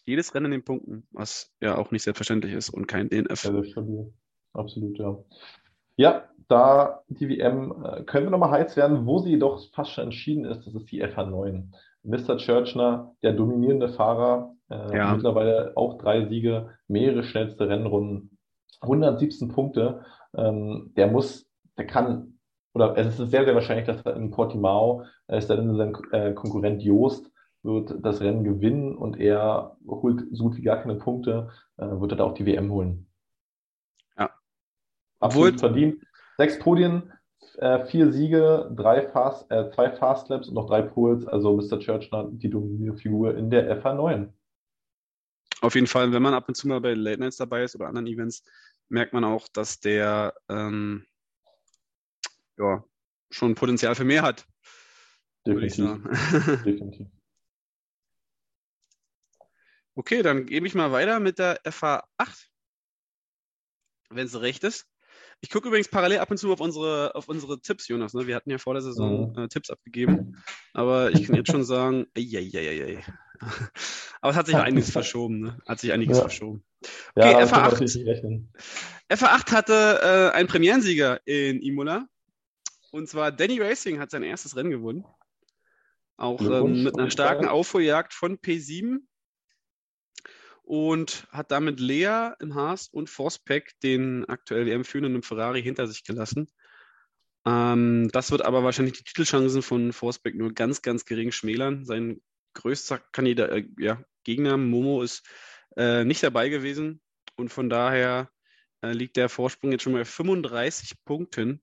jedes 0.06 0.34
Rennen 0.34 0.48
in 0.48 0.52
den 0.52 0.66
Punkten, 0.66 1.08
was 1.12 1.54
ja 1.60 1.78
auch 1.78 1.92
nicht 1.92 2.04
selbstverständlich 2.04 2.54
ist 2.54 2.70
und 2.70 2.88
kein 2.88 3.10
DNF. 3.10 3.40
Stabil. 3.40 4.14
Absolut, 4.54 4.98
ja. 4.98 5.18
Ja, 5.96 6.30
da 6.48 7.04
die 7.08 7.30
WM 7.30 7.86
äh, 7.86 8.04
können 8.04 8.26
wir 8.26 8.32
nochmal 8.32 8.52
heiß 8.52 8.76
werden, 8.76 9.06
wo 9.06 9.20
sie 9.20 9.32
jedoch 9.32 9.64
fast 9.74 9.92
schon 9.92 10.06
entschieden 10.06 10.46
ist, 10.46 10.66
das 10.66 10.76
ist 10.76 10.92
die 10.92 11.04
FH9. 11.04 11.72
Mr. 12.04 12.38
Churchner, 12.38 13.16
der 13.22 13.34
dominierende 13.34 13.90
Fahrer, 13.90 14.56
äh, 14.72 14.96
Ja. 14.98 15.14
mittlerweile 15.14 15.74
auch 15.76 15.98
drei 15.98 16.26
Siege, 16.28 16.70
mehrere 16.88 17.24
schnellste 17.24 17.68
Rennrunden, 17.68 18.38
117 18.82 19.50
Punkte. 19.50 20.04
Ähm, 20.36 20.92
der 20.96 21.08
muss, 21.08 21.48
der 21.78 21.86
kann, 21.88 22.40
oder 22.74 22.98
es 22.98 23.20
ist 23.20 23.30
sehr, 23.32 23.46
sehr 23.46 23.54
wahrscheinlich, 23.56 23.86
dass 23.86 24.02
er 24.04 24.16
in 24.16 24.32
Portimao, 24.32 25.04
äh, 25.28 25.38
ist 25.38 25.50
dann 25.50 25.76
sein 25.76 25.96
äh, 26.12 26.34
Konkurrent 26.34 26.82
Joost, 26.82 27.30
wird 27.64 27.94
das 28.02 28.22
Rennen 28.22 28.44
gewinnen 28.44 28.96
und 28.96 29.20
er 29.20 29.78
holt 29.86 30.24
so 30.32 30.46
gut 30.46 30.58
wie 30.58 30.64
gar 30.64 30.78
keine 30.82 30.96
Punkte, 30.96 31.50
äh, 31.78 31.86
wird 31.86 32.12
er 32.14 32.18
da 32.18 32.24
auch 32.24 32.34
die 32.34 32.46
WM 32.48 32.72
holen. 32.72 33.08
Ja. 34.18 34.32
Absolut 35.20 35.54
Obwohl- 35.54 35.60
verdient. 35.60 36.04
Sechs 36.38 36.58
Podien, 36.58 37.12
äh, 37.58 37.86
vier 37.86 38.12
Siege, 38.12 38.72
drei 38.76 39.04
Fast, 39.10 39.52
äh, 39.52 39.70
zwei 39.70 39.92
Fastlaps 39.92 40.48
und 40.48 40.56
noch 40.56 40.66
drei 40.66 40.82
Poles. 40.82 41.28
Also 41.28 41.56
Mr. 41.56 41.78
Churchner, 41.80 42.30
die 42.32 42.50
dominierende 42.50 42.98
Figur 43.00 43.38
in 43.38 43.52
der 43.52 43.70
FH9. 43.84 44.30
Auf 45.62 45.76
jeden 45.76 45.88
Fall, 45.88 46.12
wenn 46.12 46.22
man 46.22 46.34
ab 46.34 46.48
und 46.48 46.56
zu 46.56 46.68
mal 46.68 46.82
bei 46.82 46.94
Late 46.94 47.20
Nights 47.20 47.38
dabei 47.38 47.64
ist 47.64 47.76
oder 47.76 47.88
anderen 47.88 48.08
Events, 48.08 48.44
merkt 48.90 49.14
man 49.14 49.24
auch, 49.24 49.48
dass 49.48 49.80
der 49.80 50.34
ähm, 50.50 51.06
ja, 52.58 52.84
schon 53.30 53.56
Potenzial 53.56 53.96
für 53.96 54.04
mehr 54.04 54.24
hat, 54.24 54.46
Definitiv. 55.46 56.04
Definitiv. 56.66 57.08
Okay, 59.96 60.22
dann 60.22 60.46
gebe 60.46 60.68
ich 60.68 60.76
mal 60.76 60.92
weiter 60.92 61.20
mit 61.20 61.40
der 61.40 61.62
FH8, 61.64 62.48
wenn 64.10 64.26
es 64.26 64.40
recht 64.40 64.64
ist. 64.64 64.88
Ich 65.42 65.50
gucke 65.50 65.68
übrigens 65.68 65.90
parallel 65.90 66.20
ab 66.20 66.30
und 66.30 66.38
zu 66.38 66.54
auf 66.54 66.62
unsere, 66.62 67.16
auf 67.16 67.28
unsere 67.28 67.60
Tipps, 67.60 67.88
Jonas. 67.88 68.14
Ne? 68.14 68.28
Wir 68.28 68.36
hatten 68.36 68.52
ja 68.52 68.60
vor 68.60 68.74
der 68.74 68.84
Saison 68.84 69.32
Mhm. 69.32 69.38
äh, 69.38 69.48
Tipps 69.48 69.70
abgegeben, 69.70 70.42
aber 70.74 71.12
ich 71.12 71.26
kann 71.26 71.36
jetzt 71.36 71.52
schon 71.52 71.64
sagen, 71.64 72.06
eieieiei. 72.16 73.04
Aber 74.22 74.32
es 74.32 74.38
hat 74.38 74.46
sich 74.48 74.56
einiges 74.56 74.92
verschoben, 74.92 75.40
ne? 75.40 75.58
Hat 75.68 75.80
sich 75.80 75.92
einiges 75.92 76.18
Ja. 76.18 76.22
verschoben. 76.24 76.64
Ja, 76.84 76.90
Okay, 77.30 77.32
damit 77.34 77.50
kann 77.50 77.62
man 77.62 77.70
FH8. 77.70 77.72
natürlich 77.74 77.96
nicht 77.96 78.08
rechnen. 78.08 78.54
FA8 79.10 79.52
hatte 79.52 80.00
äh, 80.34 80.36
einen 80.36 80.48
Premierensieger 80.48 81.20
in 81.26 81.62
Imola. 81.62 82.08
Und 82.92 83.08
zwar 83.08 83.32
Danny 83.32 83.60
Racing 83.60 84.00
hat 84.00 84.12
sein 84.12 84.24
erstes 84.24 84.56
Rennen 84.56 84.72
gewonnen. 84.72 85.06
Auch 86.18 86.42
ähm, 86.42 86.84
mit 86.84 86.98
einer 86.98 87.10
starken. 87.10 87.48
Aufholjagd 87.48 88.14
von 88.14 88.38
P7. 88.38 89.00
Und 90.64 91.28
hat 91.32 91.52
damit 91.52 91.80
Lea 91.80 92.32
im 92.40 92.56
Haas 92.56 92.88
und 92.88 93.10
Forspack, 93.10 93.74
den 93.82 94.26
aktuell 94.30 94.66
WM-führenden 94.66 95.16
im 95.16 95.24
Ferrari, 95.24 95.62
hinter 95.62 95.88
sich 95.88 96.04
gelassen. 96.04 96.48
Ähm, 97.46 98.10
das 98.14 98.32
wird 98.32 98.44
aber 98.44 98.64
wahrscheinlich 98.64 98.98
die 98.98 99.04
Titelchancen 99.04 99.62
von 99.64 99.92
Forspack 99.92 100.36
nur 100.36 100.54
ganz, 100.54 100.82
ganz 100.82 101.06
gering 101.06 101.32
schmälern. 101.32 101.86
Sein 101.86 102.22
größter 102.54 103.00
Kandidat, 103.12 103.52
äh, 103.52 103.68
ja, 103.78 104.04
Gegner, 104.24 104.58
Momo, 104.58 105.02
ist 105.02 105.26
äh, 105.78 106.04
nicht 106.04 106.24
dabei 106.24 106.50
gewesen. 106.50 107.02
Und 107.36 107.50
von 107.50 107.70
daher 107.70 108.30
äh, 108.82 108.92
liegt 108.92 109.18
der 109.18 109.30
Vorsprung 109.30 109.72
jetzt 109.72 109.84
schon 109.84 109.94
bei 109.94 110.06
35 110.06 111.04
Punkten 111.06 111.62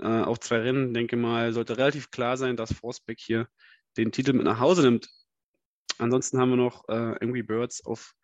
äh, 0.00 0.06
auf 0.06 0.40
zwei 0.40 0.58
Rennen. 0.58 0.94
Denke 0.94 1.16
mal, 1.16 1.52
sollte 1.52 1.78
relativ 1.78 2.10
klar 2.10 2.36
sein, 2.36 2.56
dass 2.56 2.72
Forsbeck 2.72 3.18
hier 3.20 3.48
den 3.96 4.12
Titel 4.12 4.32
mit 4.32 4.44
nach 4.44 4.60
Hause 4.60 4.82
nimmt. 4.82 5.08
Ansonsten 5.98 6.38
haben 6.38 6.50
wir 6.50 6.56
noch 6.56 6.88
äh, 6.88 7.16
Angry 7.20 7.42
Birds 7.42 7.84
auf 7.84 8.14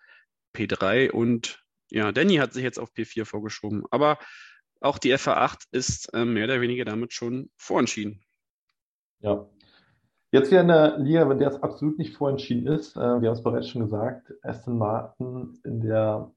P3 0.55 1.11
und 1.11 1.65
ja, 1.91 2.13
Danny 2.13 2.37
hat 2.37 2.53
sich 2.53 2.63
jetzt 2.63 2.79
auf 2.79 2.93
P4 2.93 3.25
vorgeschoben. 3.25 3.85
Aber 3.91 4.19
auch 4.81 4.99
die 4.99 5.15
FA8 5.15 5.65
ist 5.73 6.13
äh, 6.15 6.25
mehr 6.25 6.45
oder 6.45 6.61
weniger 6.61 6.85
damit 6.85 7.13
schon 7.13 7.51
vorentschieden. 7.57 8.25
Ja. 9.21 9.49
Jetzt 10.35 10.51
wieder 10.51 10.63
eine 10.63 10.97
Liga, 10.97 11.31
in 11.31 11.39
der 11.39 11.47
es 11.47 11.63
absolut 11.63 11.97
nicht 11.97 12.17
vorentschieden 12.17 12.67
ist. 12.67 12.97
Äh, 12.97 13.21
wir 13.21 13.29
haben 13.29 13.37
es 13.37 13.45
bereits 13.45 13.69
schon 13.69 13.83
gesagt, 13.83 14.35
Aston 14.43 14.77
Martin 14.77 15.61
in 15.63 15.81
der 15.81 16.33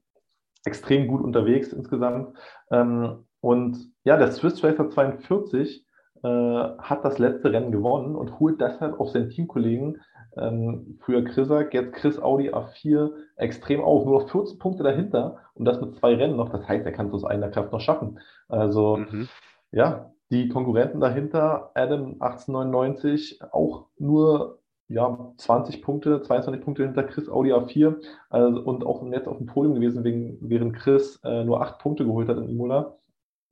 extrem 0.64 1.08
gut 1.08 1.20
unterwegs 1.20 1.72
insgesamt. 1.72 2.38
Ähm, 2.70 3.24
und 3.40 3.76
ja, 4.04 4.16
der 4.16 4.30
Swiss 4.30 4.62
Racer 4.62 4.88
42 4.88 5.84
äh, 6.22 6.28
hat 6.28 7.04
das 7.04 7.18
letzte 7.18 7.50
Rennen 7.52 7.72
gewonnen 7.72 8.14
und 8.14 8.38
holt 8.38 8.60
deshalb 8.60 9.00
auf 9.00 9.10
seinen 9.10 9.30
Teamkollegen, 9.30 10.00
ähm, 10.36 11.00
früher 11.00 11.24
Chrisak, 11.24 11.74
jetzt 11.74 11.94
Chris 11.94 12.20
Audi 12.20 12.50
A4 12.50 13.10
extrem 13.34 13.80
auf. 13.80 14.04
Nur 14.04 14.22
noch 14.22 14.30
14 14.30 14.60
Punkte 14.60 14.84
dahinter 14.84 15.38
und 15.54 15.64
das 15.64 15.80
mit 15.80 15.96
zwei 15.96 16.14
Rennen 16.14 16.36
noch. 16.36 16.50
Das 16.50 16.68
heißt, 16.68 16.86
er 16.86 16.92
kann 16.92 17.08
es 17.08 17.14
aus 17.14 17.24
einer 17.24 17.48
Kraft 17.48 17.72
noch 17.72 17.80
schaffen. 17.80 18.20
Also, 18.48 18.98
mhm. 18.98 19.28
ja, 19.72 20.12
die 20.30 20.48
Konkurrenten 20.48 21.00
dahinter, 21.00 21.70
Adam 21.74 22.16
1899, 22.20 23.40
auch 23.52 23.86
nur 23.98 24.58
ja, 24.88 25.32
20 25.36 25.82
Punkte, 25.82 26.22
22 26.22 26.64
Punkte 26.64 26.82
hinter 26.82 27.04
Chris 27.04 27.28
Audi 27.28 27.52
A4 27.52 27.96
also, 28.30 28.60
und 28.60 28.84
auch 28.84 29.02
im 29.02 29.10
Netz 29.10 29.26
auf 29.26 29.36
dem 29.36 29.46
Podium 29.46 29.74
gewesen, 29.74 30.02
wegen, 30.02 30.38
während 30.40 30.74
Chris 30.76 31.20
äh, 31.24 31.44
nur 31.44 31.60
8 31.60 31.78
Punkte 31.78 32.04
geholt 32.04 32.28
hat 32.28 32.38
in 32.38 32.48
Imola. 32.48 32.96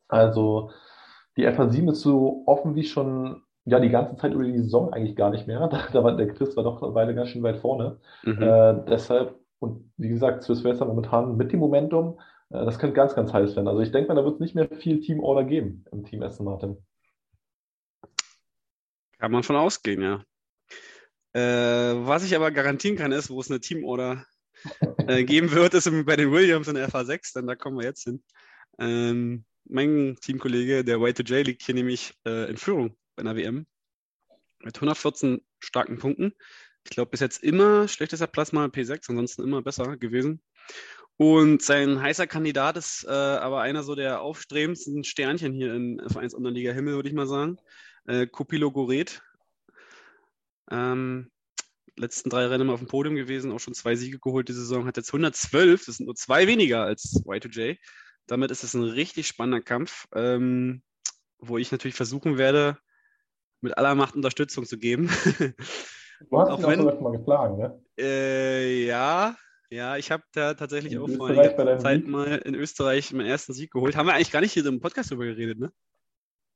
Also 0.09 0.71
die 1.37 1.47
FA7 1.47 1.91
ist 1.93 2.01
so 2.01 2.43
offen 2.47 2.75
wie 2.75 2.85
schon 2.85 3.43
ja 3.67 3.81
die 3.81 3.91
ganze 3.91 4.17
Zeit 4.17 4.33
über 4.33 4.45
die 4.45 4.57
Saison 4.59 4.93
eigentlich 4.93 5.17
gar 5.17 5.31
nicht 5.31 5.47
mehr. 5.47 5.69
Da, 5.71 5.81
da 5.93 6.05
war 6.05 6.17
der 6.17 6.29
Chris 6.29 6.57
war 6.57 6.65
doch 6.65 6.83
eine 6.83 6.95
Weile 6.95 7.15
ganz 7.15 7.29
schön 7.29 7.43
weit 7.43 7.59
vorne. 7.59 7.99
Mhm. 8.25 8.43
Äh, 8.43 8.75
deshalb, 8.89 9.35
und 9.59 9.91
wie 9.97 10.09
gesagt, 10.09 10.43
Swiss 10.43 10.65
Racer 10.65 10.87
momentan 10.87 11.37
mit 11.37 11.53
dem 11.53 11.61
Momentum, 11.61 12.19
das 12.49 12.79
könnte 12.79 12.95
ganz, 12.95 13.15
ganz 13.15 13.33
heiß 13.33 13.57
werden. 13.57 13.69
Also 13.69 13.81
ich 13.81 13.93
denke 13.93 14.09
mal, 14.09 14.15
da 14.15 14.25
wird 14.25 14.35
es 14.35 14.41
nicht 14.41 14.55
mehr 14.55 14.69
viel 14.69 15.01
Team 15.01 15.21
Order 15.21 15.45
geben 15.45 15.85
im 15.93 16.05
Team 16.05 16.23
Aston 16.23 16.47
Martin. 16.47 16.77
Kann 19.19 19.33
man 19.33 19.43
von 19.43 19.57
ausgehen, 19.57 20.03
ja. 20.03 20.25
Äh, 21.33 22.07
was 22.07 22.25
ich 22.25 22.35
aber 22.37 22.51
garantieren 22.51 22.97
kann, 22.97 23.13
ist, 23.13 23.31
wo 23.31 23.41
es 23.41 23.51
eine 23.51 23.61
Team 23.61 23.85
Order 23.85 24.25
äh, 25.07 25.25
geben 25.25 25.51
wird, 25.53 25.75
ist 25.75 25.91
bei 26.07 26.17
den 26.17 26.33
Williams 26.33 26.69
in 26.69 26.77
der 26.77 26.89
FA6, 26.89 27.35
denn 27.35 27.47
da 27.47 27.57
kommen 27.57 27.79
wir 27.79 27.85
jetzt 27.85 28.05
hin. 28.05 28.23
Ähm, 28.79 29.45
mein 29.65 30.17
Teamkollege, 30.21 30.85
der 30.85 30.99
Y2J, 30.99 31.45
liegt 31.45 31.63
hier 31.63 31.75
nämlich 31.75 32.15
äh, 32.27 32.49
in 32.49 32.57
Führung 32.57 32.97
bei 33.17 33.23
einer 33.23 33.37
WM 33.37 33.67
mit 34.61 34.77
114 34.77 35.45
starken 35.61 35.99
Punkten. 35.99 36.35
Ich 36.85 36.91
glaube, 36.91 37.11
bis 37.11 37.21
jetzt 37.21 37.43
immer 37.43 37.89
schlechtester 37.89 38.27
Platz 38.27 38.53
mal 38.53 38.69
P6, 38.69 39.11
ansonsten 39.11 39.43
immer 39.43 39.63
besser 39.63 39.97
gewesen. 39.97 40.41
Und 41.19 41.63
sein 41.63 42.01
heißer 42.01 42.27
Kandidat 42.27 42.77
ist 42.77 43.05
äh, 43.05 43.11
aber 43.11 43.63
einer 43.63 43.83
so 43.83 43.95
der 43.95 44.21
aufstrebendsten 44.21 45.03
Sternchen 45.03 45.55
hier 45.55 45.75
in 45.75 46.03
Vereins 46.09 46.35
Unterliga 46.35 46.73
Himmel, 46.73 46.95
würde 46.95 47.09
ich 47.09 47.15
mal 47.15 47.27
sagen. 47.27 47.57
Äh, 48.07 48.27
Kopilo 48.27 48.71
Goret. 48.71 49.23
Ähm, 50.71 51.31
letzten 51.97 52.29
drei 52.29 52.47
Rennen 52.47 52.69
auf 52.69 52.81
dem 52.81 52.89
Podium 52.89 53.15
gewesen, 53.15 53.53
auch 53.53 53.61
schon 53.61 53.75
zwei 53.75 53.97
Siege 53.97 54.19
geholt 54.19 54.49
die 54.49 54.53
Saison, 54.53 54.87
hat 54.87 54.97
jetzt 54.99 55.09
112, 55.09 55.87
das 55.87 55.97
sind 55.97 56.07
nur 56.07 56.15
zwei 56.15 56.47
weniger 56.47 56.83
als 56.83 57.23
Y2J. 57.25 57.79
Damit 58.27 58.51
ist 58.51 58.65
es 58.65 58.75
ein 58.75 58.83
richtig 58.83 59.27
spannender 59.27 59.63
Kampf, 59.63 60.07
ähm, 60.15 60.83
wo 61.39 61.57
ich 61.59 61.73
natürlich 61.73 61.95
versuchen 61.95 62.37
werde, 62.37 62.79
mit 63.61 63.79
aller 63.79 63.95
Macht 63.95 64.15
Unterstützung 64.15 64.67
zu 64.67 64.79
geben. 64.79 65.09
Du 66.31 66.41
hast 66.41 66.49
auch 66.49 66.67
wenn, 66.67 66.83
mal 66.83 67.13
geschlagen, 67.17 67.59
ne? 67.59 67.79
Äh, 67.99 68.87
ja, 68.87 69.37
ja, 69.71 69.97
ich 69.97 70.11
habe 70.11 70.23
da 70.33 70.55
tatsächlich 70.55 70.93
in 70.93 70.99
auch 71.01 71.09
vor 71.09 71.29
einiger 71.29 71.79
Zeit 71.79 72.03
Sieg? 72.03 72.09
mal 72.09 72.39
in 72.45 72.55
Österreich 72.55 73.13
meinen 73.13 73.27
ersten 73.27 73.53
Sieg 73.53 73.73
geholt. 73.73 73.97
Haben 73.97 74.07
wir 74.07 74.15
eigentlich 74.15 74.33
gar 74.33 74.41
nicht 74.41 74.53
hier 74.53 74.65
im 74.67 74.81
Podcast 74.81 75.11
drüber 75.11 75.25
geredet, 75.25 75.59
ne? 75.59 75.73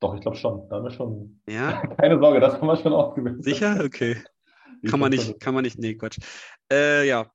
Doch, 0.00 0.14
ich 0.14 0.20
glaube 0.20 0.36
schon. 0.36 0.68
Da 0.68 0.76
haben 0.76 0.84
wir 0.84 0.90
schon. 0.90 1.40
Ja. 1.48 1.86
Keine 1.98 2.18
Sorge, 2.18 2.40
das 2.40 2.54
haben 2.54 2.66
wir 2.66 2.76
schon 2.76 2.92
ausgewählt. 2.92 3.44
Sicher? 3.44 3.82
Okay. 3.84 4.22
kann 4.88 5.00
man 5.00 5.10
nicht, 5.10 5.40
kann 5.40 5.54
man 5.54 5.64
nicht, 5.64 5.78
nee, 5.78 5.94
Quatsch. 5.94 6.18
Äh, 6.72 7.06
ja. 7.06 7.30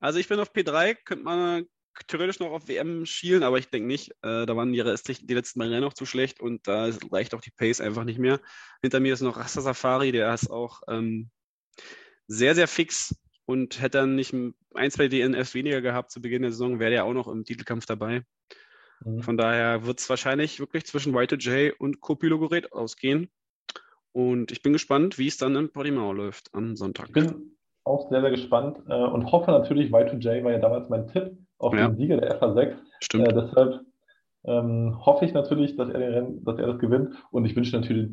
Also 0.00 0.18
ich 0.18 0.28
bin 0.28 0.40
auf 0.40 0.52
P3, 0.52 0.96
könnte 1.04 1.24
man 1.24 1.66
theoretisch 2.06 2.40
noch 2.40 2.50
auf 2.50 2.68
WM 2.68 3.04
schielen, 3.06 3.42
aber 3.42 3.58
ich 3.58 3.68
denke 3.68 3.86
nicht. 3.86 4.10
Äh, 4.22 4.46
da 4.46 4.56
waren 4.56 4.72
die, 4.72 4.82
die 4.82 5.34
letzten 5.34 5.60
Rennen 5.60 5.82
noch 5.82 5.92
zu 5.92 6.06
schlecht 6.06 6.40
und 6.40 6.66
da 6.66 6.88
reicht 7.12 7.34
auch 7.34 7.40
die 7.40 7.50
Pace 7.50 7.80
einfach 7.80 8.04
nicht 8.04 8.18
mehr. 8.18 8.40
Hinter 8.82 9.00
mir 9.00 9.12
ist 9.12 9.20
noch 9.20 9.36
Rasta 9.36 9.60
Safari, 9.60 10.12
der 10.12 10.32
ist 10.32 10.50
auch 10.50 10.80
ähm, 10.88 11.30
sehr, 12.26 12.54
sehr 12.54 12.68
fix 12.68 13.14
und 13.50 13.82
hätte 13.82 13.98
dann 13.98 14.14
nicht 14.14 14.32
ein, 14.32 14.90
zwei 14.92 15.08
DNFs 15.08 15.54
weniger 15.54 15.80
gehabt 15.80 16.12
zu 16.12 16.22
Beginn 16.22 16.42
der 16.42 16.52
Saison, 16.52 16.78
wäre 16.78 16.92
der 16.92 17.04
auch 17.04 17.12
noch 17.12 17.26
im 17.26 17.44
Titelkampf 17.44 17.84
dabei. 17.84 18.22
Mhm. 19.04 19.22
Von 19.22 19.36
daher 19.36 19.84
wird 19.84 19.98
es 19.98 20.08
wahrscheinlich 20.08 20.60
wirklich 20.60 20.86
zwischen 20.86 21.14
Y2J 21.16 21.72
und 21.76 22.00
Copilogoret 22.00 22.72
ausgehen. 22.72 23.28
Und 24.12 24.52
ich 24.52 24.62
bin 24.62 24.72
gespannt, 24.72 25.18
wie 25.18 25.26
es 25.26 25.36
dann 25.36 25.56
in 25.56 25.72
Portimao 25.72 26.12
läuft 26.12 26.54
am 26.54 26.76
Sonntag. 26.76 27.08
Ich 27.08 27.12
bin 27.12 27.56
auch 27.82 28.08
sehr, 28.08 28.20
sehr 28.20 28.30
gespannt 28.30 28.78
äh, 28.88 28.94
und 28.94 29.32
hoffe 29.32 29.50
natürlich, 29.50 29.90
Y2J 29.90 30.44
war 30.44 30.52
ja 30.52 30.58
damals 30.58 30.88
mein 30.88 31.08
Tipp 31.08 31.36
auf 31.58 31.74
ja. 31.74 31.88
den 31.88 31.96
Sieger 31.96 32.18
der 32.18 32.40
FA6. 32.40 32.76
Stimmt. 33.00 33.28
Äh, 33.28 33.34
deshalb 33.34 33.80
ähm, 34.44 34.98
hoffe 35.04 35.24
ich 35.24 35.32
natürlich, 35.32 35.76
dass 35.76 35.88
er, 35.90 36.22
dass 36.22 36.58
er 36.58 36.66
das 36.66 36.78
gewinnt. 36.78 37.14
Und 37.30 37.44
ich 37.44 37.54
wünsche 37.56 37.78
natürlich, 37.78 38.10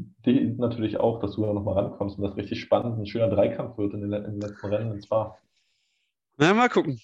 natürlich 0.57 0.99
auch, 0.99 1.19
dass 1.19 1.35
du 1.35 1.45
da 1.45 1.53
nochmal 1.53 1.75
rankommst 1.75 2.17
und 2.17 2.23
das 2.23 2.35
richtig 2.35 2.59
spannend, 2.59 2.99
ein 2.99 3.05
schöner 3.05 3.29
Dreikampf 3.29 3.77
wird 3.77 3.93
in 3.93 4.01
den, 4.01 4.13
in 4.13 4.31
den 4.31 4.41
letzten 4.41 4.67
Rennen 4.67 4.91
und 4.91 5.01
zwar. 5.01 5.37
Na, 6.37 6.53
mal 6.53 6.69
gucken. 6.69 6.99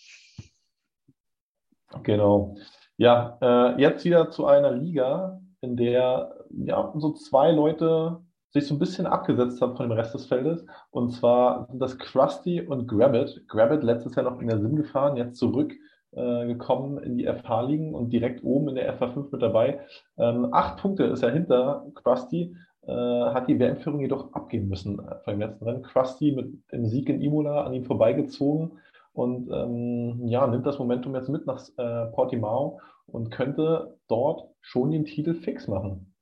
Genau. 2.03 2.55
Ja, 2.97 3.37
äh, 3.41 3.81
jetzt 3.81 4.03
wieder 4.05 4.29
zu 4.29 4.45
einer 4.45 4.71
Liga, 4.71 5.39
in 5.61 5.77
der 5.77 6.45
ja 6.49 6.93
so 6.95 7.13
zwei 7.13 7.51
Leute 7.51 8.21
sich 8.49 8.67
so 8.67 8.75
ein 8.75 8.79
bisschen 8.79 9.07
abgesetzt 9.07 9.61
haben 9.61 9.75
von 9.75 9.89
dem 9.89 9.97
Rest 9.97 10.13
des 10.13 10.27
Feldes. 10.27 10.65
Und 10.91 11.11
zwar 11.11 11.67
sind 11.67 11.79
das 11.79 11.97
Krusty 11.97 12.61
und 12.61 12.87
Grabbit. 12.87 13.47
Grabbit 13.47 13.83
letztes 13.83 14.15
Jahr 14.15 14.29
noch 14.29 14.39
in 14.39 14.47
der 14.47 14.59
Sim 14.59 14.75
gefahren, 14.75 15.17
jetzt 15.17 15.37
zurück 15.37 15.73
äh, 16.15 16.45
gekommen 16.45 16.97
in 16.99 17.17
die 17.17 17.25
FH 17.25 17.61
liegen 17.61 17.93
und 17.93 18.11
direkt 18.11 18.43
oben 18.43 18.69
in 18.69 18.75
der 18.75 18.97
FH5 18.97 19.31
mit 19.31 19.41
dabei. 19.41 19.79
Ähm, 20.17 20.53
acht 20.53 20.77
Punkte 20.81 21.05
ist 21.05 21.23
er 21.23 21.31
hinter 21.31 21.85
Krusty, 21.95 22.55
äh, 22.83 22.91
hat 22.91 23.47
die 23.47 23.59
WM-Führung 23.59 24.01
jedoch 24.01 24.33
abgeben 24.33 24.67
müssen 24.67 25.01
dem 25.27 25.39
letzten 25.39 25.65
Rennen. 25.65 25.83
Krusty 25.83 26.31
mit 26.31 26.71
dem 26.71 26.85
Sieg 26.85 27.09
in 27.09 27.21
Imola 27.21 27.63
an 27.63 27.73
ihm 27.73 27.85
vorbeigezogen 27.85 28.79
und 29.13 29.49
ähm, 29.51 30.27
ja, 30.27 30.45
nimmt 30.47 30.65
das 30.65 30.79
Momentum 30.79 31.15
jetzt 31.15 31.29
mit 31.29 31.45
nach 31.45 31.61
äh, 31.77 32.05
Portimao 32.07 32.79
und 33.05 33.29
könnte 33.29 33.97
dort 34.07 34.49
schon 34.61 34.91
den 34.91 35.05
Titel 35.05 35.33
fix 35.33 35.67
machen. 35.67 36.13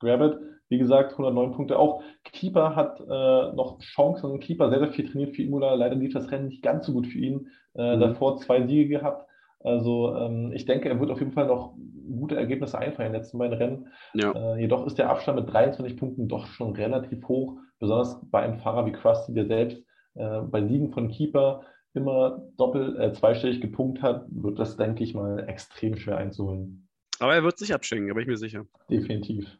Grabbit 0.00 0.38
wie 0.68 0.78
gesagt, 0.78 1.12
109 1.12 1.52
Punkte. 1.52 1.78
Auch 1.78 2.02
Keeper 2.24 2.74
hat 2.74 3.00
äh, 3.00 3.52
noch 3.54 3.78
Chancen. 3.80 4.40
Keeper 4.40 4.70
sehr, 4.70 4.80
sehr 4.80 4.92
viel 4.92 5.08
trainiert 5.08 5.36
für 5.36 5.42
Imola. 5.42 5.74
Leider 5.74 5.94
lief 5.94 6.12
das 6.12 6.30
Rennen 6.30 6.48
nicht 6.48 6.62
ganz 6.62 6.86
so 6.86 6.92
gut 6.92 7.06
für 7.06 7.18
ihn. 7.18 7.48
Äh, 7.74 7.96
mhm. 7.96 8.00
Davor 8.00 8.38
zwei 8.38 8.66
Siege 8.66 8.88
gehabt. 8.88 9.26
Also 9.60 10.14
ähm, 10.16 10.52
ich 10.54 10.64
denke, 10.64 10.88
er 10.88 11.00
wird 11.00 11.10
auf 11.10 11.18
jeden 11.18 11.32
Fall 11.32 11.46
noch 11.46 11.74
gute 12.08 12.36
Ergebnisse 12.36 12.78
einfallen 12.78 13.08
in 13.08 13.12
den 13.12 13.20
letzten 13.20 13.38
beiden 13.38 13.58
Rennen. 13.58 13.88
Ja. 14.14 14.32
Äh, 14.32 14.60
jedoch 14.60 14.86
ist 14.86 14.98
der 14.98 15.10
Abstand 15.10 15.40
mit 15.40 15.52
23 15.52 15.96
Punkten 15.96 16.28
doch 16.28 16.46
schon 16.46 16.74
relativ 16.74 17.26
hoch, 17.26 17.56
besonders 17.78 18.20
bei 18.30 18.40
einem 18.42 18.58
Fahrer 18.58 18.86
wie 18.86 18.92
Krusty, 18.92 19.34
der 19.34 19.46
selbst 19.46 19.82
äh, 20.14 20.40
bei 20.42 20.64
Siegen 20.66 20.92
von 20.92 21.08
Keeper 21.08 21.62
immer 21.94 22.42
doppelt 22.56 22.98
äh, 22.98 23.12
zweistellig 23.12 23.60
gepunkt 23.60 24.02
hat, 24.02 24.26
wird 24.28 24.58
das, 24.58 24.76
denke 24.76 25.02
ich 25.02 25.14
mal, 25.14 25.48
extrem 25.48 25.96
schwer 25.96 26.18
einzuholen. 26.18 26.88
Aber 27.18 27.34
er 27.34 27.42
wird 27.42 27.58
sich 27.58 27.72
abschenken, 27.72 28.08
da 28.08 28.14
bin 28.14 28.22
ich 28.22 28.28
mir 28.28 28.36
sicher. 28.36 28.66
Definitiv. 28.90 29.58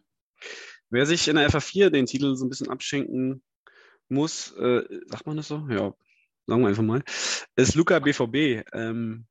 Wer 0.91 1.07
sich 1.07 1.29
in 1.29 1.37
der 1.37 1.51
FA4 1.51 1.91
den 1.91 2.07
Titel 2.07 2.35
so 2.37 2.45
ein 2.45 2.49
bisschen 2.49 2.69
abschenken 2.69 3.43
muss, 4.09 4.53
äh, 4.53 4.83
sagt 5.07 5.27
man 5.27 5.37
das 5.37 5.49
so? 5.49 5.67
Ja, 5.69 5.95
sagen 6.47 6.63
wir 6.63 6.69
einfach 6.69 6.83
mal, 6.83 7.03
ist 7.57 7.75
Luca 7.75 7.99
BVB. 7.99 8.65
Ähm, 8.73 9.27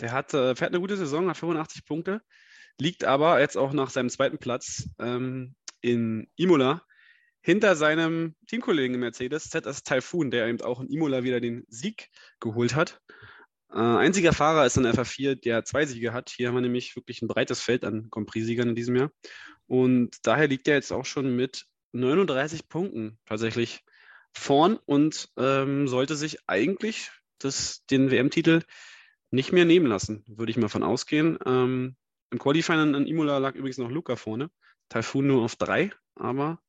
der 0.00 0.12
hat, 0.12 0.34
äh, 0.34 0.54
fährt 0.54 0.72
eine 0.72 0.80
gute 0.80 0.96
Saison, 0.96 1.28
hat 1.28 1.36
85 1.36 1.84
Punkte, 1.84 2.22
liegt 2.78 3.04
aber 3.04 3.40
jetzt 3.40 3.56
auch 3.56 3.72
nach 3.72 3.90
seinem 3.90 4.10
zweiten 4.10 4.38
Platz 4.38 4.88
ähm, 4.98 5.54
in 5.80 6.28
Imola 6.36 6.82
hinter 7.42 7.74
seinem 7.74 8.36
Teamkollegen 8.46 8.98
Mercedes, 8.98 9.50
ZS 9.50 9.82
Typhoon, 9.82 10.30
der 10.30 10.46
eben 10.46 10.60
auch 10.60 10.80
in 10.80 10.88
Imola 10.88 11.24
wieder 11.24 11.40
den 11.40 11.64
Sieg 11.68 12.08
geholt 12.40 12.74
hat. 12.74 13.00
Äh, 13.70 13.78
einziger 13.78 14.32
Fahrer 14.32 14.64
ist 14.64 14.76
in 14.76 14.84
der 14.84 14.94
FA4, 14.94 15.34
der 15.34 15.64
zwei 15.64 15.84
Siege 15.84 16.12
hat. 16.12 16.30
Hier 16.30 16.48
haben 16.48 16.54
wir 16.54 16.60
nämlich 16.60 16.94
wirklich 16.94 17.20
ein 17.20 17.28
breites 17.28 17.60
Feld 17.60 17.84
an 17.84 18.08
Grand 18.10 18.28
Prix-Siegern 18.28 18.68
in 18.68 18.74
diesem 18.74 18.96
Jahr. 18.96 19.10
Und 19.72 20.26
daher 20.26 20.48
liegt 20.48 20.68
er 20.68 20.74
jetzt 20.74 20.92
auch 20.92 21.06
schon 21.06 21.34
mit 21.34 21.64
39 21.92 22.68
Punkten 22.68 23.18
tatsächlich 23.24 23.82
vorn 24.34 24.78
und 24.84 25.30
ähm, 25.38 25.88
sollte 25.88 26.14
sich 26.14 26.46
eigentlich 26.46 27.10
das, 27.38 27.82
den 27.86 28.10
WM-Titel 28.10 28.64
nicht 29.30 29.50
mehr 29.50 29.64
nehmen 29.64 29.86
lassen, 29.86 30.24
würde 30.26 30.50
ich 30.50 30.58
mal 30.58 30.68
von 30.68 30.82
ausgehen. 30.82 31.38
Ähm, 31.46 31.96
Im 32.30 32.38
Qualifying 32.38 32.94
an 32.94 33.06
Imola 33.06 33.38
lag 33.38 33.54
übrigens 33.54 33.78
noch 33.78 33.90
Luca 33.90 34.16
vorne. 34.16 34.50
Typhoon 34.90 35.26
nur 35.26 35.42
auf 35.42 35.56
drei, 35.56 35.90
aber 36.16 36.60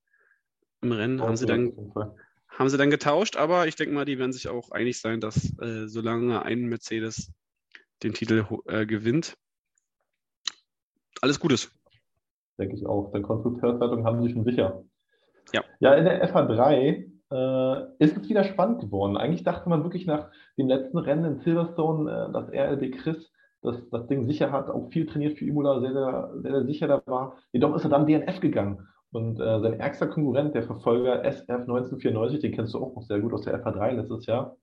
im 0.80 0.94
Rennen 0.94 1.22
haben 1.22 1.36
sie 1.36 1.46
dann 1.46 1.74
haben 2.48 2.70
sie 2.70 2.78
dann 2.78 2.90
getauscht, 2.90 3.36
aber 3.36 3.68
ich 3.68 3.76
denke 3.76 3.94
mal, 3.94 4.06
die 4.06 4.18
werden 4.18 4.32
sich 4.32 4.48
auch 4.48 4.72
einig 4.72 5.02
sein, 5.02 5.20
dass 5.20 5.52
äh, 5.60 5.90
solange 5.90 6.44
ein 6.44 6.70
Mercedes 6.70 7.34
den 8.02 8.14
Titel 8.14 8.46
äh, 8.68 8.86
gewinnt, 8.86 9.36
Alles 11.20 11.42
Gutes. 11.42 11.70
Denke 12.60 12.76
ich 12.76 12.86
auch. 12.86 13.12
Denn 13.12 13.24
Konstrukteurswertung 13.24 14.06
haben 14.06 14.22
sie 14.22 14.30
schon 14.30 14.44
sicher. 14.44 14.84
Ja. 15.54 15.64
Ja, 15.80 15.94
in 15.96 16.06
der 16.06 16.28
FA3 16.34 17.14
äh, 17.32 17.82
ist 18.00 18.18
es 18.18 18.30
wieder 18.30 18.44
spannend 18.44 18.82
geworden. 18.82 19.18
Eigentlich 19.18 19.44
dachte 19.44 19.70
man 19.70 19.84
wirklich 19.84 20.06
nach 20.06 20.30
dem 20.58 20.68
letzten 20.68 20.98
Rennen 20.98 21.26
in 21.26 21.40
Silverstone, 21.40 22.12
äh, 22.12 22.32
dass 22.32 22.50
RLB 22.50 22.96
Chris 22.96 23.32
das, 23.64 23.90
das 23.90 24.08
Ding 24.08 24.26
sicher 24.26 24.52
hat, 24.52 24.70
auch 24.70 24.90
viel 24.90 25.06
trainiert 25.06 25.38
für 25.38 25.46
Imola, 25.46 25.80
sehr, 25.80 25.94
sehr, 25.94 26.32
sehr, 26.42 26.66
sicher 26.66 26.88
da 26.88 27.02
war. 27.06 27.38
Jedoch 27.54 27.76
ist 27.76 27.86
er 27.86 27.90
dann 27.90 28.06
DNF 28.06 28.40
gegangen. 28.40 28.88
Und 29.12 29.40
äh, 29.40 29.60
sein 29.60 29.80
ärgster 29.80 30.08
Konkurrent, 30.08 30.56
der 30.56 30.64
Verfolger 30.64 31.24
SF 31.24 31.50
1994, 31.50 32.40
den 32.40 32.52
kennst 32.52 32.74
du 32.74 32.80
auch 32.80 32.96
noch 32.96 33.04
sehr 33.04 33.20
gut 33.20 33.34
aus 33.34 33.44
der 33.44 33.64
FA3 33.64 33.92
letztes 33.92 34.26
Jahr, 34.26 34.58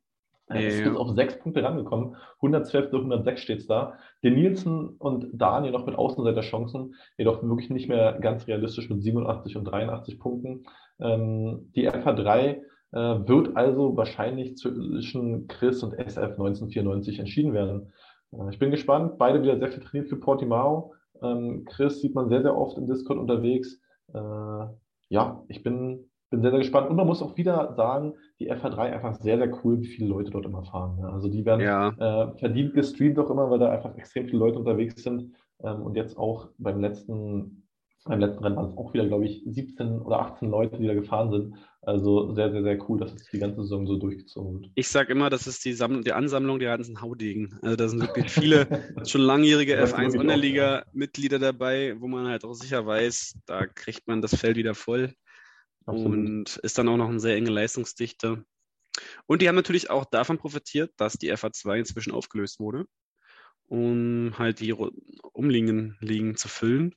äh, 0.52 0.68
ist 0.68 0.96
auf 0.96 1.10
sechs 1.10 1.38
Punkte 1.38 1.62
rangekommen. 1.62 2.16
112 2.36 2.90
zu 2.90 2.96
106 2.96 3.40
steht's 3.40 3.66
da. 3.66 3.94
Den 4.22 4.34
Nielsen 4.34 4.88
und 4.98 5.28
Daniel 5.32 5.72
noch 5.72 5.86
mit 5.86 5.96
Außenseiterchancen, 5.96 6.94
jedoch 7.16 7.42
wirklich 7.42 7.70
nicht 7.70 7.88
mehr 7.88 8.18
ganz 8.20 8.46
realistisch 8.46 8.90
mit 8.90 9.02
87 9.02 9.56
und 9.56 9.64
83 9.64 10.18
Punkten. 10.18 10.64
Ähm, 11.00 11.70
die 11.74 11.88
FA3 11.88 12.60
äh, 12.92 13.28
wird 13.28 13.56
also 13.56 13.96
wahrscheinlich 13.96 14.56
zwischen 14.56 15.46
Chris 15.46 15.82
und 15.82 15.94
SF 15.94 16.32
1994 16.32 17.20
entschieden 17.20 17.52
werden. 17.52 17.92
Äh, 18.32 18.50
ich 18.50 18.58
bin 18.58 18.70
gespannt. 18.70 19.18
Beide 19.18 19.42
wieder 19.42 19.58
sehr 19.58 19.68
viel 19.68 19.82
trainiert 19.82 20.08
für 20.08 20.16
Portimao. 20.16 20.94
Ähm, 21.22 21.64
Chris 21.66 22.00
sieht 22.00 22.14
man 22.14 22.28
sehr, 22.28 22.42
sehr 22.42 22.56
oft 22.56 22.76
im 22.78 22.86
Discord 22.86 23.18
unterwegs. 23.18 23.80
Äh, 24.12 24.66
ja, 25.08 25.42
ich 25.48 25.62
bin, 25.62 26.09
bin 26.30 26.42
sehr, 26.42 26.50
sehr 26.50 26.60
gespannt. 26.60 26.88
Und 26.88 26.96
man 26.96 27.06
muss 27.06 27.22
auch 27.22 27.36
wieder 27.36 27.74
sagen, 27.76 28.14
die 28.38 28.50
FH3 28.50 28.78
einfach 28.78 29.14
sehr, 29.20 29.36
sehr 29.36 29.52
cool, 29.64 29.80
wie 29.80 29.88
viele 29.88 30.08
Leute 30.08 30.30
dort 30.30 30.46
immer 30.46 30.64
fahren. 30.64 31.00
Ne? 31.00 31.08
Also 31.10 31.28
die 31.28 31.44
werden 31.44 31.60
Ja, 31.60 31.88
äh, 31.88 32.38
verdient 32.38 32.74
gestreamt 32.74 33.18
auch 33.18 33.30
immer, 33.30 33.50
weil 33.50 33.58
da 33.58 33.70
einfach 33.70 33.96
extrem 33.96 34.26
viele 34.26 34.38
Leute 34.38 34.58
unterwegs 34.58 35.02
sind. 35.02 35.34
Ähm, 35.62 35.82
und 35.82 35.96
jetzt 35.96 36.16
auch 36.16 36.48
beim 36.58 36.80
letzten, 36.80 37.66
beim 38.04 38.20
letzten 38.20 38.44
Rennen 38.44 38.56
waren 38.56 38.66
es 38.66 38.76
auch 38.78 38.94
wieder, 38.94 39.06
glaube 39.06 39.26
ich, 39.26 39.42
17 39.44 40.00
oder 40.00 40.20
18 40.20 40.48
Leute, 40.48 40.78
die 40.78 40.86
da 40.86 40.94
gefahren 40.94 41.30
sind. 41.30 41.54
Also 41.82 42.32
sehr, 42.34 42.52
sehr, 42.52 42.62
sehr 42.62 42.78
cool, 42.88 43.00
dass 43.00 43.12
es 43.12 43.28
die 43.30 43.38
ganze 43.38 43.62
Saison 43.62 43.86
so 43.86 43.96
durchgezogen 43.96 44.60
wird. 44.60 44.70
ich 44.74 44.88
sage 44.88 45.12
immer, 45.12 45.30
das 45.30 45.46
ist 45.46 45.64
die, 45.64 45.72
Sammlung, 45.72 46.02
die 46.02 46.12
Ansammlung 46.12 46.58
der 46.58 46.76
ganzen 46.76 47.00
Haudegen. 47.00 47.58
Also 47.62 47.76
da 47.76 47.88
sind 47.88 48.00
wirklich 48.02 48.30
viele 48.30 48.66
schon 49.06 49.22
langjährige 49.22 49.76
Das 49.76 49.92
F1 49.92 49.96
wirklich 49.96 50.16
auch, 50.16 50.20
Online-Liga-Mitglieder 50.20 51.38
dabei, 51.38 51.96
wo 51.98 52.06
man 52.06 52.28
halt 52.28 52.44
auch 52.44 52.52
sicher 52.54 52.86
weiß, 52.86 53.34
da 53.46 53.66
kriegt 53.66 54.06
man 54.06 54.22
das 54.22 54.34
Feld 54.36 54.56
wieder 54.56 54.74
voll 54.74 55.12
Absolut. 55.86 56.14
und 56.14 56.56
ist 56.58 56.78
dann 56.78 56.88
auch 56.88 56.96
noch 56.96 57.08
eine 57.08 57.20
sehr 57.20 57.36
enge 57.36 57.50
Leistungsdichte. 57.50 58.44
Und 59.26 59.42
die 59.42 59.48
haben 59.48 59.56
natürlich 59.56 59.90
auch 59.90 60.04
davon 60.04 60.38
profitiert, 60.38 60.92
dass 60.96 61.14
die 61.14 61.32
FA2 61.32 61.78
inzwischen 61.78 62.12
aufgelöst 62.12 62.60
wurde, 62.60 62.86
um 63.66 64.34
halt 64.38 64.60
die 64.60 64.72
umliegenden 64.72 65.96
Ligen 66.00 66.36
zu 66.36 66.48
füllen. 66.48 66.94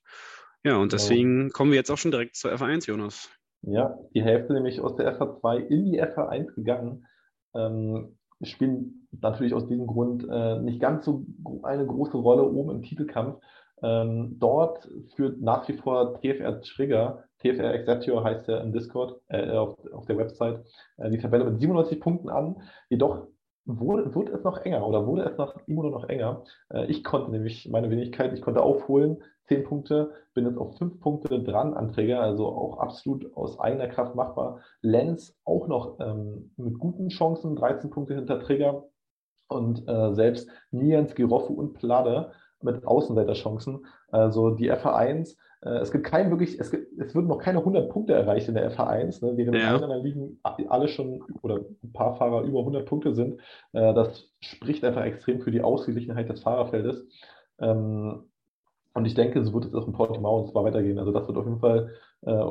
Ja, 0.64 0.78
und 0.78 0.90
Genau. 0.90 0.92
deswegen 0.92 1.50
kommen 1.52 1.72
wir 1.72 1.78
jetzt 1.78 1.92
auch 1.92 1.98
schon 1.98 2.12
direkt 2.12 2.36
zur 2.36 2.52
FA1, 2.52 2.88
Jonas. 2.88 3.30
Ja, 3.62 3.98
die 4.14 4.24
Hälfte 4.24 4.54
nämlich 4.54 4.82
aus 4.82 4.96
der 4.96 5.18
FH2 5.18 5.58
in 5.58 5.86
die 5.86 6.02
FH1 6.02 6.54
gegangen. 6.56 7.06
Ähm, 7.54 8.18
spielen 8.42 9.08
natürlich 9.12 9.54
aus 9.54 9.68
diesem 9.68 9.88
Grund 9.88 10.28
äh, 10.30 10.60
nicht 10.60 10.82
ganz 10.82 11.06
so 11.06 11.26
eine 11.64 11.86
große 11.86 12.18
Rolle 12.18 12.44
oben 12.44 12.72
im 12.72 12.82
Titelkampf. 12.82 13.40
Ähm, 13.82 14.38
dort 14.40 14.88
führt 15.16 15.42
nach 15.42 15.68
wie 15.68 15.74
vor 15.74 16.20
TFR 16.22 16.62
Trigger, 16.62 17.24
TFR 17.40 17.74
Exception 17.74 18.24
heißt 18.24 18.48
er 18.48 18.62
im 18.62 18.72
Discord, 18.72 19.20
äh, 19.28 19.50
auf, 19.52 19.78
auf 19.92 20.06
der 20.06 20.18
Website, 20.18 20.64
äh, 20.98 21.10
die 21.10 21.18
Tabelle 21.18 21.44
mit 21.46 21.60
97 21.60 22.00
Punkten 22.00 22.30
an. 22.30 22.56
Jedoch 22.90 23.28
wurde, 23.66 24.14
wurde 24.16 24.32
es 24.34 24.44
noch 24.44 24.60
enger 24.60 24.88
oder 24.88 25.06
wurde 25.06 25.24
es 25.24 25.38
nach 25.38 25.56
Imola 25.68 25.90
noch 25.90 26.10
enger. 26.10 26.44
Äh, 26.70 26.86
ich 26.86 27.04
konnte 27.04 27.32
nämlich 27.32 27.70
meine 27.70 27.90
Wenigkeit, 27.90 28.34
ich 28.34 28.42
konnte 28.42 28.62
aufholen, 28.62 29.24
10 29.48 29.64
Punkte, 29.66 30.12
bin 30.34 30.46
jetzt 30.46 30.58
auf 30.58 30.78
5 30.78 31.00
Punkte 31.00 31.44
dran 31.44 31.74
an 31.74 31.92
Träger, 31.92 32.22
also 32.22 32.48
auch 32.48 32.78
absolut 32.78 33.36
aus 33.36 33.60
eigener 33.60 33.88
Kraft 33.88 34.16
machbar. 34.16 34.62
Lenz 34.82 35.38
auch 35.44 35.68
noch 35.68 36.00
ähm, 36.00 36.52
mit 36.56 36.80
guten 36.80 37.10
Chancen, 37.10 37.56
13 37.56 37.90
Punkte 37.90 38.16
hinter 38.16 38.40
Träger 38.40 38.86
und 39.50 39.88
äh, 39.88 40.14
selbst 40.14 40.50
Nians, 40.72 41.16
Giroffe 41.16 41.52
und 41.52 41.74
Plade 41.74 42.32
mit 42.64 42.86
Außenseiterchancen. 42.86 43.86
Also 44.10 44.52
die 44.52 44.72
FA1, 44.72 45.38
äh, 45.62 45.70
es 45.80 45.92
gibt 45.92 46.06
kein 46.06 46.30
wirklich, 46.30 46.60
es, 46.60 46.72
gibt, 46.72 46.98
es 47.00 47.14
würden 47.16 47.28
noch 47.28 47.40
keine 47.40 47.60
100 47.60 47.90
Punkte 47.90 48.14
erreicht 48.14 48.48
in 48.48 48.56
der 48.56 48.72
FA1, 48.72 49.26
ne, 49.26 49.38
während 49.38 49.56
in 49.56 49.62
Ja. 49.62 49.72
allen 49.72 49.84
anderen 49.84 50.04
Ligen 50.04 50.40
alle 50.44 50.88
schon 50.88 51.24
oder 51.42 51.60
ein 51.84 51.94
paar 51.94 52.16
Fahrer 52.16 52.42
über 52.44 52.60
100 52.60 52.86
Punkte 52.86 53.14
sind. 53.14 53.40
Äh, 53.74 53.94
das 53.94 54.32
spricht 54.42 54.84
einfach 54.84 55.04
extrem 55.04 55.42
für 55.42 55.52
die 55.52 55.62
Ausgeglichenheit 55.62 56.30
des 56.30 56.42
Fahrerfeldes. 56.42 57.06
Ähm, 57.60 58.30
und 58.94 59.06
ich 59.06 59.16
denke, 59.16 59.44
so 59.44 59.54
wird 59.54 59.66
es 59.66 59.74
auch 59.74 59.88
in 59.88 59.94
Portimao 59.94 60.42
und 60.42 60.52
zwar 60.52 60.64
weitergehen. 60.64 61.00
Also 61.00 61.12
das 61.12 61.28
wird 61.28 61.38
auf 61.38 61.46
jeden 61.46 61.60
Fall 61.60 61.92
äh, 62.22 62.44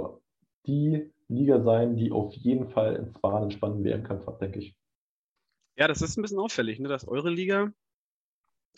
die 0.67 1.13
Liga 1.29 1.61
sein, 1.63 1.97
die 1.97 2.13
auf 2.13 2.33
jeden 2.35 2.69
Fall 2.69 2.97
in 2.97 3.07
Spa 3.15 3.39
einen 3.39 3.51
spannenden 3.51 3.85
WM-Kampf 3.85 4.27
hat, 4.27 4.41
denke 4.41 4.59
ich. 4.59 4.77
Ja, 5.77 5.89
das 5.89 6.03
ist 6.03 6.19
ein 6.19 6.23
bisschen 6.23 6.39
auffällig, 6.39 6.79
ne, 6.81 6.89
dass 6.89 7.09
eure 7.09 7.31
Liga, 7.31 7.73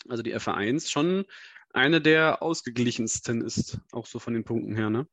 also 0.07 0.23
die 0.23 0.35
FA1, 0.35 0.89
schon 0.89 1.25
eine 1.73 2.01
der 2.01 2.41
ausgeglichensten 2.41 3.41
ist, 3.41 3.79
auch 3.91 4.05
so 4.05 4.19
von 4.19 4.33
den 4.33 4.43
Punkten 4.43 4.75
her, 4.75 4.89
ne? 4.89 5.07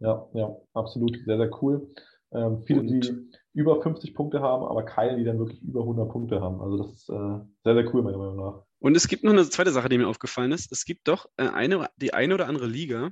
Ja, 0.00 0.28
ja, 0.34 0.56
absolut. 0.74 1.18
Sehr, 1.24 1.36
sehr 1.36 1.62
cool. 1.62 1.88
Ähm, 2.32 2.62
viele, 2.66 2.80
Und- 2.80 2.88
die 2.88 3.30
über 3.54 3.80
50 3.80 4.14
Punkte 4.14 4.40
haben, 4.40 4.64
aber 4.64 4.84
keine, 4.84 5.16
die 5.16 5.24
dann 5.24 5.38
wirklich 5.38 5.62
über 5.62 5.80
100 5.80 6.10
Punkte 6.10 6.40
haben. 6.40 6.60
Also 6.60 6.76
das 6.76 6.92
ist 6.92 7.08
äh, 7.08 7.40
sehr, 7.64 7.74
sehr 7.74 7.94
cool, 7.94 8.02
meiner 8.02 8.18
Meinung 8.18 8.36
nach. 8.36 8.62
Und 8.78 8.96
es 8.96 9.08
gibt 9.08 9.24
noch 9.24 9.32
eine 9.32 9.48
zweite 9.48 9.72
Sache, 9.72 9.88
die 9.88 9.96
mir 9.96 10.08
aufgefallen 10.08 10.52
ist. 10.52 10.70
Es 10.70 10.84
gibt 10.84 11.08
doch 11.08 11.26
äh, 11.38 11.48
eine, 11.48 11.88
die 11.96 12.12
eine 12.12 12.34
oder 12.34 12.48
andere 12.48 12.66
Liga. 12.66 13.10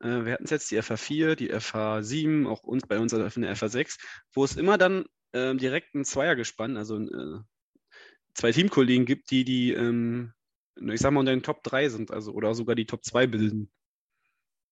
Äh, 0.00 0.24
wir 0.24 0.32
hatten 0.32 0.44
es 0.44 0.50
jetzt 0.50 0.70
die 0.70 0.80
FH4, 0.80 1.36
die 1.36 1.52
FH7, 1.52 2.48
auch 2.48 2.64
uns 2.64 2.86
bei 2.86 2.98
uns 2.98 3.12
in 3.12 3.20
der 3.42 3.54
FH6, 3.56 3.98
wo 4.32 4.42
es 4.42 4.56
immer 4.56 4.78
dann 4.78 5.04
ähm, 5.32 5.58
direkt 5.58 5.94
ein 5.94 6.04
Zweiergespann, 6.04 6.76
also 6.76 6.98
äh, 6.98 7.38
zwei 8.34 8.50
Teamkollegen 8.50 9.06
gibt, 9.06 9.30
die 9.30 9.44
die, 9.44 9.72
ähm, 9.72 10.32
ich 10.88 11.00
sag 11.00 11.10
mal, 11.12 11.20
unter 11.20 11.32
den 11.32 11.42
Top 11.42 11.62
3 11.62 11.88
sind, 11.88 12.10
also 12.10 12.32
oder 12.32 12.54
sogar 12.54 12.74
die 12.74 12.86
Top 12.86 13.04
2 13.04 13.26
bilden. 13.26 13.70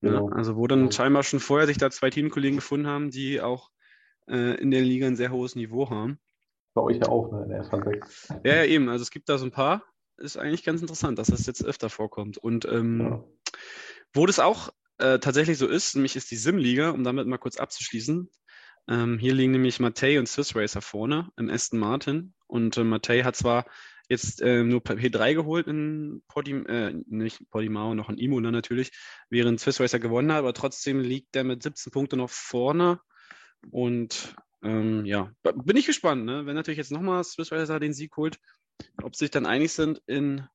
Ne? 0.00 0.10
Genau. 0.10 0.28
Also 0.30 0.56
wo 0.56 0.66
dann 0.66 0.80
Genau. 0.80 0.90
scheinbar 0.92 1.22
schon 1.22 1.40
vorher 1.40 1.66
sich 1.66 1.78
da 1.78 1.90
zwei 1.90 2.10
Teamkollegen 2.10 2.56
gefunden 2.58 2.86
haben, 2.86 3.10
die 3.10 3.40
auch 3.40 3.70
äh, 4.28 4.60
in 4.60 4.70
der 4.70 4.82
Liga 4.82 5.06
ein 5.06 5.16
sehr 5.16 5.30
hohes 5.32 5.54
Niveau 5.56 5.90
haben. 5.90 6.18
Bei 6.74 6.82
euch 6.82 6.98
ja 6.98 7.08
auch, 7.08 7.32
ne, 7.32 7.42
in 7.44 7.48
der 7.50 7.64
FH6. 7.64 8.40
Ja, 8.44 8.54
ja, 8.56 8.64
eben. 8.64 8.88
Also 8.88 9.02
es 9.02 9.10
gibt 9.10 9.28
da 9.28 9.38
so 9.38 9.44
ein 9.46 9.50
paar. 9.50 9.82
Ist 10.16 10.36
eigentlich 10.36 10.64
ganz 10.64 10.80
interessant, 10.80 11.18
dass 11.18 11.28
das 11.28 11.46
jetzt 11.46 11.64
öfter 11.64 11.90
vorkommt. 11.90 12.38
Und 12.38 12.64
ähm, 12.66 13.00
Ja. 13.00 13.24
wo 14.12 14.26
das 14.26 14.38
auch 14.38 14.70
äh, 14.98 15.18
tatsächlich 15.18 15.58
so 15.58 15.66
ist, 15.68 15.94
nämlich 15.94 16.16
ist 16.16 16.30
die 16.30 16.36
Sim-Liga, 16.36 16.90
um 16.90 17.04
damit 17.04 17.26
mal 17.26 17.38
kurz 17.38 17.56
abzuschließen. 17.56 18.28
Ähm, 18.88 19.18
hier 19.18 19.34
liegen 19.34 19.52
nämlich 19.52 19.80
Matei 19.80 20.18
und 20.18 20.28
Swiss 20.28 20.56
Racer 20.56 20.80
vorne 20.80 21.30
im 21.36 21.50
Aston 21.50 21.78
Martin. 21.78 22.34
Und 22.46 22.76
äh, 22.76 22.84
Matei 22.84 23.22
hat 23.22 23.36
zwar 23.36 23.66
jetzt 24.08 24.40
äh, 24.40 24.62
nur 24.62 24.80
P3 24.80 25.34
geholt 25.34 25.66
in 25.66 26.22
Portim 26.28 26.66
äh, 26.66 26.92
nicht 27.06 27.48
Portimao, 27.50 27.94
noch 27.94 28.08
in 28.08 28.18
Imola 28.18 28.50
natürlich, 28.50 28.90
während 29.30 29.60
Swiss 29.60 29.80
Racer 29.80 29.98
gewonnen 29.98 30.32
hat, 30.32 30.38
aber 30.38 30.54
trotzdem 30.54 31.00
liegt 31.00 31.34
der 31.34 31.44
mit 31.44 31.62
17 31.62 31.92
Punkten 31.92 32.18
noch 32.18 32.30
vorne. 32.30 33.00
Und 33.70 34.34
ähm, 34.62 35.04
ja, 35.04 35.30
bin 35.42 35.76
ich 35.76 35.86
gespannt, 35.86 36.24
ne? 36.24 36.46
wenn 36.46 36.54
natürlich 36.54 36.78
jetzt 36.78 36.92
nochmal 36.92 37.22
Swiss 37.24 37.52
Racer 37.52 37.80
den 37.80 37.92
Sieg 37.92 38.16
holt, 38.16 38.38
ob 39.02 39.14
sie 39.14 39.26
sich 39.26 39.30
dann 39.30 39.46
einig 39.46 39.72
sind 39.72 40.02
in 40.06 40.46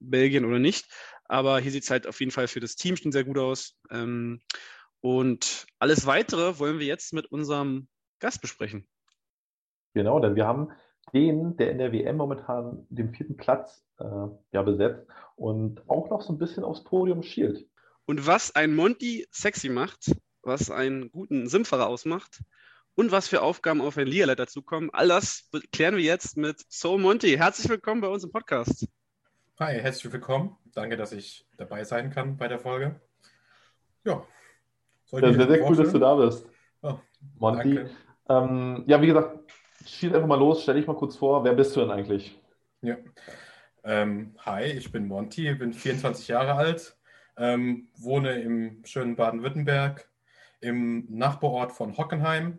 Belgien 0.00 0.44
oder 0.44 0.58
nicht. 0.58 0.86
Aber 1.24 1.60
hier 1.60 1.70
sieht 1.70 1.84
es 1.84 1.90
halt 1.90 2.06
auf 2.06 2.20
jeden 2.20 2.32
Fall 2.32 2.48
für 2.48 2.60
das 2.60 2.76
Team 2.76 2.96
schon 2.96 3.12
sehr 3.12 3.24
gut 3.24 3.38
aus. 3.38 3.76
Ähm, 3.90 4.40
und 5.00 5.66
alles 5.78 6.06
weitere 6.06 6.58
wollen 6.58 6.78
wir 6.78 6.86
jetzt 6.86 7.12
mit 7.12 7.26
unserem 7.26 7.88
Gast 8.20 8.40
besprechen. 8.40 8.86
Genau, 9.94 10.20
denn 10.20 10.36
wir 10.36 10.46
haben 10.46 10.70
den, 11.12 11.56
der 11.56 11.70
in 11.70 11.78
der 11.78 11.92
WM 11.92 12.16
momentan 12.16 12.86
den 12.90 13.12
vierten 13.14 13.36
Platz 13.36 13.84
äh, 13.98 14.04
ja, 14.52 14.62
besetzt 14.62 15.06
und 15.36 15.82
auch 15.88 16.10
noch 16.10 16.22
so 16.22 16.32
ein 16.32 16.38
bisschen 16.38 16.64
aufs 16.64 16.84
Podium 16.84 17.22
schielt. 17.22 17.66
Und 18.06 18.26
was 18.26 18.54
ein 18.54 18.74
Monty 18.74 19.26
sexy 19.30 19.68
macht, 19.68 20.12
was 20.42 20.70
einen 20.70 21.10
guten 21.10 21.48
Simfahrer 21.48 21.86
ausmacht 21.86 22.40
und 22.94 23.12
was 23.12 23.28
für 23.28 23.42
Aufgaben 23.42 23.80
auf 23.80 23.96
ein 23.96 24.06
Leaderlet 24.06 24.38
dazukommen, 24.38 24.90
all 24.92 25.08
das 25.08 25.48
klären 25.72 25.96
wir 25.96 26.02
jetzt 26.02 26.36
mit 26.36 26.62
So 26.68 26.98
Monty. 26.98 27.36
Herzlich 27.36 27.68
willkommen 27.68 28.00
bei 28.00 28.08
uns 28.08 28.24
im 28.24 28.32
Podcast. 28.32 28.88
Hi, 29.60 29.80
herzlich 29.80 30.12
willkommen. 30.12 30.56
Danke, 30.74 30.96
dass 30.96 31.12
ich 31.12 31.46
dabei 31.56 31.84
sein 31.84 32.10
kann 32.10 32.36
bei 32.36 32.48
der 32.48 32.58
Folge. 32.58 33.00
Ja, 34.04 34.26
soll 35.04 35.20
ich 35.20 35.26
Ja, 35.26 35.32
sehr, 35.34 35.48
sehr 35.48 35.68
cool, 35.68 35.76
dass 35.76 35.92
du 35.92 35.98
da 35.98 36.14
bist, 36.16 36.46
Oh, 36.80 36.98
Monty. 37.38 37.74
danke. 37.74 37.90
Ähm, 38.28 38.82
ja, 38.86 39.00
wie 39.00 39.06
gesagt, 39.06 39.38
schieß 39.86 40.12
einfach 40.12 40.28
mal 40.28 40.38
los, 40.38 40.62
stell 40.62 40.76
dich 40.76 40.86
mal 40.86 40.96
kurz 40.96 41.16
vor, 41.16 41.44
wer 41.44 41.54
bist 41.54 41.74
du 41.76 41.80
denn 41.80 41.90
eigentlich? 41.90 42.38
Ja. 42.82 42.96
Ähm, 43.84 44.34
hi, 44.38 44.64
ich 44.64 44.92
bin 44.92 45.08
Monty, 45.08 45.54
bin 45.54 45.72
24 45.72 46.28
Jahre 46.28 46.54
alt, 46.54 46.96
ähm, 47.36 47.88
wohne 47.96 48.40
im 48.40 48.84
schönen 48.84 49.16
Baden-Württemberg, 49.16 50.08
im 50.60 51.06
Nachbarort 51.08 51.72
von 51.72 51.96
Hockenheim, 51.96 52.58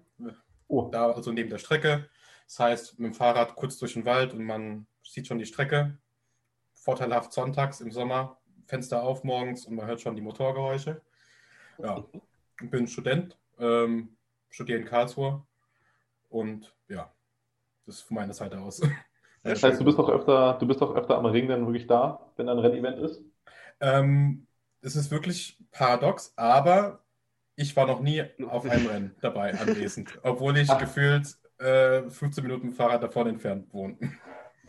Oh, 0.73 0.89
da 0.89 1.12
also 1.12 1.31
neben 1.31 1.51
der 1.51 1.59
Strecke. 1.59 2.09
Das 2.47 2.59
heißt, 2.59 2.99
mit 2.99 3.12
dem 3.12 3.13
Fahrrad 3.13 3.55
kurz 3.55 3.77
durch 3.77 3.93
den 3.93 4.05
Wald 4.05 4.33
und 4.33 4.43
man 4.43 4.88
sieht 5.03 5.27
schon 5.27 5.38
die 5.38 5.45
Strecke. 5.45 5.99
Vorteilhaft 6.73 7.31
sonntags 7.31 7.79
im 7.79 7.91
Sommer, 7.91 8.39
Fenster 8.65 9.03
auf 9.03 9.23
morgens 9.23 9.67
und 9.67 9.75
man 9.75 9.86
hört 9.86 10.01
schon 10.01 10.15
die 10.15 10.23
Motorgeräusche. 10.23 11.01
Ja, 11.77 12.03
ich 12.59 12.69
bin 12.71 12.88
Student, 12.88 13.38
ähm, 13.59 14.17
studiere 14.49 14.79
in 14.79 14.86
Karlsruhe 14.86 15.45
und 16.34 16.74
ja, 16.89 17.12
das 17.86 17.96
ist 17.96 18.02
von 18.02 18.15
meiner 18.15 18.34
Seite 18.34 18.60
aus. 18.60 18.82
Das 19.43 19.62
heißt, 19.62 19.80
du 19.80 19.84
bist 19.84 20.00
auch 20.00 20.10
öfter, 20.10 20.58
du 20.58 20.65
bist 20.65 20.82
auch 20.82 20.96
öfter 20.96 21.17
am 21.17 21.26
Ring 21.26 21.50
dann 21.50 21.65
wirklich 21.65 21.86
da, 21.86 22.32
wenn 22.38 22.48
ein 22.48 22.60
Rennevent 22.60 22.98
ist? 23.00 23.22
Ähm, 23.82 24.48
es 24.82 24.96
ist 24.96 25.12
wirklich 25.12 25.58
paradox, 25.72 26.34
aber 26.38 27.04
ich 27.58 27.76
war 27.76 27.86
noch 27.86 28.00
nie 28.00 28.24
auf 28.48 28.63
einem 28.65 28.88
Rennen 28.88 29.15
dabei 29.19 29.54
anwesend, 29.54 30.17
obwohl 30.24 30.58
ich 30.58 30.69
Ach. 30.69 30.80
gefühlt 30.80 31.36
äh, 31.60 32.04
15 32.10 32.41
Minuten 32.41 32.72
Fahrrad 32.72 33.04
davon 33.04 33.28
entfernt 33.28 33.67
wohne. 33.74 33.98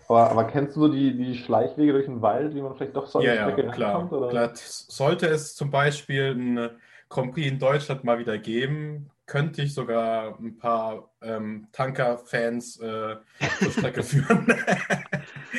Aber, 0.08 0.30
aber 0.30 0.44
kennst 0.44 0.76
du 0.76 0.80
so 0.80 0.88
die, 0.88 1.16
die 1.16 1.36
Schleichwege 1.36 1.92
durch 1.92 2.06
den 2.06 2.20
Wald, 2.20 2.54
wie 2.54 2.60
man 2.60 2.74
vielleicht 2.74 2.96
doch 2.96 3.06
so 3.06 3.20
Ja, 3.20 3.48
ja, 3.48 3.52
klar. 3.70 4.12
Oder? 4.12 4.28
klar. 4.28 4.50
Sollte 4.54 5.28
es 5.28 5.54
zum 5.54 5.70
Beispiel 5.70 6.34
ein 6.34 6.70
Grand 7.08 7.32
Prix 7.32 7.46
in 7.46 7.58
Deutschland 7.60 8.02
mal 8.02 8.18
wieder 8.18 8.38
geben, 8.38 9.10
könnte 9.26 9.62
ich 9.62 9.74
sogar 9.74 10.38
ein 10.38 10.56
paar 10.58 11.10
ähm, 11.22 11.68
Tanker-Fans 11.72 12.78
äh, 12.80 13.16
zur 13.60 13.72
Strecke 13.72 14.02
führen. 14.04 14.46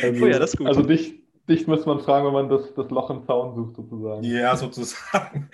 Also, 0.01 0.23
Oh 0.23 0.27
ja, 0.27 0.39
das 0.39 0.51
ist 0.51 0.57
gut. 0.57 0.67
Also 0.67 0.83
dich, 0.83 1.15
dich 1.49 1.67
müsste 1.67 1.87
man 1.89 1.99
fragen, 1.99 2.25
wenn 2.27 2.33
man 2.33 2.49
das, 2.49 2.73
das 2.75 2.89
Loch 2.91 3.09
im 3.09 3.23
Zaun 3.25 3.55
sucht, 3.55 3.75
sozusagen. 3.75 4.23
Ja, 4.23 4.55
sozusagen. 4.55 5.49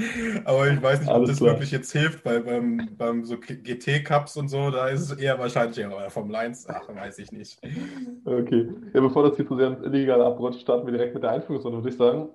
Aber 0.46 0.70
ich 0.70 0.82
weiß 0.82 1.02
nicht, 1.02 1.16
ob 1.16 1.16
Alles 1.16 1.30
das 1.32 1.38
klar. 1.40 1.54
wirklich 1.54 1.72
jetzt 1.72 1.92
hilft, 1.92 2.26
weil 2.26 2.42
beim, 2.42 2.90
beim 2.98 3.24
so 3.26 3.38
GT-Cups 3.40 4.38
und 4.38 4.50
so, 4.50 4.72
da 4.72 4.88
ist 4.90 5.02
es 5.12 5.18
eher 5.18 5.40
wahrscheinlich 5.40 5.78
ja, 5.78 5.88
aber 5.88 6.10
vom 6.10 6.30
Lines, 6.30 6.68
ach, 6.68 6.88
weiß 6.90 7.20
ich 7.20 7.32
nicht. 7.32 7.60
Okay. 8.26 8.70
Ja, 8.94 9.02
bevor 9.02 9.24
das 9.28 9.36
hier 9.38 9.48
zu 9.48 9.56
sehr 9.58 9.68
ins 9.68 9.82
Illegale 9.86 10.26
abrutscht, 10.26 10.62
starten 10.62 10.86
wir 10.86 10.94
direkt 10.94 11.14
mit 11.14 11.24
der 11.24 11.32
Einführungsrunde, 11.32 11.78
würde 11.80 11.90
ich 11.90 11.98
sagen. 11.98 12.30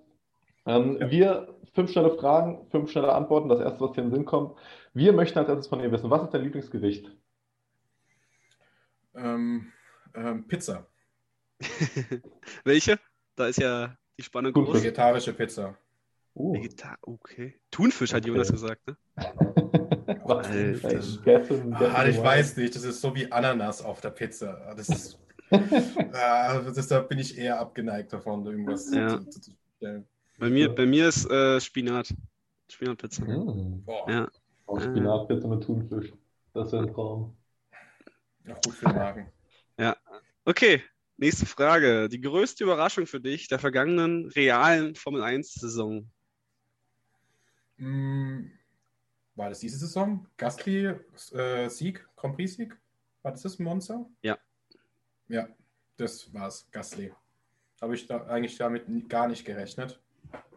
Ähm, 0.67 0.99
Ja. 1.01 1.11
Wir, 1.11 1.49
fünf 1.75 1.91
schnelle 1.93 2.11
Fragen, 2.12 2.67
fünf 2.71 2.91
schnelle 2.91 3.12
Antworten, 3.12 3.49
das 3.49 3.61
erste, 3.61 3.81
was 3.83 3.93
dir 3.93 4.03
in 4.03 4.09
den 4.11 4.15
Sinn 4.17 4.25
kommt. 4.25 4.57
Wir 4.97 5.13
möchten 5.13 5.39
als 5.39 5.49
erstes 5.51 5.67
von 5.67 5.79
dir 5.79 5.93
wissen, 5.93 6.09
was 6.09 6.23
ist 6.23 6.31
dein 6.31 6.43
Lieblingsgericht? 6.43 7.15
Ähm, 9.15 9.71
ähm, 10.15 10.49
Pizza, 10.49 10.87
Welche? 12.65 12.99
Da 13.35 13.47
ist 13.49 13.59
ja 13.59 13.95
die 14.19 14.23
Spannung 14.23 14.55
Gut, 14.55 14.65
groß. 14.67 14.79
vegetarische 14.83 15.35
Pizza. 15.35 15.77
Uh. 16.35 16.55
Vegetar 16.55 16.97
okay. 17.03 17.59
Thunfisch 17.71 18.13
hat 18.15 18.23
Okay. 18.23 18.29
Jonas 18.31 18.51
gesagt, 18.51 18.87
ne? 18.87 18.97
Was? 20.25 20.47
Alter. 20.49 21.23
Gessen, 21.25 21.75
Ah, 21.75 22.07
ich 22.07 22.19
weiß 22.19 22.57
nicht, 22.57 22.75
das 22.75 22.85
ist 22.85 23.01
so 23.03 23.15
wie 23.15 23.31
Ananas 23.31 23.83
auf 23.83 24.01
der 24.01 24.11
Pizza. 24.11 24.75
Das 24.77 24.89
ist, 24.89 25.19
ah, 25.51 26.61
das, 26.61 26.89
da 26.89 27.01
bin 27.01 27.19
ich 27.19 27.37
eher 27.37 27.61
abgeneigt 27.61 28.15
davon, 28.15 28.47
irgendwas 28.47 28.91
Ja. 28.95 29.09
zu, 29.21 29.25
zu, 29.29 29.41
zu 29.43 29.51
stellen. 29.77 30.07
Bei 30.39 30.49
mir, 30.49 30.75
bei 30.75 30.87
mir 30.87 31.09
ist 31.09 31.31
äh, 31.31 31.61
Spinat. 31.61 32.15
Spinatpizza. 32.71 33.25
Mm. 33.25 33.83
Boah, 33.85 34.31
Ja. 34.67 34.73
Oh, 34.73 34.81
Spinatpizza 34.81 35.49
mit 35.49 35.63
Thunfisch. 35.65 36.13
Das 36.53 36.73
wäre 36.73 36.85
ein 36.85 36.93
Traum. 36.93 37.37
auch 38.51 38.61
gut 38.63 38.75
für 38.75 38.87
den 38.87 38.97
Magen. 38.97 39.33
Okay, 40.49 40.81
nächste 41.17 41.45
Frage. 41.45 42.09
Die 42.09 42.21
größte 42.21 42.63
Überraschung 42.63 43.07
für 43.07 43.21
dich 43.21 43.49
der 43.49 43.59
vergangenen 43.59 44.27
realen 44.27 44.95
Formel 44.95 45.23
1-Saison? 45.25 46.09
Mm, 47.79 48.45
War 49.35 49.49
das 49.49 49.59
diese 49.59 49.77
Saison? 49.77 50.25
Gasly 50.37 50.95
äh, 51.33 51.69
Sieg, 51.69 52.09
Grand 52.15 52.37
Prix 52.37 52.55
Sieg? 52.55 52.79
War 53.23 53.33
das 53.33 53.43
das 53.43 53.59
Monster? 53.59 54.09
Ja. 54.23 54.39
Ja, 55.27 55.49
das 55.97 56.33
war's, 56.33 56.69
Gasly. 56.71 57.13
Habe 57.83 57.97
ich 57.97 58.07
da 58.07 58.25
eigentlich 58.29 58.57
damit 58.57 59.09
gar 59.09 59.27
nicht 59.27 59.45
gerechnet, 59.45 60.01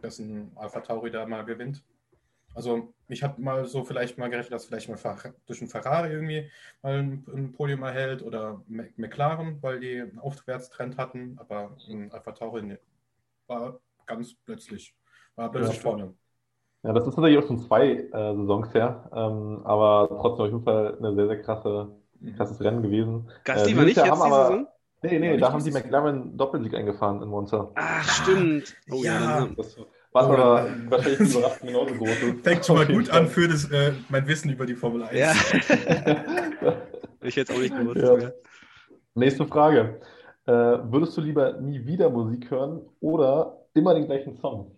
dass 0.02 0.20
ein 0.20 0.52
Alpha 0.54 0.80
Tauri 0.80 1.10
da 1.10 1.26
mal 1.26 1.44
gewinnt. 1.44 1.82
Also 2.54 2.92
ich 3.08 3.22
habe 3.22 3.40
mal 3.40 3.64
so 3.66 3.84
vielleicht 3.84 4.18
mal 4.18 4.28
gerechnet, 4.28 4.52
dass 4.52 4.66
vielleicht 4.66 4.88
mal 4.88 4.98
durch 5.46 5.60
einen 5.60 5.70
Ferrari 5.70 6.10
irgendwie 6.12 6.50
mal 6.82 6.98
ein, 6.98 7.24
ein 7.34 7.52
Podium 7.52 7.82
erhält 7.82 8.22
oder 8.22 8.60
Mc- 8.68 8.92
McLaren, 8.96 9.58
weil 9.62 9.80
die 9.80 10.00
einen 10.00 10.18
Aufwärtstrend 10.18 10.96
hatten, 10.98 11.36
aber 11.38 11.76
ein 11.88 12.10
Alpha 12.12 12.32
Tauri 12.32 12.76
war 13.46 13.78
ganz 14.06 14.34
plötzlich, 14.44 14.94
war 15.36 15.50
plötzlich 15.50 15.76
Ja. 15.76 15.82
vorne. 15.82 16.14
Ja, 16.82 16.92
das 16.92 17.06
ist 17.06 17.14
tatsächlich 17.14 17.42
auch 17.42 17.46
schon 17.46 17.58
zwei 17.58 17.90
äh, 17.92 18.10
Saisons 18.10 18.72
her, 18.74 19.08
ähm, 19.14 19.60
aber 19.64 20.08
trotzdem 20.08 20.44
auf 20.46 20.50
jeden 20.52 20.64
Fall 20.64 20.96
eine 20.98 21.14
sehr, 21.14 21.26
sehr 21.26 21.42
krasse, 21.42 21.88
Mhm. 22.20 22.34
krasses 22.36 22.60
Rennen 22.60 22.82
gewesen. 22.82 23.30
Gasly 23.44 23.72
Äh, 23.72 23.76
war 23.76 23.84
nicht 23.84 23.96
jetzt 23.96 24.10
haben 24.10 24.18
die 24.18 24.22
aber- 24.34 24.46
Saison? 24.46 24.66
Nee, 25.02 25.18
nee, 25.18 25.36
da 25.38 25.52
haben 25.52 25.64
die 25.64 25.70
McLaren 25.70 26.36
Doppelsieg 26.36 26.74
eingefahren 26.74 27.22
in 27.22 27.28
Monza. 27.28 27.70
Ach, 27.74 28.02
stimmt. 28.22 28.76
Oh 28.90 29.02
ja, 29.02 29.40
Ja. 29.44 29.48
Das 29.56 29.78
Oh, 30.12 30.18
aber 30.18 30.66
wahrscheinlich 30.88 31.18
die 31.18 31.38
Überraschung 31.38 31.68
genauso 31.68 31.94
groß. 31.94 32.10
ist. 32.10 32.40
Fängt 32.44 32.66
schon 32.66 32.76
mal 32.76 32.86
gut 32.86 33.10
an 33.10 33.28
für 33.28 33.46
das, 33.46 33.70
äh, 33.70 33.92
mein 34.08 34.26
Wissen 34.26 34.50
über 34.50 34.66
die 34.66 34.74
Formel 34.74 35.04
1. 35.04 35.12
Ja, 35.16 35.32
ich 37.22 37.36
hätte 37.36 37.52
es 37.52 37.58
auch 37.58 37.62
nicht 37.62 37.76
gewusst. 37.76 38.02
Ja. 38.02 38.18
Ja. 38.18 38.32
Nächste 39.14 39.46
Frage. 39.46 40.00
Äh, 40.46 40.52
würdest 40.52 41.16
du 41.16 41.20
lieber 41.20 41.60
nie 41.60 41.84
wieder 41.86 42.10
Musik 42.10 42.50
hören 42.50 42.80
oder 42.98 43.66
immer 43.74 43.94
den 43.94 44.06
gleichen 44.06 44.34
Song? 44.34 44.76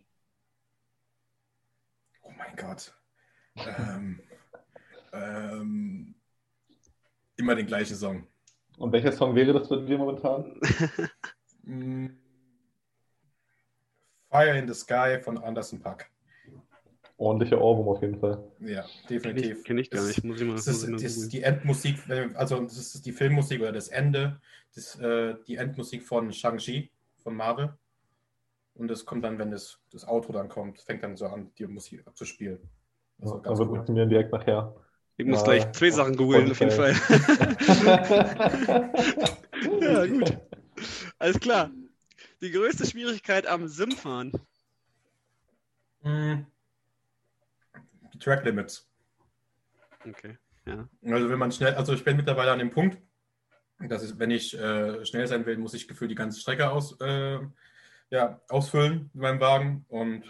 Oh 2.22 2.30
mein 2.36 2.54
Gott. 2.56 2.92
Ähm, 3.56 4.20
ähm, 5.14 6.14
immer 7.36 7.54
den 7.54 7.66
gleichen 7.66 7.96
Song. 7.96 8.26
Und 8.76 8.92
welcher 8.92 9.12
Song 9.12 9.34
wäre 9.34 9.54
das 9.54 9.68
bei 9.68 9.76
dir 9.76 9.96
momentan? 9.96 10.60
Fire 14.32 14.58
in 14.58 14.66
the 14.66 14.74
Sky 14.74 15.20
von 15.22 15.38
Anderson 15.38 15.80
Paak. 15.80 16.10
Ordentlicher 17.18 17.60
Ohrwurm 17.60 17.88
auf 17.88 18.02
jeden 18.02 18.18
Fall. 18.18 18.42
Ja, 18.60 18.82
Kenn 18.82 18.84
ich, 19.02 19.06
definitiv. 19.06 19.64
kenn 19.64 19.78
ich 19.78 19.90
gar 19.90 20.00
Das- 20.00 20.08
nicht. 20.08 20.24
Muss 20.24 20.40
ich 20.40 20.46
mal, 20.46 20.56
Das 20.56 20.66
ist, 20.66 20.82
ich 20.84 20.90
mal 20.90 21.00
das 21.00 21.16
ist 21.16 21.32
die 21.32 21.42
Endmusik, 21.42 21.98
also 22.34 22.60
das 22.62 22.76
ist 22.78 23.06
die 23.06 23.12
Filmmusik 23.12 23.60
oder 23.60 23.72
das 23.72 23.88
Ende, 23.88 24.40
das, 24.74 24.98
äh, 24.98 25.34
die 25.46 25.56
Endmusik 25.56 26.02
von 26.02 26.32
Shang-Chi 26.32 26.90
von 27.18 27.36
Marvel. 27.36 27.74
Und 28.74 28.88
das 28.88 29.04
kommt 29.04 29.22
dann, 29.24 29.38
wenn 29.38 29.50
das, 29.50 29.78
das 29.92 30.08
Outro 30.08 30.32
dann 30.32 30.48
kommt, 30.48 30.80
fängt 30.80 31.02
dann 31.04 31.16
so 31.16 31.26
an, 31.26 31.50
die 31.58 31.66
Musik 31.66 32.02
abzuspielen. 32.06 32.58
Also 33.20 33.68
wird 33.70 33.88
cool. 33.88 33.94
mir 33.94 34.06
direkt 34.06 34.32
nachher. 34.32 34.74
Ich 35.18 35.26
muss 35.26 35.40
Ja, 35.40 35.44
gleich 35.44 35.72
zwei 35.72 35.90
Sachen 35.90 36.16
googeln, 36.16 36.50
auf 36.50 36.58
jeden 36.58 36.72
Fall. 36.72 36.94
ja, 39.80 40.06
gut. 40.06 40.38
Alles 41.18 41.38
klar. 41.38 41.70
Die 42.42 42.50
größte 42.50 42.84
Schwierigkeit 42.86 43.46
am 43.46 43.68
Simfahren. 43.68 44.32
Mm. 46.02 46.42
Die 48.12 48.18
Track 48.18 48.44
Limits. 48.44 48.90
Okay. 50.04 50.36
Ja. 50.66 50.88
Also 51.04 51.30
wenn 51.30 51.38
man 51.38 51.52
schnell, 51.52 51.74
also 51.74 51.92
ich 51.92 52.02
bin 52.02 52.16
mittlerweile 52.16 52.50
an 52.50 52.58
dem 52.58 52.72
Punkt, 52.72 52.98
dass 53.78 54.02
ich, 54.02 54.18
wenn 54.18 54.32
ich 54.32 54.58
äh, 54.58 55.04
schnell 55.06 55.28
sein 55.28 55.46
will, 55.46 55.56
muss 55.56 55.74
ich 55.74 55.86
gefühlt 55.86 56.10
die 56.10 56.16
ganze 56.16 56.40
Strecke 56.40 56.68
aus, 56.68 57.00
äh, 57.00 57.38
ja, 58.10 58.40
ausfüllen 58.48 59.10
mit 59.12 59.22
meinem 59.22 59.40
Wagen. 59.40 59.84
Und 59.88 60.24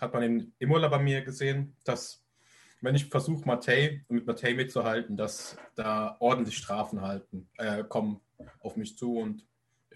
hat 0.00 0.12
man 0.12 0.22
in 0.22 0.52
Imola 0.58 0.88
bei 0.88 0.98
mir 0.98 1.22
gesehen, 1.22 1.74
dass 1.84 2.22
wenn 2.82 2.94
ich 2.94 3.06
versuche, 3.06 3.46
Matei, 3.46 4.04
mit 4.08 4.26
Matei 4.26 4.52
mitzuhalten, 4.52 5.16
dass 5.16 5.56
da 5.74 6.16
ordentlich 6.20 6.58
Strafen 6.58 7.00
halten, 7.00 7.48
äh, 7.56 7.84
kommen 7.84 8.20
auf 8.60 8.76
mich 8.76 8.98
zu 8.98 9.16
und 9.16 9.46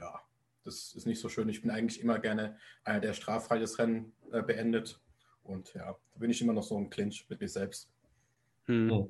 ja, 0.01 0.23
das 0.69 0.95
ist 0.95 1.07
nicht 1.07 1.21
so 1.21 1.29
schön. 1.29 1.49
Ich 1.49 1.63
bin 1.63 1.71
eigentlich 1.71 2.01
immer 2.01 2.19
gerne 2.19 2.57
einer, 2.85 3.01
der 3.01 3.15
straffrei 3.15 3.59
das 3.59 3.79
Rennen 3.79 4.13
äh, 4.33 4.43
beendet. 4.43 5.01
Und 5.43 5.73
ja, 5.75 5.97
da 6.13 6.19
bin 6.19 6.31
ich 6.31 6.41
immer 6.43 6.53
noch 6.53 6.63
so 6.63 6.77
im 6.77 6.91
Clinch 6.91 7.27
mit 7.29 7.41
mir 7.41 7.49
selbst. 7.49 7.91
Hm. 8.67 9.09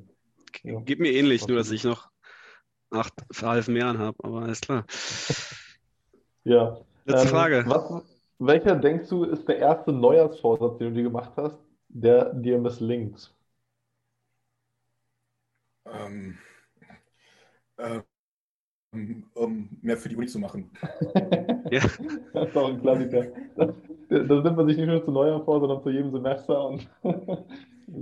Ja. 0.62 0.80
Geht 0.80 1.00
mir 1.00 1.12
ähnlich, 1.12 1.46
nur 1.46 1.58
dass 1.58 1.70
ich 1.70 1.84
noch 1.84 2.10
acht 2.90 3.14
halben 3.42 3.74
mehr 3.74 3.98
habe, 3.98 4.16
aber 4.22 4.42
alles 4.42 4.60
klar. 4.60 4.86
Ja. 6.44 6.80
Letzte 7.04 7.26
Ähm, 7.26 7.28
Frage. 7.28 7.64
Was, 7.66 8.04
welcher 8.38 8.74
denkst 8.76 9.10
du 9.10 9.24
ist 9.24 9.46
der 9.48 9.58
erste 9.58 9.92
Neujahrsvorsatz, 9.92 10.78
den 10.78 10.88
du 10.88 10.94
dir 10.94 11.02
gemacht 11.02 11.32
hast, 11.36 11.58
der 11.88 12.32
dir 12.32 12.58
misslingt? 12.58 13.34
ähm, 15.92 16.38
äh, 17.76 18.00
um, 18.92 19.68
mehr 19.82 19.96
für 19.96 20.08
die 20.08 20.16
Uni 20.16 20.26
zu 20.26 20.38
machen. 20.38 20.70
Ja. 21.70 21.80
Das 22.32 22.48
ist 22.48 22.56
auch 22.56 22.70
ein 22.70 22.80
Klassiker. 22.80 23.26
Da, 23.54 23.74
nimmt 24.08 24.56
man 24.56 24.66
sich 24.66 24.78
nicht 24.78 24.86
nur 24.86 25.04
zu 25.04 25.10
Neujahr 25.10 25.44
vor, 25.44 25.60
sondern 25.60 25.82
zu 25.82 25.90
jedem 25.90 26.10
Semester. 26.10 26.66
Und 26.66 26.88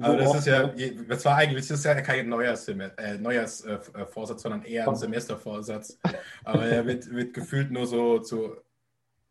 Aber 0.00 0.16
das 0.16 0.30
so 0.30 0.38
ist 0.38 0.46
ja, 0.46 0.72
das 1.08 1.24
war 1.24 1.36
eigentlich, 1.36 1.66
das 1.66 1.78
ist 1.78 1.84
ja 1.84 2.00
kein 2.00 2.28
Neujahrsvorsatz, 2.28 2.94
äh, 2.98 3.18
Neujahrs, 3.18 3.64
äh, 3.64 3.78
Vorsatz, 4.06 4.42
sondern 4.42 4.62
eher 4.62 4.86
ein. 4.86 4.94
Semestervorsatz. 4.94 5.98
Aber 6.44 6.64
er 6.64 6.86
wird, 6.86 7.10
wird 7.10 7.34
gefühlt 7.34 7.72
nur 7.72 7.86
so 7.86 8.20
zu 8.20 8.56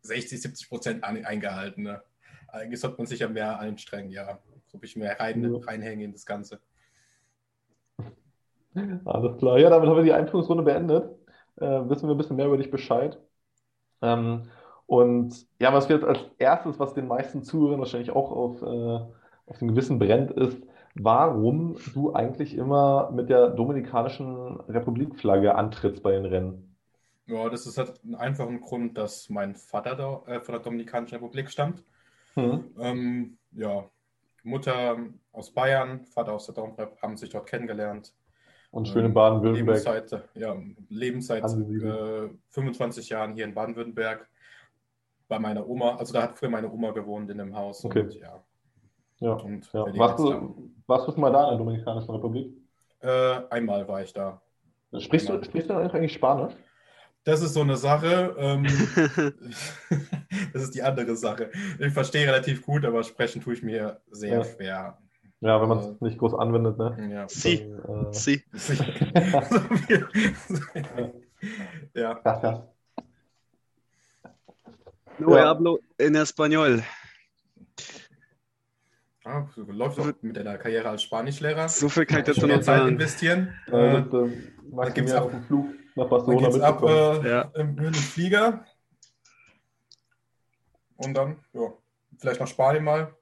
60, 0.02 0.40
70 0.42 0.68
Prozent 0.68 1.04
an, 1.04 1.24
eingehalten. 1.24 1.84
Ne? 1.84 2.02
Eigentlich 2.48 2.80
sollte 2.80 2.98
man 2.98 3.06
sich 3.06 3.20
ja 3.20 3.28
mehr 3.28 3.58
anstrengen, 3.58 4.10
ja. 4.10 4.38
So 4.66 4.76
ein 4.76 4.80
bisschen 4.80 5.00
mehr 5.00 5.18
rein, 5.18 5.42
Ja. 5.42 5.58
reinhängen 5.66 6.04
in 6.04 6.12
das 6.12 6.26
Ganze. 6.26 6.60
Alles 9.04 9.38
klar. 9.38 9.58
Ja, 9.58 9.70
damit 9.70 9.88
haben 9.88 9.96
wir 9.96 10.04
die 10.04 10.12
Einführungsrunde 10.12 10.62
beendet. 10.62 11.08
Äh, 11.56 11.88
wissen 11.88 12.08
wir 12.08 12.14
ein 12.14 12.18
bisschen 12.18 12.36
mehr 12.36 12.46
über 12.46 12.56
dich 12.58 12.70
Bescheid. 12.70 13.18
Ähm, 14.02 14.50
Und 14.86 15.46
ja, 15.60 15.72
was 15.72 15.88
wir 15.88 15.96
jetzt 15.96 16.06
als 16.06 16.20
erstes, 16.38 16.78
was 16.78 16.94
den 16.94 17.08
meisten 17.08 17.42
Zuhörern 17.42 17.80
wahrscheinlich 17.80 18.10
auch 18.10 18.30
auf, 18.30 18.62
äh, 18.62 19.00
auf 19.46 19.58
dem 19.58 19.68
Gewissen 19.68 19.98
brennt, 19.98 20.30
ist, 20.32 20.62
warum 20.94 21.76
du 21.94 22.14
eigentlich 22.14 22.54
immer 22.56 23.10
mit 23.12 23.28
der 23.30 23.50
Dominikanischen 23.50 24.60
Republik-Flagge 24.60 25.54
antrittst 25.56 26.02
bei 26.02 26.12
den 26.12 26.24
Rennen. 26.26 26.76
Ja, 27.26 27.48
das 27.50 27.66
ist 27.66 27.76
halt 27.78 28.00
einen 28.04 28.14
einfachen 28.14 28.60
Grund, 28.60 28.96
dass 28.98 29.28
mein 29.30 29.56
Vater 29.56 29.96
da, 29.96 30.22
äh, 30.26 30.40
von 30.40 30.52
der 30.54 30.62
Dominikanischen 30.62 31.16
Republik 31.16 31.50
stammt. 31.50 31.84
Hm. 32.34 32.74
Ähm, 32.78 33.38
ja, 33.52 33.90
Mutter 34.44 34.98
aus 35.32 35.52
Bayern, 35.52 36.04
Vater 36.06 36.32
aus 36.34 36.46
der 36.46 36.54
Domrep, 36.54 37.00
haben 37.02 37.16
sich 37.16 37.30
dort 37.30 37.46
kennengelernt. 37.48 38.14
Und 38.76 38.88
schön 38.88 39.00
in 39.00 39.06
Ähm, 39.06 39.14
Baden-Württemberg. 39.14 39.84
Lebenszeit, 39.84 40.22
ja, 40.34 40.54
Lebenszeit 40.90 41.44
äh, 41.44 42.28
25 42.50 43.08
Jahren 43.08 43.32
hier 43.32 43.44
in 43.46 43.54
Baden-Württemberg 43.54 44.28
bei 45.28 45.38
meiner 45.38 45.66
Oma. 45.66 45.96
Also 45.96 46.12
da 46.12 46.22
hat 46.22 46.38
früher 46.38 46.50
meine 46.50 46.70
Oma 46.70 46.90
gewohnt 46.90 47.30
in 47.30 47.38
dem 47.38 47.56
Haus. 47.56 47.82
Okay. 47.86 48.00
Und, 48.02 48.14
ja, 48.14 48.44
Ja. 49.20 49.32
und 49.32 49.72
Ja. 49.72 49.98
Warst 49.98 50.18
du, 50.18 50.70
warst 50.86 51.08
du 51.08 51.12
schon 51.12 51.20
mal 51.22 51.32
da 51.32 51.44
in 51.44 51.48
der 51.50 51.58
Dominikanischen 51.58 52.10
Republik? 52.14 52.52
Äh, 53.00 53.40
einmal 53.48 53.88
war 53.88 54.02
ich 54.02 54.12
da. 54.12 54.42
Sprichst 54.98 55.28
du, 55.30 55.42
sprichst 55.42 55.70
du 55.70 55.74
eigentlich 55.74 56.12
Spanisch? 56.12 56.52
Das 57.24 57.40
ist 57.42 57.54
so 57.54 57.62
eine 57.62 57.76
Sache. 57.78 58.36
Ähm, 58.38 58.64
das 60.52 60.62
ist 60.64 60.74
die 60.74 60.82
andere 60.82 61.16
Sache. 61.16 61.50
Ich 61.80 61.92
verstehe 61.94 62.26
relativ 62.26 62.60
gut, 62.62 62.84
aber 62.84 63.02
sprechen 63.02 63.40
tue 63.40 63.54
ich 63.54 63.62
mir 63.62 64.00
sehr 64.10 64.38
Ja. 64.38 64.44
schwer. 64.44 64.98
Ja, 65.40 65.60
wenn 65.60 65.68
man 65.68 65.78
Äh, 65.78 65.90
es 65.92 66.00
nicht 66.00 66.18
groß 66.18 66.34
anwendet, 66.34 66.78
ne? 66.78 66.96
Ja. 67.12 67.28
Sie, 67.28 67.58
Dann, 67.86 68.06
äh, 68.06 68.12
sie. 68.12 68.42
ja. 71.94 72.14
krass, 72.14 72.40
krass. 72.40 72.60
No 75.18 75.36
Ja. 75.36 75.46
hablo 75.48 75.78
en 75.98 76.14
español. 76.16 76.82
Ah, 79.24 79.44
läuft 79.56 79.98
doch 79.98 80.12
mit 80.22 80.36
deiner 80.36 80.56
Karriere 80.56 80.88
als 80.88 81.02
Spanischlehrer. 81.02 81.68
So 81.68 81.88
viel 81.88 82.06
kann 82.06 82.20
ich 82.20 82.26
Schon 82.26 82.34
dazu 82.36 82.46
noch 82.46 82.60
Zeit 82.60 82.78
sagen. 82.78 82.88
investieren. 82.92 83.54
Äh, 83.66 83.96
Äh, 83.98 84.04
das, 84.08 84.30
äh, 84.88 84.92
gibt's 84.92 85.12
mir 85.12 85.18
ab- 85.18 85.24
auf 85.24 85.30
dem 85.32 85.42
Flug 85.42 85.66
nach 85.96 86.04
Dann 86.04 86.08
Barcelona 86.10 86.48
geht's 86.48 86.60
ab 86.60 86.82
äh, 86.84 87.28
Ja. 87.28 87.42
im, 87.56 87.74
mit 87.74 87.84
dem 87.86 87.94
Flieger. 87.94 88.64
Und 90.96 91.14
dann, 91.14 91.44
ja, 91.52 91.72
vielleicht 92.18 92.40
nach 92.40 92.46
Spanien 92.46 92.84
mal. 92.84 93.15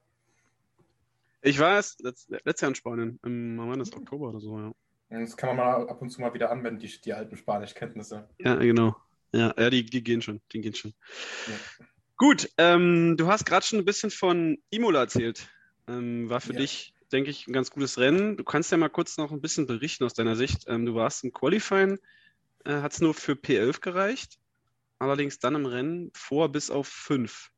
Ich 1.45 1.59
war 1.59 1.75
erst 1.75 2.01
letzt, 2.01 2.29
letztes 2.29 2.61
Jahr 2.61 2.69
in 2.69 2.75
Spanien, 2.75 3.19
im 3.23 3.57
war 3.59 3.77
das 3.77 3.93
Oktober 3.93 4.29
oder 4.29 4.39
so, 4.39 4.57
ja. 4.57 4.71
Das 5.09 5.37
kann 5.37 5.55
man 5.55 5.57
mal 5.57 5.87
ab 5.87 6.01
und 6.01 6.09
zu 6.09 6.19
mal 6.19 6.33
wieder 6.33 6.49
anwenden, 6.49 6.79
die, 6.79 6.99
die 7.01 7.13
alten 7.13 7.37
Spanischkenntnisse. 7.37 8.27
Ja, 8.39 8.55
genau. 8.55 8.95
Ja, 9.31 9.53
ja 9.55 9.69
die, 9.69 9.85
die 9.85 10.03
gehen 10.03 10.23
schon, 10.23 10.41
die 10.51 10.61
gehen 10.61 10.73
schon. 10.73 10.95
Ja. 11.47 11.53
Gut, 12.17 12.49
ähm, 12.57 13.15
du 13.15 13.27
hast 13.27 13.45
gerade 13.45 13.63
schon 13.63 13.79
ein 13.79 13.85
bisschen 13.85 14.09
von 14.09 14.57
Imola 14.71 15.01
erzählt. 15.01 15.47
Ähm, 15.87 16.29
war 16.29 16.41
für 16.41 16.53
Ja. 16.53 16.59
dich, 16.59 16.95
denke 17.11 17.29
ich, 17.29 17.47
ein 17.47 17.53
ganz 17.53 17.69
gutes 17.69 17.99
Rennen. 17.99 18.37
Du 18.37 18.43
kannst 18.43 18.71
ja 18.71 18.77
mal 18.77 18.89
kurz 18.89 19.17
noch 19.17 19.31
ein 19.31 19.41
bisschen 19.41 19.67
berichten 19.67 20.03
aus 20.03 20.15
deiner 20.15 20.35
Sicht. 20.35 20.65
Ähm, 20.67 20.87
du 20.87 20.95
warst 20.95 21.23
im 21.23 21.31
Qualifying, 21.31 21.99
äh, 22.63 22.81
hat 22.81 22.93
es 22.93 23.01
nur 23.01 23.13
für 23.13 23.33
P11 23.33 23.81
gereicht, 23.81 24.39
allerdings 24.97 25.37
dann 25.37 25.53
im 25.53 25.67
Rennen 25.67 26.09
vor 26.15 26.51
bis 26.51 26.71
auf 26.71 26.87
5. 26.87 27.51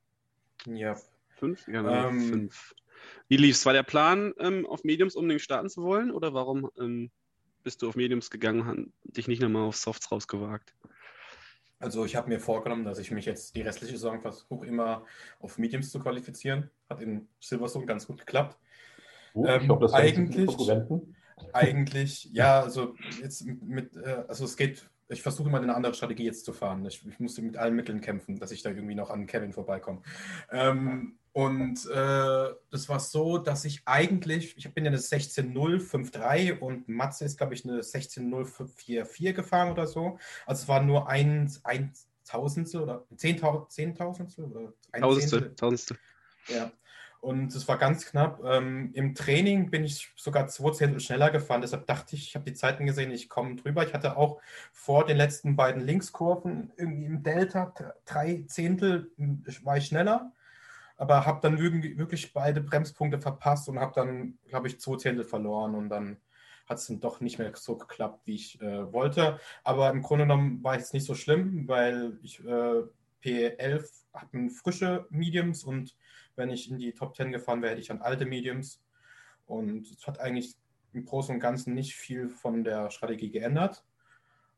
Ja, 0.65 0.99
5? 1.37 1.65
Ja, 1.67 1.81
genau, 1.81 2.09
Ähm, 2.09 2.19
5. 2.19 2.73
Wie 3.27 3.37
lief's? 3.37 3.65
War 3.65 3.73
der 3.73 3.83
Plan, 3.83 4.33
ähm, 4.39 4.65
auf 4.65 4.83
Mediums 4.83 5.15
unbedingt 5.15 5.41
starten 5.41 5.69
zu 5.69 5.83
wollen 5.83 6.11
oder 6.11 6.33
warum 6.33 6.69
ähm, 6.79 7.11
bist 7.63 7.81
du 7.81 7.89
auf 7.89 7.95
Mediums 7.95 8.29
gegangen, 8.29 8.65
han- 8.65 8.93
dich 9.03 9.27
nicht 9.27 9.41
nochmal 9.41 9.63
auf 9.63 9.75
Softs 9.75 10.11
rausgewagt? 10.11 10.73
also 11.79 12.05
ich 12.05 12.15
habe 12.15 12.27
mir 12.29 12.39
vorgenommen, 12.39 12.85
dass 12.85 12.97
ich 12.97 13.11
mich 13.11 13.25
jetzt 13.25 13.55
die 13.55 13.61
restliche 13.61 13.93
Saison 13.93 14.19
versuche, 14.19 14.65
immer 14.65 15.05
auf 15.39 15.59
Mediums 15.59 15.91
zu 15.91 15.99
qualifizieren. 15.99 16.71
Hat 16.89 17.01
in 17.03 17.27
Silverstone 17.39 17.85
ganz 17.85 18.07
gut 18.07 18.17
geklappt. 18.17 18.57
Oh, 19.35 19.45
ich 19.45 19.51
ähm, 19.51 19.65
glaube, 19.65 19.85
das 19.85 19.93
eigentlich- 19.93 20.47
Konkurrenten. 20.47 21.15
Eigentlich, 21.53 22.29
ja, 22.33 22.61
also 22.61 22.95
jetzt 23.21 23.45
mit, 23.45 23.95
äh, 23.95 24.23
also 24.27 24.45
es 24.45 24.57
geht, 24.57 24.89
ich 25.07 25.21
versuche 25.21 25.49
immer 25.49 25.61
eine 25.61 25.75
andere 25.75 25.93
Strategie 25.93 26.23
jetzt 26.25 26.45
zu 26.45 26.51
fahren. 26.53 26.83
Ich, 26.87 27.05
ich 27.05 27.19
musste 27.19 27.43
mit 27.43 27.57
allen 27.57 27.75
Mitteln 27.75 28.01
kämpfen, 28.01 28.39
dass 28.39 28.49
ich 28.51 28.63
da 28.63 28.71
irgendwie 28.71 28.95
noch 28.95 29.11
an 29.11 29.27
Kevin 29.27 29.53
vorbeikomme. 29.53 30.01
Ähm, 30.51 31.19
und 31.37 31.85
äh, 31.85 32.49
das 32.71 32.89
war 32.89 32.99
so, 32.99 33.37
dass 33.37 33.63
ich 33.63 33.83
eigentlich, 33.85 34.57
ich 34.57 34.73
bin 34.73 34.85
ja 34.85 34.89
eine 34.89 34.97
16.053 34.97 36.57
und 36.57 36.89
Matze 36.89 37.25
ist, 37.25 37.37
glaube 37.37 37.53
ich, 37.53 37.63
eine 37.63 37.81
16.044 37.81 39.33
gefahren 39.33 39.71
oder 39.71 39.85
so. 39.85 40.17
Also 40.47 40.63
es 40.63 40.67
war 40.67 40.81
nur 40.81 41.07
ein, 41.07 41.53
ein 41.63 41.93
Tausendstel 42.25 42.81
oder 42.81 43.05
Zehntausend, 43.15 43.71
Zehntausendstel 43.71 44.45
oder 44.45 44.73
ein 44.91 45.01
Tausendstel, 45.03 45.39
Zehntel. 45.41 45.55
Tausendstel. 45.55 45.97
Ja, 46.47 46.71
und 47.21 47.53
es 47.53 47.67
war 47.67 47.77
ganz 47.77 48.07
knapp. 48.07 48.43
Ähm, 48.43 48.89
Im 48.95 49.13
Training 49.13 49.69
bin 49.69 49.83
ich 49.83 50.11
sogar 50.15 50.47
zwei 50.47 50.71
Zehntel 50.71 50.99
schneller 50.99 51.29
gefahren. 51.29 51.61
Deshalb 51.61 51.85
dachte 51.85 52.15
ich, 52.15 52.29
ich 52.29 52.33
habe 52.35 52.45
die 52.45 52.55
Zeiten 52.55 52.87
gesehen, 52.87 53.11
ich 53.11 53.29
komme 53.29 53.57
drüber. 53.57 53.85
Ich 53.85 53.93
hatte 53.93 54.17
auch 54.17 54.41
vor 54.71 55.05
den 55.05 55.17
letzten 55.17 55.55
beiden 55.55 55.83
Linkskurven 55.83 56.73
irgendwie 56.77 57.05
im 57.05 57.21
Delta 57.21 57.75
drei 58.05 58.43
Zehntel 58.47 59.11
m, 59.19 59.43
war 59.61 59.77
ich 59.77 59.85
schneller. 59.85 60.31
Aber 60.97 61.25
habe 61.25 61.39
dann 61.41 61.59
wirklich 61.59 62.33
beide 62.33 62.61
Bremspunkte 62.61 63.19
verpasst 63.19 63.69
und 63.69 63.79
habe 63.79 63.93
dann, 63.95 64.39
glaube 64.47 64.67
ich, 64.67 64.79
zwei 64.79 64.97
Zehntel 64.97 65.23
verloren. 65.23 65.75
Und 65.75 65.89
dann 65.89 66.17
hat 66.67 66.79
es 66.79 66.87
dann 66.87 66.99
doch 66.99 67.21
nicht 67.21 67.39
mehr 67.39 67.51
so 67.55 67.77
geklappt, 67.77 68.21
wie 68.25 68.35
ich 68.35 68.61
äh, 68.61 68.91
wollte. 68.91 69.39
Aber 69.63 69.89
im 69.89 70.01
Grunde 70.01 70.25
genommen 70.25 70.63
war 70.63 70.75
es 70.75 70.93
nicht 70.93 71.05
so 71.05 71.15
schlimm, 71.15 71.67
weil 71.67 72.17
ich 72.21 72.43
äh, 72.43 72.83
P11 73.23 73.89
hatten 74.13 74.49
frische 74.49 75.05
Mediums 75.09 75.63
und 75.63 75.95
wenn 76.35 76.49
ich 76.49 76.69
in 76.69 76.77
die 76.77 76.93
Top 76.93 77.15
10 77.15 77.31
gefahren 77.31 77.61
wäre, 77.61 77.71
hätte 77.71 77.81
ich 77.81 77.87
dann 77.87 78.01
alte 78.01 78.25
Mediums. 78.25 78.81
Und 79.45 79.89
es 79.89 80.05
hat 80.05 80.19
eigentlich 80.19 80.55
im 80.93 81.05
Großen 81.05 81.35
und 81.35 81.41
Ganzen 81.41 81.73
nicht 81.73 81.95
viel 81.95 82.29
von 82.29 82.63
der 82.63 82.91
Strategie 82.91 83.31
geändert. 83.31 83.83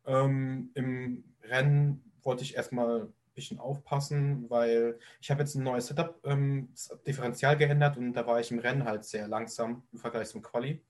Ähm, 0.06 0.72
Im 0.74 1.24
Rennen 1.44 2.12
wollte 2.24 2.44
ich 2.44 2.56
erstmal 2.56 3.12
bisschen 3.40 3.60
aufpassen, 3.60 4.50
weil 4.50 5.00
ich 5.22 5.32
habe 5.32 5.42
jetzt 5.42 5.56
ein 5.56 5.64
neues 5.64 5.88
Setup, 5.88 6.20
ähm, 6.26 6.70
Differential 7.08 7.58
geändert 7.58 7.98
und 7.98 8.14
da 8.14 8.28
war 8.28 8.40
ich 8.40 8.52
im 8.52 8.60
Rennen 8.60 8.84
halt 8.84 9.06
sehr 9.06 9.28
langsam 9.28 9.84
im 9.94 10.00
Vergleich 10.00 10.28
zum 10.28 10.42
Quali. 10.42 10.82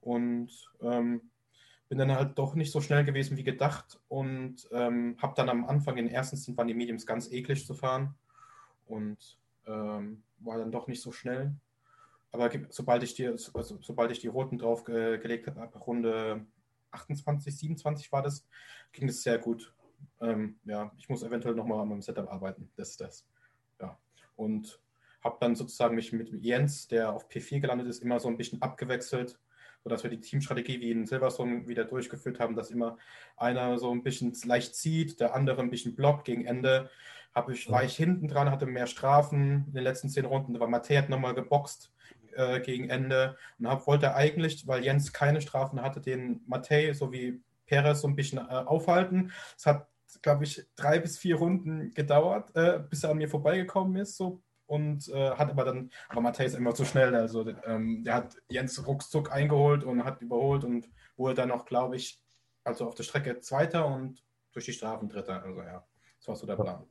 Und 0.00 0.50
ähm, 0.82 1.30
bin 1.88 1.98
dann 1.98 2.14
halt 2.14 2.38
doch 2.38 2.54
nicht 2.54 2.72
so 2.72 2.80
schnell 2.80 3.04
gewesen 3.04 3.36
wie 3.36 3.44
gedacht 3.44 4.00
und 4.08 4.68
ähm, 4.72 5.16
habe 5.20 5.34
dann 5.36 5.48
am 5.48 5.64
Anfang 5.64 5.96
in 5.96 6.06
den 6.06 6.14
ersten 6.14 6.36
Stint 6.36 6.56
waren 6.56 6.68
die 6.68 6.74
Mediums 6.74 7.06
ganz 7.06 7.30
eklig 7.30 7.66
zu 7.66 7.74
fahren 7.74 8.14
und 8.86 9.38
ähm, 9.66 10.22
war 10.38 10.58
dann 10.58 10.72
doch 10.72 10.88
nicht 10.88 11.02
so 11.02 11.12
schnell. 11.12 11.54
Aber 12.32 12.50
sobald 12.70 13.02
ich 13.02 13.14
die, 13.14 13.26
also, 13.26 13.78
sobald 13.82 14.10
ich 14.10 14.20
die 14.20 14.28
roten 14.28 14.58
drauf 14.58 14.84
ge 14.84 15.18
gelegt 15.18 15.46
habe, 15.46 15.60
ab 15.60 15.86
Runde 15.86 16.46
28, 16.90 17.56
27 17.56 18.10
war 18.10 18.22
das, 18.22 18.46
ging 18.92 19.06
das 19.06 19.22
sehr 19.22 19.38
gut. 19.38 19.74
Ähm, 20.22 20.56
ja, 20.64 20.92
ich 20.96 21.08
muss 21.08 21.22
eventuell 21.22 21.54
nochmal 21.54 21.80
an 21.80 21.88
meinem 21.88 22.02
Setup 22.02 22.30
arbeiten. 22.30 22.70
Das 22.76 22.90
ist 22.90 23.00
das. 23.00 23.26
Ja. 23.80 23.98
Und 24.36 24.80
habe 25.22 25.36
dann 25.40 25.54
sozusagen 25.54 25.94
mich 25.94 26.12
mit 26.12 26.32
Jens, 26.42 26.88
der 26.88 27.12
auf 27.12 27.28
P4 27.28 27.60
gelandet 27.60 27.88
ist, 27.88 28.02
immer 28.02 28.20
so 28.20 28.28
ein 28.28 28.36
bisschen 28.36 28.62
abgewechselt, 28.62 29.38
sodass 29.82 30.02
wir 30.02 30.10
die 30.10 30.20
Teamstrategie 30.20 30.80
wie 30.80 30.90
in 30.90 31.06
Silverstone 31.06 31.66
wieder 31.68 31.84
durchgeführt 31.84 32.40
haben, 32.40 32.54
dass 32.54 32.70
immer 32.70 32.98
einer 33.36 33.78
so 33.78 33.90
ein 33.90 34.02
bisschen 34.02 34.32
leicht 34.44 34.74
zieht, 34.74 35.20
der 35.20 35.34
andere 35.34 35.60
ein 35.60 35.70
bisschen 35.70 35.94
blockt 35.94 36.24
gegen 36.24 36.46
Ende. 36.46 36.90
Hab 37.34 37.48
ich, 37.48 37.70
war 37.70 37.82
ich 37.82 37.96
hinten 37.96 38.28
dran, 38.28 38.50
hatte 38.50 38.66
mehr 38.66 38.86
Strafen 38.86 39.64
in 39.66 39.72
den 39.74 39.84
letzten 39.84 40.08
zehn 40.08 40.24
Runden. 40.24 40.54
Da 40.54 40.60
war 40.60 40.68
Matej 40.68 40.98
hat 40.98 41.08
nochmal 41.08 41.34
geboxt 41.34 41.92
äh, 42.34 42.60
gegen 42.60 42.90
Ende 42.90 43.36
und 43.58 43.68
hab, 43.68 43.86
wollte 43.86 44.14
eigentlich, 44.14 44.66
weil 44.66 44.84
Jens 44.84 45.12
keine 45.12 45.40
Strafen 45.40 45.82
hatte, 45.82 46.00
den 46.00 46.42
Matej 46.46 46.94
sowie 46.94 47.42
Perez 47.66 48.02
so 48.02 48.08
ein 48.08 48.16
bisschen 48.16 48.38
äh, 48.38 48.42
aufhalten. 48.42 49.32
Es 49.56 49.66
hat, 49.66 49.88
glaube 50.20 50.44
ich, 50.44 50.64
drei 50.76 50.98
bis 50.98 51.18
vier 51.18 51.36
Runden 51.36 51.92
gedauert, 51.94 52.54
äh, 52.54 52.80
bis 52.90 53.04
er 53.04 53.10
an 53.10 53.18
mir 53.18 53.28
vorbeigekommen 53.28 53.96
ist. 53.96 54.16
So 54.16 54.42
und 54.66 55.08
äh, 55.08 55.32
hat 55.32 55.50
aber 55.50 55.64
dann, 55.64 55.90
aber 56.08 56.30
ist 56.38 56.54
immer 56.54 56.74
zu 56.74 56.84
schnell, 56.86 57.14
also 57.14 57.46
ähm, 57.66 58.04
der 58.04 58.14
hat 58.14 58.36
Jens 58.48 58.86
ruckzuck 58.86 59.30
eingeholt 59.30 59.84
und 59.84 60.04
hat 60.04 60.22
überholt 60.22 60.64
und 60.64 60.88
wurde 61.16 61.34
dann 61.34 61.50
noch, 61.50 61.66
glaube 61.66 61.96
ich, 61.96 62.22
also 62.64 62.86
auf 62.86 62.94
der 62.94 63.02
Strecke 63.02 63.40
Zweiter 63.40 63.86
und 63.86 64.24
durch 64.52 64.64
die 64.64 64.72
Strafen 64.72 65.08
Dritter. 65.08 65.42
Also 65.42 65.60
ja, 65.60 65.86
das 66.18 66.28
war 66.28 66.36
so 66.36 66.46
der 66.46 66.56
Plan. 66.56 66.86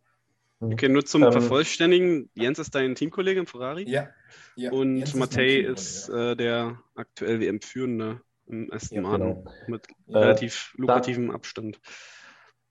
Okay, 0.59 0.89
nur 0.89 1.03
zum 1.05 1.24
Ähm, 1.24 1.32
Vervollständigen. 1.32 2.30
Jens 2.36 2.59
ist 2.59 2.76
dein 2.76 2.93
Teamkollege 2.93 3.39
im 3.39 3.47
Ferrari 3.47 3.89
Ja. 3.89 4.09
ja 4.55 4.72
und 4.72 4.97
Jens 4.97 5.15
ist 5.15 5.32
Teamkollege, 5.32 5.67
ist 5.69 6.09
ja. 6.09 6.32
äh, 6.32 6.36
der 6.36 6.84
aktuell 6.93 7.39
WM-Führende 7.39 8.22
im 8.45 8.72
Aston 8.72 8.97
Ja, 8.97 9.01
Martin 9.01 9.36
genau. 9.36 9.53
mit 9.67 9.88
Ja. 10.05 10.19
relativ 10.19 10.74
lukrativem 10.78 11.32
Abstand. 11.32 11.80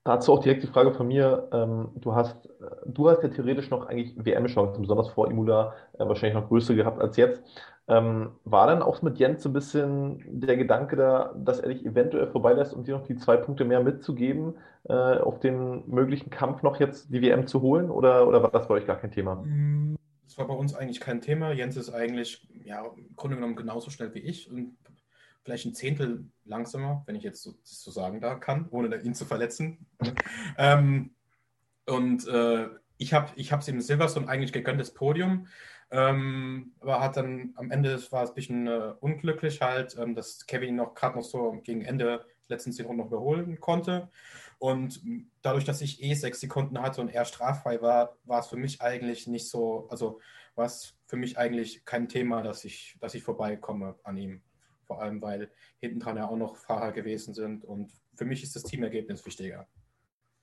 Dazu 0.05 0.33
auch 0.33 0.41
direkt 0.41 0.63
die 0.63 0.67
Frage 0.67 0.93
von 0.93 1.09
mir. 1.09 1.49
Ähm, 1.53 1.91
du 1.97 2.15
hast, 2.15 2.47
äh, 2.47 2.51
du 2.87 3.11
hast 3.11 3.23
ja 3.23 3.29
theoretisch 3.29 3.69
noch 3.71 3.87
eigentlich 3.87 4.15
WM-Chancen, 4.17 4.81
besonders 4.81 5.11
vor 5.11 5.31
Imula, 5.31 5.75
äh, 5.99 6.07
wahrscheinlich 6.07 6.41
noch 6.41 6.49
größere 6.49 6.77
gehabt 6.77 7.01
als 7.01 7.17
jetzt. 7.19 7.43
Ähm, 7.87 8.31
war 8.45 8.67
dann 8.67 8.83
auch 8.83 9.03
mit 9.03 9.19
Jens 9.19 9.43
so 9.43 9.51
ein 9.51 9.53
bisschen 9.53 10.23
der 10.27 10.57
Gedanke 10.57 10.97
da, 10.97 11.35
dass 11.37 11.61
er 11.61 11.69
dich 11.69 11.85
eventuell 11.85 12.29
vorbeilässt, 12.29 12.73
um 12.73 12.85
dir 12.85 12.97
noch 12.97 13.07
die 13.07 13.17
zwei 13.17 13.37
Punkte 13.37 13.65
mehr 13.65 13.83
mitzugeben, 13.83 14.55
äh, 14.85 14.93
auf 14.95 15.41
den 15.41 15.87
möglichen 15.89 16.31
Kampf 16.31 16.63
noch 16.63 16.81
jetzt 16.81 17.13
die 17.13 17.21
WM 17.21 17.47
zu 17.47 17.61
holen? 17.61 17.91
Oder, 17.91 18.27
oder 18.27 18.43
war 18.43 18.51
das 18.51 18.69
bei 18.69 18.75
euch 18.75 18.87
gar 18.87 18.97
kein 18.97 19.11
Thema? 19.11 19.45
Das 20.25 20.39
war 20.39 20.47
bei 20.47 20.55
uns 20.55 20.75
eigentlich 20.75 21.01
kein 21.01 21.21
Thema. 21.21 21.53
Jens 21.53 21.77
ist 21.77 21.91
eigentlich 21.91 22.49
ja, 22.65 22.87
im 22.97 23.17
Grunde 23.17 23.37
genommen 23.37 23.57
genauso 23.57 23.91
schnell 23.91 24.15
wie 24.15 24.21
ich 24.21 24.51
und 24.51 24.77
vielleicht 25.43 25.67
ein 25.67 25.75
Zehntel 25.75 26.31
langsamer, 26.45 27.03
wenn 27.07 27.17
ich 27.17 27.23
jetzt 27.23 27.43
so, 27.43 27.53
das 27.53 27.83
so 27.83 27.91
sagen 27.91 28.21
da 28.21 28.35
kann, 28.35 28.69
ohne 28.71 29.01
ihn 29.03 29.15
zu 29.15 29.25
verletzen. 29.25 29.87
ähm, 30.59 31.15
und 31.87 32.27
äh, 32.29 32.69
ich 32.99 33.15
habe 33.15 33.33
es 33.37 33.69
ihm 33.69 33.81
Silverstone 33.81 34.29
eigentlich 34.29 34.53
gegönnt, 34.53 34.81
das 34.81 34.93
Podium. 34.93 35.47
Ähm, 35.91 36.73
aber 36.81 37.01
hat 37.01 37.17
dann 37.17 37.53
am 37.57 37.71
Ende, 37.71 37.91
das 37.91 38.13
war 38.13 38.23
es 38.23 38.31
ein 38.31 38.35
bisschen 38.35 38.67
äh, 38.69 38.95
unglücklich 39.01 39.61
halt, 39.61 39.97
ähm, 39.99 40.15
dass 40.15 40.47
Kevin 40.47 40.77
noch 40.77 40.95
gerade 40.95 41.17
noch 41.17 41.25
so 41.25 41.53
gegen 41.65 41.83
Ende 41.83 42.25
letzten 42.47 42.73
zehn 42.73 42.87
Runden 42.87 43.03
noch 43.03 43.09
überholen 43.09 43.59
konnte. 43.59 44.09
Und 44.59 45.01
dadurch, 45.43 45.65
dass 45.65 45.81
ich 45.81 46.03
eh 46.03 46.15
sechs 46.15 46.41
Sekunden 46.41 46.81
hatte 46.81 47.01
und 47.01 47.09
er 47.09 47.25
straffrei 47.25 47.81
war, 47.81 48.19
war 48.25 48.41
es 48.41 48.49
für 48.49 48.57
mich 48.57 48.83
eigentlich 48.83 49.27
nicht 49.27 49.49
so, 49.49 49.89
also 49.89 50.21
war 50.55 50.67
es 50.67 50.95
für 51.07 51.17
mich 51.17 51.39
eigentlich 51.39 51.85
kein 51.85 52.09
Thema, 52.09 52.43
dass 52.43 52.65
ich, 52.65 52.97
dass 53.01 53.15
ich 53.15 53.23
vorbeikomme 53.23 53.97
an 54.05 54.17
ihm. 54.17 54.43
Vor 54.91 55.01
allem, 55.01 55.23
weil 55.23 55.53
hinten 55.79 56.01
dran 56.01 56.17
ja 56.17 56.27
auch 56.27 56.37
noch 56.37 56.57
Fahrer 56.57 56.91
gewesen 56.91 57.33
sind. 57.33 57.65
Und 57.65 57.93
für 58.17 58.25
mich 58.25 58.43
ist 58.43 58.57
das 58.57 58.65
Teamergebnis 58.65 59.25
wichtiger. 59.25 59.69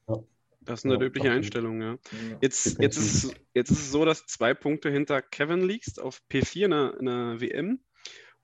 Ja. 0.08 0.24
Das 0.62 0.80
ist 0.80 0.86
eine 0.86 0.94
ja, 0.94 1.02
löbliche 1.02 1.30
Einstellung, 1.32 1.82
ja. 1.82 1.98
Jetzt, 2.40 2.80
jetzt, 2.80 2.96
ist 2.96 3.26
es, 3.26 3.34
jetzt 3.54 3.72
ist 3.72 3.80
es 3.80 3.92
so, 3.92 4.06
dass 4.06 4.26
zwei 4.26 4.54
Punkte 4.54 4.90
hinter 4.90 5.22
Kevin 5.22 5.68
liegst 5.68 6.00
auf 6.00 6.22
P4 6.32 6.64
in 6.64 6.72
der, 6.72 6.98
in 6.98 7.06
der 7.08 7.42
WM 7.42 7.80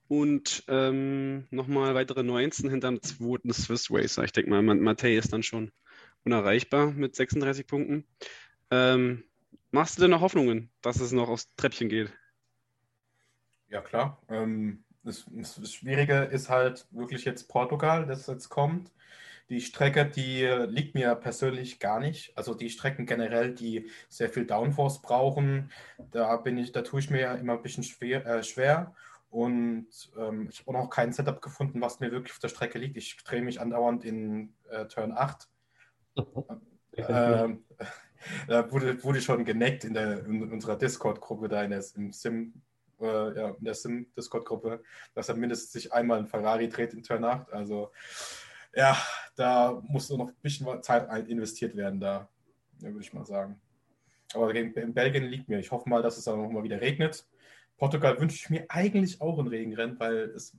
und 0.10 0.66
ähm, 0.68 1.48
nochmal 1.52 1.96
weitere 1.96 2.22
19 2.22 2.70
hinter 2.70 2.90
dem 2.90 3.02
zweiten 3.02 3.54
Swiss 3.54 3.90
Racer. 3.90 4.26
Ich 4.26 4.34
denke 4.34 4.50
mal, 4.50 4.62
Matej 4.62 5.18
ist 5.18 5.32
dann 5.32 5.44
schon 5.44 5.72
unerreichbar 6.26 6.92
mit 6.92 7.16
36 7.16 7.66
Punkten. 7.66 8.06
Ähm, 8.72 9.24
machst 9.72 9.98
du 9.98 10.02
denn 10.02 10.12
noch 10.12 10.20
Hoffnungen, 10.20 10.70
dass 10.82 11.00
es 11.00 11.14
noch 11.14 11.30
aufs 11.30 11.56
Treppchen 11.56 11.88
geht? 11.88 12.12
Ja, 13.74 13.82
klar. 13.82 14.22
Ähm, 14.30 14.83
das, 15.04 15.26
das 15.32 15.74
Schwierige 15.74 16.24
ist 16.24 16.50
halt 16.50 16.88
wirklich 16.92 17.26
jetzt 17.26 17.50
Portugal, 17.50 18.06
das 18.06 18.28
jetzt 18.28 18.50
kommt. 18.50 18.92
Die 19.50 19.60
Strecke, 19.60 20.06
die 20.06 20.46
liegt 20.46 20.96
mir 20.96 21.14
persönlich 21.16 21.80
gar 21.80 22.00
nicht. 22.00 22.36
Also 22.38 22.54
die 22.54 22.70
Strecken 22.70 23.06
generell, 23.06 23.54
die 23.54 23.90
sehr 24.08 24.30
viel 24.30 24.46
Downforce 24.46 25.02
brauchen, 25.02 25.70
da 26.12 26.38
bin 26.38 26.58
ich, 26.58 26.72
da 26.72 26.82
tue 26.82 27.02
ich 27.02 27.10
mir 27.10 27.20
ja 27.20 27.34
immer 27.36 27.54
ein 27.54 27.62
bisschen 27.62 27.84
schwer. 27.84 28.26
Äh, 28.26 28.44
schwer. 28.44 28.96
Und 29.30 29.88
ähm, 30.18 30.48
ich 30.50 30.60
habe 30.60 30.70
auch 30.70 30.84
noch 30.84 30.90
kein 30.90 31.12
Setup 31.12 31.42
gefunden, 31.42 31.82
was 31.82 32.00
mir 32.00 32.12
wirklich 32.12 32.34
auf 32.34 32.40
der 32.40 32.50
Strecke 32.50 32.80
liegt. 32.80 32.98
Ich 32.98 33.18
drehe 33.24 33.42
mich 33.42 33.60
andauernd 33.60 34.06
in 34.06 34.54
äh, 34.70 34.86
Turn 34.86 35.12
8. 35.12 35.50
ähm, 36.98 37.66
da 38.48 38.72
wurde, 38.72 39.04
wurde 39.04 39.22
schon 39.22 39.44
geneckt 39.44 39.84
in, 39.84 39.94
der, 39.94 40.26
in 40.26 40.52
unserer 40.52 40.78
Discord-Gruppe, 40.78 41.50
da 41.50 41.64
in 41.64 41.72
der, 41.72 41.84
im 41.96 42.14
Sim, 42.14 42.62
äh, 43.02 43.38
ja, 43.38 43.50
in 43.50 43.64
der 43.64 43.74
Sim-Discord-Gruppe, 43.74 44.84
dass 45.14 45.30
er 45.30 45.36
mindestens 45.36 45.72
sich 45.72 45.94
einmal 45.94 46.20
ein 46.20 46.28
Ferrari 46.28 46.70
dreht 46.70 46.94
in 46.94 47.04
Turn 47.04 47.24
8. 47.24 47.52
Also 47.52 47.92
ja, 48.76 48.98
da 49.36 49.82
muss 49.88 50.10
noch 50.10 50.28
ein 50.28 50.36
bisschen 50.42 50.82
Zeit 50.82 51.28
investiert 51.28 51.76
werden, 51.76 52.00
da, 52.00 52.28
würde 52.80 53.00
ich 53.02 53.14
mal 53.14 53.26
sagen. 53.26 53.60
Aber 54.34 54.54
in 54.54 54.94
Belgien 54.94 55.26
liegt 55.26 55.48
mir. 55.48 55.60
Ich 55.60 55.72
hoffe 55.72 55.88
mal, 55.90 56.02
dass 56.02 56.18
es 56.18 56.26
dann 56.26 56.42
nochmal 56.42 56.64
wieder 56.64 56.82
regnet. 56.82 57.26
Portugal 57.78 58.20
wünsche 58.20 58.36
ich 58.36 58.50
mir 58.50 58.66
eigentlich 58.70 59.22
auch 59.22 59.38
ein 59.38 59.48
Regenrennen, 59.48 60.00
weil 60.00 60.32
es, 60.36 60.58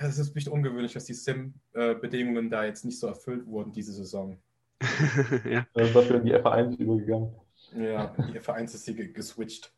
es 0.00 0.18
ist 0.18 0.34
nicht 0.34 0.48
ungewöhnlich, 0.48 0.92
dass 0.92 1.04
die 1.04 1.14
Sim-Bedingungen 1.14 2.50
da 2.50 2.64
jetzt 2.64 2.84
nicht 2.84 2.98
so 2.98 3.08
erfüllt 3.08 3.46
wurden 3.46 3.72
diese 3.72 3.92
Saison. 3.92 4.38
ja. 5.44 5.66
Dafür 5.74 6.16
in 6.16 6.24
die 6.24 6.34
F1 6.34 6.76
übergegangen. 6.76 7.34
Ja, 7.74 8.14
die 8.18 8.38
F1 8.38 8.64
ist 8.64 8.84
sie 8.84 8.94
geswitcht. 9.12 9.72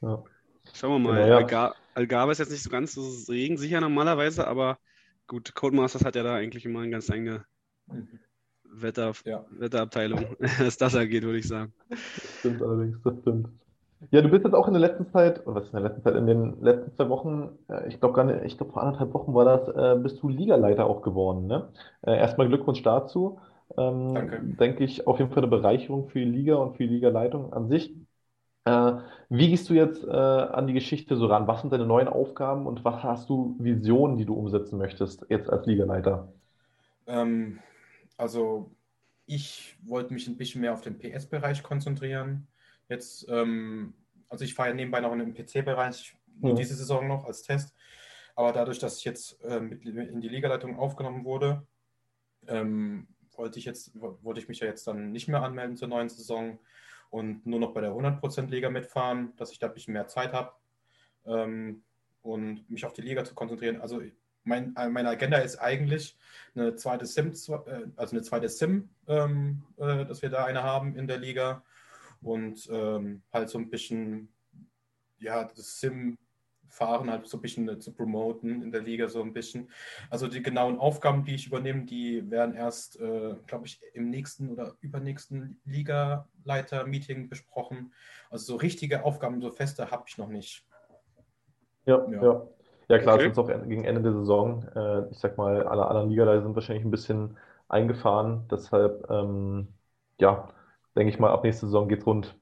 Ja. 0.00 0.22
Schauen 0.74 1.02
wir 1.02 1.10
mal. 1.10 1.24
Genau, 1.24 1.48
ja. 1.48 1.74
Algarve 1.94 2.32
ist 2.32 2.38
jetzt 2.38 2.50
nicht 2.50 2.62
so 2.62 2.70
ganz 2.70 2.94
so 2.94 3.02
regensicher 3.30 3.80
normalerweise, 3.80 4.46
aber 4.46 4.78
Gut, 5.30 5.54
Codemasters 5.54 6.04
hat 6.04 6.16
ja 6.16 6.24
da 6.24 6.34
eigentlich 6.34 6.66
immer 6.66 6.80
eine 6.80 6.90
ganz 6.90 7.08
eigene 7.08 7.44
Wetter, 8.64 9.12
ja. 9.24 9.44
Wetterabteilung, 9.50 10.26
was 10.58 10.76
das 10.76 10.96
angeht, 10.96 11.22
würde 11.22 11.38
ich 11.38 11.46
sagen. 11.46 11.72
Das 11.88 12.00
stimmt 12.40 12.60
allerdings, 12.60 13.00
das 13.04 13.14
stimmt. 13.20 13.48
Ja, 14.10 14.22
du 14.22 14.28
bist 14.28 14.44
jetzt 14.44 14.54
auch 14.54 14.66
in 14.66 14.72
der 14.72 14.80
letzten 14.80 15.08
Zeit, 15.12 15.46
oder 15.46 15.54
was 15.54 15.66
ist 15.66 15.72
in 15.72 15.80
der 15.80 15.88
letzten 15.88 16.02
Zeit, 16.02 16.16
in 16.16 16.26
den 16.26 16.60
letzten 16.60 16.96
zwei 16.96 17.08
Wochen, 17.08 17.50
äh, 17.68 17.86
ich 17.86 18.00
glaube 18.00 18.14
gar 18.14 18.24
nicht, 18.24 18.40
ich 18.44 18.56
glaube 18.58 18.72
vor 18.72 18.82
anderthalb 18.82 19.14
Wochen 19.14 19.32
war 19.32 19.44
das, 19.44 19.68
äh, 19.68 20.00
bist 20.02 20.20
du 20.20 20.28
Ligaleiter 20.28 20.86
auch 20.86 21.02
geworden, 21.02 21.46
ne? 21.46 21.68
Äh, 22.02 22.18
erstmal 22.18 22.48
Glückwunsch 22.48 22.82
dazu. 22.82 23.38
Ähm, 23.78 24.14
Danke. 24.14 24.40
Denke 24.42 24.82
ich 24.82 25.06
auf 25.06 25.20
jeden 25.20 25.30
Fall 25.30 25.44
eine 25.44 25.50
Bereicherung 25.50 26.08
für 26.08 26.18
die 26.18 26.24
Liga 26.24 26.56
und 26.56 26.76
für 26.76 26.88
die 26.88 26.94
Ligaleitung 26.94 27.52
an 27.52 27.68
sich. 27.68 27.94
Äh, 28.70 29.00
wie 29.28 29.48
gehst 29.48 29.68
du 29.68 29.74
jetzt 29.74 30.04
äh, 30.04 30.10
an 30.10 30.66
die 30.66 30.72
Geschichte 30.72 31.16
so 31.16 31.26
ran? 31.26 31.46
Was 31.46 31.60
sind 31.60 31.72
deine 31.72 31.86
neuen 31.86 32.08
Aufgaben 32.08 32.66
und 32.66 32.84
was 32.84 33.02
hast 33.02 33.28
du 33.28 33.56
Visionen, 33.58 34.16
die 34.16 34.24
du 34.24 34.34
umsetzen 34.34 34.78
möchtest, 34.78 35.26
jetzt 35.28 35.50
als 35.50 35.66
Ligaleiter? 35.66 36.32
Ähm, 37.06 37.60
also 38.16 38.70
ich 39.26 39.76
wollte 39.82 40.12
mich 40.12 40.26
ein 40.26 40.36
bisschen 40.36 40.60
mehr 40.60 40.72
auf 40.72 40.80
den 40.80 40.98
PS-Bereich 40.98 41.62
konzentrieren. 41.62 42.48
Jetzt, 42.88 43.26
ähm, 43.28 43.94
also 44.28 44.44
ich 44.44 44.54
fahre 44.54 44.70
ja 44.70 44.74
nebenbei 44.74 45.00
noch 45.00 45.12
in 45.12 45.20
den 45.20 45.34
PC-Bereich, 45.34 46.16
mhm. 46.40 46.56
diese 46.56 46.74
Saison 46.74 47.06
noch 47.06 47.24
als 47.24 47.42
Test. 47.42 47.74
Aber 48.34 48.52
dadurch, 48.52 48.78
dass 48.78 48.98
ich 48.98 49.04
jetzt 49.04 49.42
äh, 49.44 49.60
mit 49.60 49.84
in 49.84 50.20
die 50.20 50.28
Ligaleitung 50.28 50.78
aufgenommen 50.78 51.24
wurde, 51.24 51.66
ähm, 52.48 53.06
wollte 53.36 53.58
ich 53.58 53.64
jetzt, 53.64 53.92
wollte 53.94 54.40
ich 54.40 54.48
mich 54.48 54.60
ja 54.60 54.66
jetzt 54.66 54.86
dann 54.86 55.12
nicht 55.12 55.28
mehr 55.28 55.42
anmelden 55.42 55.76
zur 55.76 55.88
neuen 55.88 56.08
Saison 56.08 56.58
und 57.10 57.44
nur 57.46 57.60
noch 57.60 57.74
bei 57.74 57.80
der 57.80 57.90
100%-Liga 57.90 58.70
mitfahren, 58.70 59.32
dass 59.36 59.52
ich 59.52 59.58
da 59.58 59.66
ein 59.66 59.74
bisschen 59.74 59.94
mehr 59.94 60.06
Zeit 60.06 60.32
habe 60.32 60.52
ähm, 61.26 61.82
und 62.22 62.68
mich 62.70 62.84
auf 62.84 62.92
die 62.92 63.02
Liga 63.02 63.24
zu 63.24 63.34
konzentrieren. 63.34 63.80
Also 63.80 64.00
mein, 64.44 64.74
äh, 64.76 64.88
meine 64.88 65.10
Agenda 65.10 65.38
ist 65.38 65.56
eigentlich 65.56 66.16
eine 66.54 66.76
zweite 66.76 67.06
Sim, 67.06 67.32
äh, 67.32 67.86
also 67.96 68.16
eine 68.16 68.22
zweite 68.22 68.48
Sim, 68.48 68.88
ähm, 69.06 69.64
äh, 69.76 70.04
dass 70.06 70.22
wir 70.22 70.30
da 70.30 70.44
eine 70.44 70.62
haben 70.62 70.96
in 70.96 71.06
der 71.06 71.18
Liga 71.18 71.62
und 72.22 72.68
ähm, 72.70 73.22
halt 73.32 73.48
so 73.48 73.58
ein 73.58 73.70
bisschen 73.70 74.28
ja 75.18 75.44
das 75.44 75.80
Sim 75.80 76.16
fahren, 76.70 77.10
halt 77.10 77.26
so 77.26 77.38
ein 77.38 77.40
bisschen 77.40 77.68
äh, 77.68 77.78
zu 77.78 77.92
promoten 77.92 78.62
in 78.62 78.70
der 78.70 78.82
Liga, 78.82 79.08
so 79.08 79.22
ein 79.22 79.32
bisschen. 79.32 79.68
Also 80.08 80.28
die 80.28 80.42
genauen 80.42 80.78
Aufgaben, 80.78 81.24
die 81.24 81.34
ich 81.34 81.46
übernehme, 81.46 81.84
die 81.84 82.28
werden 82.30 82.54
erst, 82.54 82.98
äh, 83.00 83.34
glaube 83.46 83.66
ich, 83.66 83.80
im 83.92 84.08
nächsten 84.08 84.48
oder 84.50 84.76
übernächsten 84.80 85.60
Ligaleiter-Meeting 86.44 87.28
besprochen. 87.28 87.92
Also 88.30 88.52
so 88.52 88.56
richtige 88.56 89.04
Aufgaben, 89.04 89.40
so 89.40 89.50
feste, 89.50 89.90
habe 89.90 90.04
ich 90.06 90.18
noch 90.18 90.28
nicht. 90.28 90.66
Ja, 91.86 92.06
ja. 92.10 92.22
ja. 92.22 92.46
Ja, 92.88 92.98
klar, 92.98 93.14
okay. 93.14 93.26
es 93.26 93.32
ist 93.32 93.38
auch 93.38 93.46
gegen 93.46 93.84
Ende 93.84 94.02
der 94.02 94.12
Saison. 94.14 94.66
Äh, 94.74 95.08
ich 95.12 95.18
sag 95.18 95.38
mal, 95.38 95.62
alle 95.62 95.86
anderen 95.86 96.10
Ligaleiter 96.10 96.42
sind 96.42 96.56
wahrscheinlich 96.56 96.84
ein 96.84 96.90
bisschen 96.90 97.38
eingefahren. 97.68 98.48
Deshalb, 98.50 99.08
ähm, 99.08 99.68
ja, 100.18 100.52
denke 100.96 101.12
ich 101.12 101.20
mal, 101.20 101.30
ab 101.30 101.44
nächster 101.44 101.68
Saison 101.68 101.88
geht's 101.88 102.04
rund. 102.04 102.36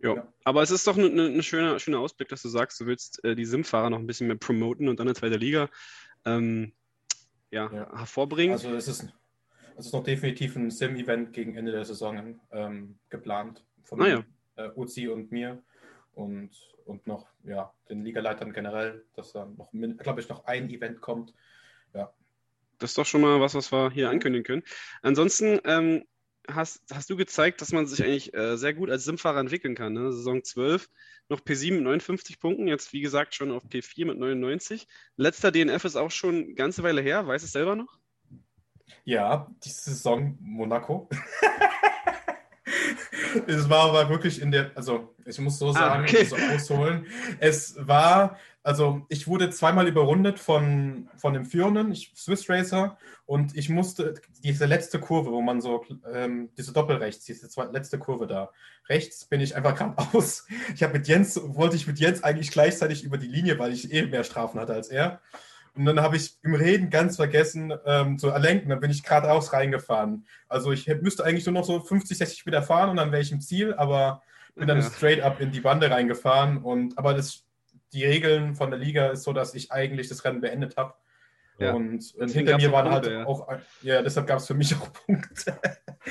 Ja. 0.00 0.24
Aber 0.44 0.62
es 0.62 0.70
ist 0.70 0.86
doch 0.86 0.96
ein 0.96 1.12
ne, 1.12 1.30
ne 1.30 1.42
schöner, 1.42 1.80
schöner 1.80 1.98
Ausblick, 1.98 2.28
dass 2.28 2.42
du 2.42 2.48
sagst, 2.48 2.80
du 2.80 2.86
willst 2.86 3.24
äh, 3.24 3.34
die 3.34 3.44
Sim-Fahrer 3.44 3.90
noch 3.90 3.98
ein 3.98 4.06
bisschen 4.06 4.28
mehr 4.28 4.36
promoten 4.36 4.88
und 4.88 5.00
dann 5.00 5.08
eine 5.08 5.14
zweite 5.14 5.36
Liga 5.36 5.68
ähm, 6.24 6.72
ja, 7.50 7.68
ja, 7.72 7.98
hervorbringen. 7.98 8.52
Also 8.52 8.70
es 8.70 8.86
ist, 8.86 9.08
es 9.78 9.86
ist 9.86 9.92
noch 9.92 10.04
definitiv 10.04 10.56
ein 10.56 10.70
Sim-Event 10.70 11.32
gegen 11.32 11.56
Ende 11.56 11.72
der 11.72 11.84
Saison 11.84 12.40
ähm, 12.50 12.98
geplant 13.10 13.64
von 13.82 14.02
ah, 14.02 14.08
ja. 14.08 14.24
äh, 14.56 14.70
Uzi 14.74 15.08
und 15.08 15.30
mir 15.30 15.62
und, 16.14 16.50
und 16.86 17.06
noch 17.06 17.26
ja, 17.44 17.72
den 17.88 18.04
Ligaleitern 18.04 18.52
generell, 18.52 19.04
dass 19.14 19.32
dann 19.32 19.56
noch, 19.56 19.70
glaube 19.98 20.20
ich, 20.20 20.28
noch 20.28 20.46
ein 20.46 20.70
Event 20.70 21.00
kommt. 21.00 21.34
Ja. 21.94 22.12
Das 22.78 22.90
ist 22.90 22.98
doch 22.98 23.06
schon 23.06 23.20
mal 23.20 23.40
was, 23.40 23.54
was 23.54 23.72
wir 23.72 23.90
hier 23.90 24.10
ankündigen 24.10 24.44
können. 24.44 24.62
Ansonsten 25.02 25.60
ähm, 25.64 26.04
hast, 26.48 26.82
hast 26.92 27.10
du 27.10 27.16
gezeigt, 27.16 27.60
dass 27.60 27.72
man 27.72 27.86
sich 27.86 28.02
eigentlich 28.02 28.34
äh, 28.34 28.56
sehr 28.56 28.74
gut 28.74 28.90
als 28.90 29.04
Simfahrer 29.04 29.40
entwickeln 29.40 29.74
kann. 29.74 29.92
Ne? 29.92 30.12
Saison 30.12 30.42
12, 30.42 30.88
noch 31.28 31.40
P7 31.40 31.74
mit 31.74 31.82
59 31.82 32.40
Punkten, 32.40 32.66
jetzt 32.66 32.92
wie 32.92 33.00
gesagt 33.00 33.34
schon 33.34 33.50
auf 33.50 33.64
P4 33.64 34.06
mit 34.06 34.18
99. 34.18 34.86
Letzter 35.16 35.52
DNF 35.52 35.84
ist 35.84 35.96
auch 35.96 36.10
schon 36.10 36.36
eine 36.36 36.54
ganze 36.54 36.82
Weile 36.82 37.02
her, 37.02 37.26
weiß 37.26 37.42
es 37.42 37.52
selber 37.52 37.76
noch? 37.76 37.98
Ja, 39.04 39.46
die 39.64 39.68
Saison 39.68 40.36
Monaco. 40.40 41.08
es 43.46 43.68
war 43.68 43.90
aber 43.90 44.08
wirklich 44.08 44.40
in 44.40 44.50
der, 44.50 44.70
also 44.74 45.14
ich 45.24 45.38
muss 45.38 45.58
so 45.58 45.68
ah, 45.70 45.72
sagen, 45.72 46.06
ah, 46.06 46.10
okay. 46.10 46.24
so 46.24 46.36
ausholen. 46.36 47.06
Es 47.38 47.76
war 47.78 48.36
also 48.66 49.06
ich 49.08 49.28
wurde 49.28 49.50
zweimal 49.50 49.86
überrundet 49.86 50.40
von, 50.40 51.08
von 51.16 51.34
dem 51.34 51.44
Führenden, 51.44 51.92
ich, 51.92 52.12
Swiss 52.16 52.50
Racer, 52.50 52.98
und 53.24 53.56
ich 53.56 53.68
musste 53.68 54.14
diese 54.42 54.66
letzte 54.66 54.98
Kurve, 54.98 55.30
wo 55.30 55.40
man 55.40 55.60
so, 55.60 55.84
ähm, 56.12 56.50
diese 56.58 56.72
Doppelrechts, 56.72 57.24
diese 57.24 57.48
zwei, 57.48 57.66
letzte 57.66 58.00
Kurve 58.00 58.26
da, 58.26 58.50
rechts 58.88 59.24
bin 59.26 59.40
ich 59.40 59.54
einfach 59.54 59.76
geradeaus. 59.76 60.48
Ich 60.74 60.82
habe 60.82 60.94
mit 60.94 61.06
Jens, 61.06 61.40
wollte 61.44 61.76
ich 61.76 61.86
mit 61.86 62.00
Jens 62.00 62.24
eigentlich 62.24 62.50
gleichzeitig 62.50 63.04
über 63.04 63.18
die 63.18 63.28
Linie, 63.28 63.56
weil 63.60 63.72
ich 63.72 63.92
eh 63.92 64.04
mehr 64.04 64.24
Strafen 64.24 64.58
hatte 64.58 64.74
als 64.74 64.88
er. 64.88 65.20
Und 65.76 65.84
dann 65.84 66.00
habe 66.00 66.16
ich 66.16 66.38
im 66.42 66.54
Reden 66.54 66.88
ganz 66.88 67.16
vergessen 67.16 67.72
ähm, 67.84 68.18
zu 68.18 68.28
erlenken. 68.28 68.70
Dann 68.70 68.80
bin 68.80 68.90
ich 68.90 69.02
geradeaus 69.02 69.52
reingefahren. 69.52 70.26
Also 70.48 70.72
ich 70.72 70.86
müsste 71.02 71.24
eigentlich 71.24 71.44
nur 71.44 71.52
noch 71.52 71.64
so 71.64 71.80
50, 71.80 72.16
60 72.16 72.46
Meter 72.46 72.62
fahren 72.62 72.90
und 72.90 72.96
dann 72.96 73.12
wäre 73.12 73.22
ich 73.22 73.32
im 73.32 73.40
Ziel, 73.40 73.74
aber 73.74 74.22
bin 74.54 74.68
dann 74.68 74.80
ja. 74.80 74.90
straight 74.90 75.20
up 75.20 75.40
in 75.40 75.52
die 75.52 75.60
Bande 75.60 75.90
reingefahren. 75.90 76.58
Und 76.58 76.96
aber 76.96 77.12
das, 77.12 77.44
die 77.92 78.04
Regeln 78.04 78.54
von 78.54 78.70
der 78.70 78.80
Liga 78.80 79.08
ist 79.08 79.24
so, 79.24 79.32
dass 79.32 79.54
ich 79.54 79.70
eigentlich 79.70 80.08
das 80.08 80.24
Rennen 80.24 80.40
beendet 80.40 80.76
habe. 80.76 80.94
Ja. 81.58 81.72
Und, 81.72 82.14
und 82.16 82.30
hinter 82.30 82.56
mir 82.56 82.70
waren 82.70 82.90
Punkte, 82.90 83.10
halt 83.10 83.20
ja. 83.20 83.26
auch, 83.26 83.48
ja, 83.82 84.02
deshalb 84.02 84.26
gab 84.26 84.38
es 84.38 84.46
für 84.46 84.54
mich 84.54 84.74
auch 84.74 84.92
Punkte. 84.92 85.58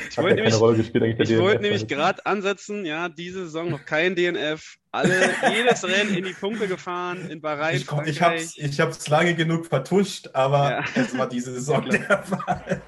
Ich 0.10 0.18
wollte 0.18 0.36
nämlich, 0.36 0.60
wollt 0.60 1.62
nämlich 1.62 1.88
gerade 1.88 2.26
ansetzen, 2.26 2.84
ja, 2.84 3.10
diese 3.10 3.46
Saison 3.46 3.70
noch 3.70 3.86
kein 3.86 4.16
DNF, 4.16 4.78
alle, 4.91 5.30
jedes 5.56 5.84
Rennen 5.84 6.16
in 6.16 6.26
die 6.26 6.34
Punkte 6.34 6.68
gefahren, 6.68 7.30
in 7.30 7.41
Bahrain, 7.41 7.76
Ich, 7.76 7.88
ich 8.06 8.22
habe 8.22 8.36
es 8.36 8.58
ich 8.58 9.08
lange 9.08 9.36
genug 9.36 9.68
vertuscht, 9.68 10.30
aber 10.34 10.72
ja. 10.72 10.84
es 10.96 11.18
war 11.18 11.30
diese 11.30 11.54
Saison 11.54 11.86
der 11.89 12.24
Fall. 12.24 12.82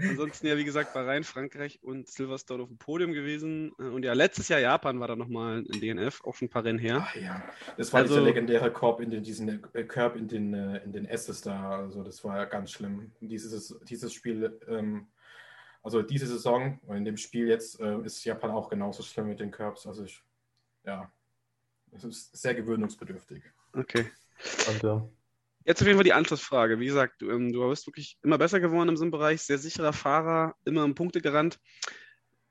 Ansonsten 0.00 0.46
ja, 0.46 0.56
wie 0.56 0.64
gesagt, 0.64 0.94
Bahrain, 0.94 1.24
Frankreich 1.24 1.80
und 1.82 2.08
Silverstone 2.08 2.62
auf 2.62 2.68
dem 2.68 2.78
Podium 2.78 3.12
gewesen. 3.12 3.70
Und 3.72 4.04
ja, 4.04 4.12
letztes 4.12 4.48
Jahr 4.48 4.60
Japan 4.60 5.00
war 5.00 5.08
da 5.08 5.16
nochmal 5.16 5.58
ein 5.58 5.80
DNF, 5.80 6.22
auch 6.24 6.36
schon 6.36 6.46
ein 6.46 6.50
paar 6.50 6.64
Rennen 6.64 6.78
her. 6.78 7.04
Ach 7.08 7.16
ja, 7.16 7.42
das 7.76 7.92
war 7.92 8.02
also, 8.02 8.14
dieser 8.14 8.26
legendäre 8.26 8.70
Korb 8.72 9.00
in 9.00 9.10
den, 9.10 9.24
diesen 9.24 9.64
äh, 9.74 9.84
Curb 9.84 10.14
in 10.14 10.28
den, 10.28 10.54
äh, 10.54 10.84
in 10.84 10.92
den 10.92 11.04
S's 11.06 11.40
da. 11.40 11.78
Also 11.78 12.04
das 12.04 12.22
war 12.22 12.36
ja 12.36 12.44
ganz 12.44 12.70
schlimm. 12.70 13.10
Dieses, 13.20 13.76
dieses 13.88 14.12
Spiel, 14.12 14.60
ähm, 14.68 15.08
also 15.82 16.02
diese 16.02 16.26
Saison 16.26 16.78
und 16.86 16.96
in 16.96 17.04
dem 17.04 17.16
Spiel 17.16 17.48
jetzt 17.48 17.80
äh, 17.80 17.98
ist 18.02 18.24
Japan 18.24 18.52
auch 18.52 18.68
genauso 18.68 19.02
schlimm 19.02 19.28
mit 19.28 19.40
den 19.40 19.50
Curbs. 19.50 19.86
Also 19.86 20.04
ich, 20.04 20.22
ja, 20.84 21.10
es 21.92 22.04
ist 22.04 22.36
sehr 22.36 22.54
gewöhnungsbedürftig. 22.54 23.42
Okay. 23.72 24.06
Und, 24.68 24.82
ja. 24.82 25.08
Jetzt 25.68 25.82
auf 25.82 25.86
jeden 25.86 25.98
Fall 25.98 26.04
die 26.04 26.14
Anschlussfrage. 26.14 26.80
Wie 26.80 26.86
gesagt, 26.86 27.20
du, 27.20 27.30
ähm, 27.30 27.52
du 27.52 27.68
bist 27.68 27.86
wirklich 27.86 28.16
immer 28.22 28.38
besser 28.38 28.58
geworden 28.58 28.88
im 28.88 28.96
SIM-Bereich, 28.96 29.42
sehr 29.42 29.58
sicherer 29.58 29.92
Fahrer, 29.92 30.54
immer 30.64 30.82
um 30.82 30.94
Punkte 30.94 31.20
gerannt. 31.20 31.60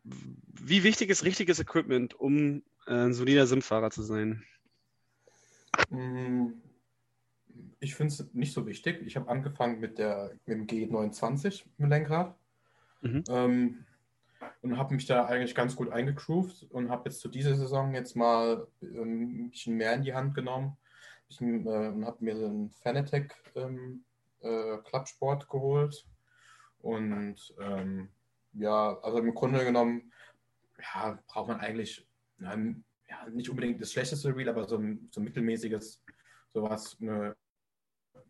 Wie 0.04 0.84
wichtig 0.84 1.10
ist 1.10 1.26
richtiges 1.26 1.60
Equipment, 1.60 2.14
um 2.14 2.62
äh, 2.86 2.94
ein 2.94 3.16
solider 3.16 3.48
SIM-Fahrer 3.48 3.90
zu 3.90 4.04
sein? 4.04 4.44
Mm, 5.90 6.50
ich 7.80 7.96
finde 7.96 8.14
es 8.14 8.34
nicht 8.36 8.54
so 8.54 8.68
wichtig. 8.68 9.02
Ich 9.04 9.16
habe 9.16 9.30
angefangen 9.30 9.80
mit, 9.80 9.98
der, 9.98 10.34
mit 10.46 10.56
dem 10.56 10.68
G29 10.68 11.64
im 11.80 11.90
Lenkrad 11.90 12.38
mhm. 13.02 13.24
ähm, 13.30 13.86
und 14.62 14.78
habe 14.78 14.94
mich 14.94 15.08
da 15.08 15.26
eigentlich 15.26 15.56
ganz 15.56 15.76
gut 15.76 15.90
eingegroovt 15.90 16.68
und 16.70 16.92
habe 16.92 17.10
jetzt 17.10 17.22
zu 17.22 17.30
dieser 17.30 17.56
Saison 17.56 17.96
jetzt 17.96 18.16
mal 18.16 18.68
ähm, 18.84 19.46
ein 19.46 19.50
bisschen 19.50 19.76
mehr 19.76 19.96
in 19.96 20.04
die 20.04 20.14
Hand 20.14 20.36
genommen 20.36 20.78
ich 21.30 21.42
äh, 21.42 21.64
habe 21.66 22.18
mir 22.20 22.36
einen 22.36 22.70
Fanatec 22.72 23.36
ähm, 23.56 24.04
äh, 24.42 24.78
Klappsport 24.78 25.50
geholt. 25.50 26.06
Und 26.80 27.54
ähm, 27.60 28.10
ja, 28.54 28.98
also 29.02 29.18
im 29.18 29.34
Grunde 29.34 29.64
genommen, 29.64 30.12
ja, 30.94 31.20
braucht 31.28 31.48
man 31.48 31.60
eigentlich 31.60 32.08
na, 32.38 32.56
ja, 33.10 33.30
nicht 33.32 33.50
unbedingt 33.50 33.82
das 33.82 33.92
schlechteste 33.92 34.36
Reel, 34.36 34.50
aber 34.50 34.68
so 34.68 34.78
ein, 34.78 35.08
so 35.12 35.22
ein 35.22 35.24
mittelmäßiges, 35.24 36.04
sowas, 36.54 36.98
eine, 37.02 37.36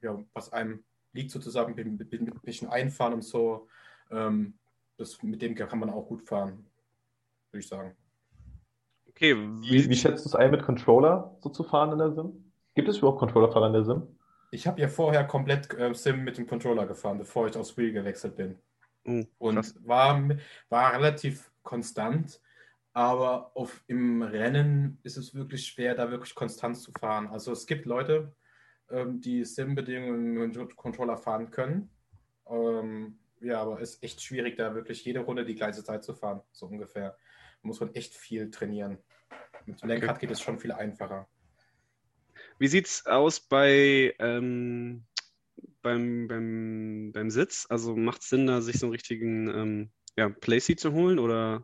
ja, 0.02 0.24
was 0.34 0.52
einem 0.54 0.84
liegt 1.14 1.32
sozusagen, 1.32 1.76
mit, 1.76 1.86
mit, 1.86 2.12
mit 2.12 2.36
ein 2.36 2.42
bisschen 2.42 2.70
einfahren 2.70 3.14
und 3.14 3.24
so. 3.24 3.68
Ähm, 4.12 4.58
das, 4.98 5.22
mit 5.22 5.42
dem 5.42 5.56
kann 5.56 5.80
man 5.80 5.90
auch 5.90 6.08
gut 6.08 6.24
fahren, 6.24 6.66
würde 7.52 7.60
ich 7.60 7.68
sagen. 7.68 7.96
Okay, 9.10 9.36
wie, 9.36 9.90
wie 9.90 9.96
schätzt 9.96 10.26
du 10.26 10.30
es 10.30 10.36
ein, 10.36 10.52
mit 10.52 10.64
Controller 10.64 11.36
so 11.40 11.50
zu 11.50 11.64
fahren 11.64 11.92
in 11.92 11.98
der 11.98 12.14
Sim? 12.14 12.47
Gibt 12.78 12.90
es 12.90 13.00
überhaupt 13.00 13.18
Controllerfahrer 13.18 13.66
in 13.66 13.74
der 13.74 13.84
Sim? 13.84 14.04
Ich 14.52 14.68
habe 14.68 14.80
ja 14.80 14.88
vorher 14.88 15.24
komplett 15.24 15.74
äh, 15.74 15.92
Sim 15.96 16.24
mit 16.24 16.38
dem 16.38 16.46
Controller 16.46 16.86
gefahren, 16.86 17.18
bevor 17.18 17.48
ich 17.48 17.58
aufs 17.58 17.76
Wheel 17.76 17.92
gewechselt 17.92 18.36
bin. 18.36 18.60
Oh, 19.04 19.24
und 19.40 19.88
war, 19.88 20.30
war 20.70 20.94
relativ 20.94 21.50
konstant, 21.64 22.40
aber 22.94 23.50
auf, 23.56 23.84
im 23.88 24.22
Rennen 24.22 25.00
ist 25.02 25.18
es 25.18 25.34
wirklich 25.34 25.66
schwer, 25.66 25.96
da 25.96 26.12
wirklich 26.12 26.36
konstant 26.36 26.78
zu 26.78 26.92
fahren. 26.92 27.26
Also 27.30 27.52
es 27.52 27.66
gibt 27.66 27.88
Leute, 27.88 28.32
ähm, 28.92 29.22
die 29.22 29.44
Sim-Bedingungen 29.44 30.34
mit 30.34 30.56
dem 30.56 30.76
Controller 30.76 31.18
fahren 31.18 31.50
können. 31.50 31.90
Ähm, 32.48 33.18
ja, 33.42 33.60
aber 33.60 33.82
es 33.82 33.96
ist 33.96 34.04
echt 34.04 34.22
schwierig, 34.22 34.56
da 34.56 34.76
wirklich 34.76 35.04
jede 35.04 35.22
Runde 35.22 35.46
die 35.46 35.56
gleiche 35.56 35.84
Zeit 35.84 36.04
zu 36.04 36.14
fahren, 36.14 36.42
so 36.52 36.68
ungefähr. 36.68 37.18
Da 37.64 37.68
muss 37.68 37.80
man 37.80 37.96
echt 37.96 38.14
viel 38.14 38.52
trainieren. 38.52 39.00
Mit 39.66 39.82
dem 39.82 39.90
Lenkrad 39.90 40.20
geht 40.20 40.30
es 40.30 40.42
schon 40.42 40.60
viel 40.60 40.72
einfacher. 40.72 41.28
Wie 42.60 42.68
sieht 42.68 42.88
es 42.88 43.06
aus 43.06 43.40
bei, 43.40 44.16
ähm, 44.20 45.04
beim, 45.82 46.28
beim, 46.28 47.12
beim 47.14 47.30
Sitz? 47.30 47.68
Also 47.70 47.96
macht 47.96 48.22
es 48.22 48.30
Sinn, 48.30 48.48
da 48.48 48.62
sich 48.62 48.80
so 48.80 48.88
einen 48.88 48.94
richtigen 48.94 49.48
ähm, 49.48 49.90
ja, 50.16 50.30
Playseat 50.30 50.80
zu 50.80 50.94
holen 50.94 51.20
oder 51.20 51.64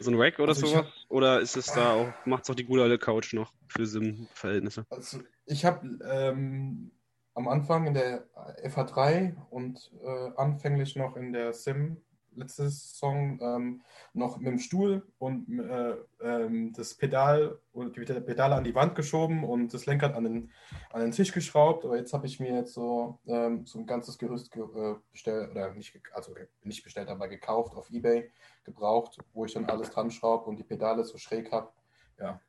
so 0.00 0.10
ein 0.10 0.18
Rack 0.18 0.38
oder 0.38 0.48
also 0.48 0.66
sowas? 0.66 0.86
Hab, 0.86 0.92
oder 1.08 1.40
ist 1.40 1.56
es 1.56 1.66
da 1.66 1.92
auch, 1.92 2.12
macht 2.26 2.44
es 2.44 2.50
auch 2.50 2.54
die 2.54 2.64
gute 2.64 2.82
alte 2.82 2.98
Couch 2.98 3.32
noch 3.32 3.52
für 3.68 3.86
Sim-Verhältnisse? 3.86 4.86
Also 4.90 5.20
ich 5.46 5.64
habe 5.64 5.86
ähm, 6.04 6.90
am 7.34 7.48
Anfang 7.48 7.86
in 7.86 7.94
der 7.94 8.26
FH3 8.64 9.36
und 9.50 9.92
äh, 10.02 10.30
anfänglich 10.36 10.96
noch 10.96 11.16
in 11.16 11.32
der 11.32 11.52
Sim 11.52 11.98
letzte 12.34 12.68
Saison 12.68 13.38
ähm, 13.40 13.82
noch 14.12 14.38
mit 14.38 14.46
dem 14.46 14.58
Stuhl 14.58 15.06
und 15.18 15.48
äh, 15.58 15.94
ähm, 16.22 16.72
das 16.72 16.94
Pedal 16.94 17.58
und 17.72 17.96
die 17.96 18.00
Pedale 18.04 18.54
an 18.54 18.64
die 18.64 18.74
Wand 18.74 18.94
geschoben 18.94 19.44
und 19.44 19.72
das 19.74 19.86
Lenkrad 19.86 20.14
an 20.14 20.24
den, 20.24 20.50
an 20.92 21.02
den 21.02 21.12
Tisch 21.12 21.32
geschraubt. 21.32 21.84
Aber 21.84 21.96
jetzt 21.96 22.12
habe 22.12 22.26
ich 22.26 22.40
mir 22.40 22.54
jetzt 22.54 22.74
so, 22.74 23.18
ähm, 23.26 23.66
so 23.66 23.78
ein 23.78 23.86
ganzes 23.86 24.18
Gerüst 24.18 24.50
ge 24.50 24.62
äh, 24.62 24.96
bestellt, 25.12 25.50
oder 25.50 25.72
nicht, 25.74 25.98
also 26.12 26.34
nicht 26.62 26.82
bestellt, 26.82 27.08
aber 27.08 27.28
gekauft 27.28 27.74
auf 27.74 27.90
Ebay, 27.90 28.30
gebraucht, 28.64 29.18
wo 29.32 29.44
ich 29.44 29.54
dann 29.54 29.66
alles 29.66 29.90
dran 29.90 30.10
schraube 30.10 30.44
und 30.46 30.56
die 30.56 30.64
Pedale 30.64 31.04
so 31.04 31.18
schräg 31.18 31.50
habe. 31.52 31.70
Ja. 32.18 32.40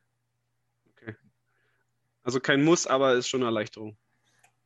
Okay. 0.91 1.15
Also 2.23 2.39
kein 2.39 2.63
Muss, 2.63 2.88
aber 2.88 3.13
ist 3.13 3.27
schon 3.27 3.41
eine 3.41 3.47
Erleichterung 3.47 3.97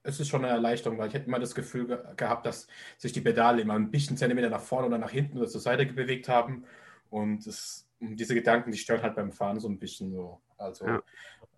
es 0.05 0.19
ist 0.19 0.29
schon 0.29 0.45
eine 0.45 0.53
Erleichterung, 0.53 0.97
weil 0.97 1.07
ich 1.07 1.13
hätte 1.13 1.25
immer 1.25 1.39
das 1.39 1.55
Gefühl 1.55 1.87
ge 1.87 1.97
gehabt, 2.15 2.45
dass 2.45 2.67
sich 2.97 3.11
die 3.11 3.21
Pedale 3.21 3.61
immer 3.61 3.73
ein 3.73 3.91
bisschen 3.91 4.17
Zentimeter 4.17 4.49
nach 4.49 4.61
vorne 4.61 4.87
oder 4.87 4.97
nach 4.97 5.09
hinten 5.09 5.37
oder 5.37 5.47
zur 5.47 5.61
Seite 5.61 5.85
bewegt 5.85 6.29
haben. 6.29 6.65
Und 7.09 7.45
das, 7.47 7.87
diese 7.99 8.35
Gedanken, 8.35 8.71
die 8.71 8.77
stören 8.77 9.01
halt 9.01 9.15
beim 9.15 9.31
Fahren 9.31 9.59
so 9.59 9.67
ein 9.67 9.79
bisschen 9.79 10.11
so. 10.11 10.39
Also 10.57 10.85
ja. 10.85 11.01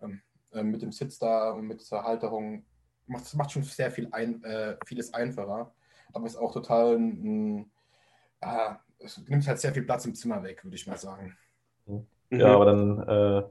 ähm, 0.02 0.22
äh, 0.52 0.62
mit 0.62 0.82
dem 0.82 0.92
Sitz 0.92 1.18
da 1.18 1.50
und 1.50 1.66
mit 1.66 1.88
der 1.90 2.02
Halterung 2.02 2.64
macht 3.06 3.24
es 3.24 3.34
macht 3.34 3.52
schon 3.52 3.62
sehr 3.62 3.90
viel 3.90 4.08
ein, 4.12 4.42
äh, 4.44 4.76
vieles 4.84 5.12
einfacher. 5.12 5.72
Aber 6.12 6.26
es 6.26 6.32
ist 6.32 6.38
auch 6.38 6.52
total 6.52 6.96
ein, 6.96 7.70
äh, 8.40 8.70
es 8.98 9.18
nimmt 9.28 9.46
halt 9.46 9.58
sehr 9.58 9.72
viel 9.72 9.82
Platz 9.82 10.06
im 10.06 10.14
Zimmer 10.14 10.42
weg, 10.42 10.64
würde 10.64 10.76
ich 10.76 10.86
mal 10.86 10.98
sagen. 10.98 11.36
Mhm. 11.86 12.06
Ja, 12.30 12.54
aber 12.54 12.64
dann 12.66 13.08
äh, 13.08 13.42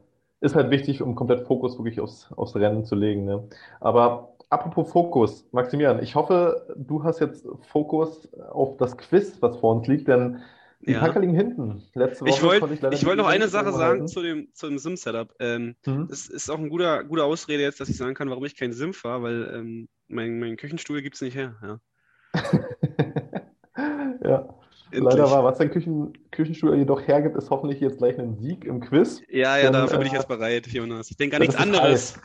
ist 0.42 0.56
halt 0.56 0.70
wichtig, 0.70 1.02
um 1.02 1.16
komplett 1.16 1.48
Fokus 1.48 1.78
wirklich 1.78 2.00
aufs, 2.00 2.32
aufs 2.34 2.56
Rennen 2.56 2.86
zu 2.86 2.96
legen. 2.96 3.26
Ne? 3.26 3.48
Aber 3.80 4.37
apropos 4.50 4.92
Fokus, 4.92 5.48
Maximilian, 5.52 6.02
ich 6.02 6.16
hoffe, 6.16 6.74
du 6.76 7.04
hast 7.04 7.20
jetzt 7.20 7.48
Fokus 7.70 8.30
auf 8.50 8.78
das 8.78 8.98
Quiz, 8.98 9.38
was 9.42 9.58
vor 9.58 9.76
uns 9.76 9.88
liegt, 9.88 10.08
denn 10.08 10.42
die 10.82 10.92
ja. 10.92 11.00
Packer 11.00 11.20
liegen 11.20 11.34
hinten. 11.34 11.84
Letzte 11.96 12.22
Woche 12.22 12.30
ich 12.30 12.44
wollte 12.44 12.90
ich 12.92 13.06
wollt 13.06 13.18
noch 13.18 13.28
eine 13.28 13.48
Sache 13.48 13.74
sagen 13.74 14.08
zu 14.08 14.22
dem, 14.22 14.50
zu 14.54 14.68
dem 14.68 14.78
Sim-Setup. 14.78 15.34
Ähm, 15.40 15.76
mhm. 15.86 16.08
Das 16.08 16.28
ist 16.28 16.50
auch 16.50 16.60
eine 16.60 16.70
gute, 16.70 17.04
gute 17.08 17.24
Ausrede 17.24 17.64
jetzt, 17.64 17.80
dass 17.80 17.90
ich 17.90 17.98
sagen 17.98 18.14
kann, 18.14 18.30
warum 18.30 18.46
ich 18.46 18.56
kein 18.56 18.74
Sim 18.74 18.94
fahre, 18.94 19.24
weil 19.24 19.52
ähm, 19.56 19.90
mein, 20.08 20.40
mein 20.40 20.56
Küchenstuhl 20.56 21.02
gibt 21.02 21.16
es 21.16 21.22
nicht 21.22 21.36
her. 21.36 21.56
Ja. 21.62 21.80
ja. 24.24 24.50
Leider 24.92 25.30
war, 25.30 25.44
was 25.44 25.58
dein 25.58 25.70
Küchen, 25.72 26.14
Küchenstuhl 26.32 26.78
jedoch 26.78 27.06
hergibt, 27.06 27.36
ist 27.36 27.50
hoffentlich 27.50 27.82
jetzt 27.82 27.98
gleich 27.98 28.18
ein 28.18 28.38
Sieg 28.38 28.64
im 28.64 28.80
Quiz. 28.80 29.22
Ja, 29.30 29.58
ja, 29.58 29.64
denn, 29.64 29.74
dafür 29.74 29.98
bin 29.98 30.08
ich 30.08 30.14
äh, 30.14 30.18
jetzt 30.18 30.30
bereit, 30.30 30.68
Jonas. 30.68 31.12
Ich 31.12 31.18
denke 31.18 31.36
an 31.36 31.42
nichts 31.42 31.58
anderes. 31.58 32.16
Heiß 32.16 32.22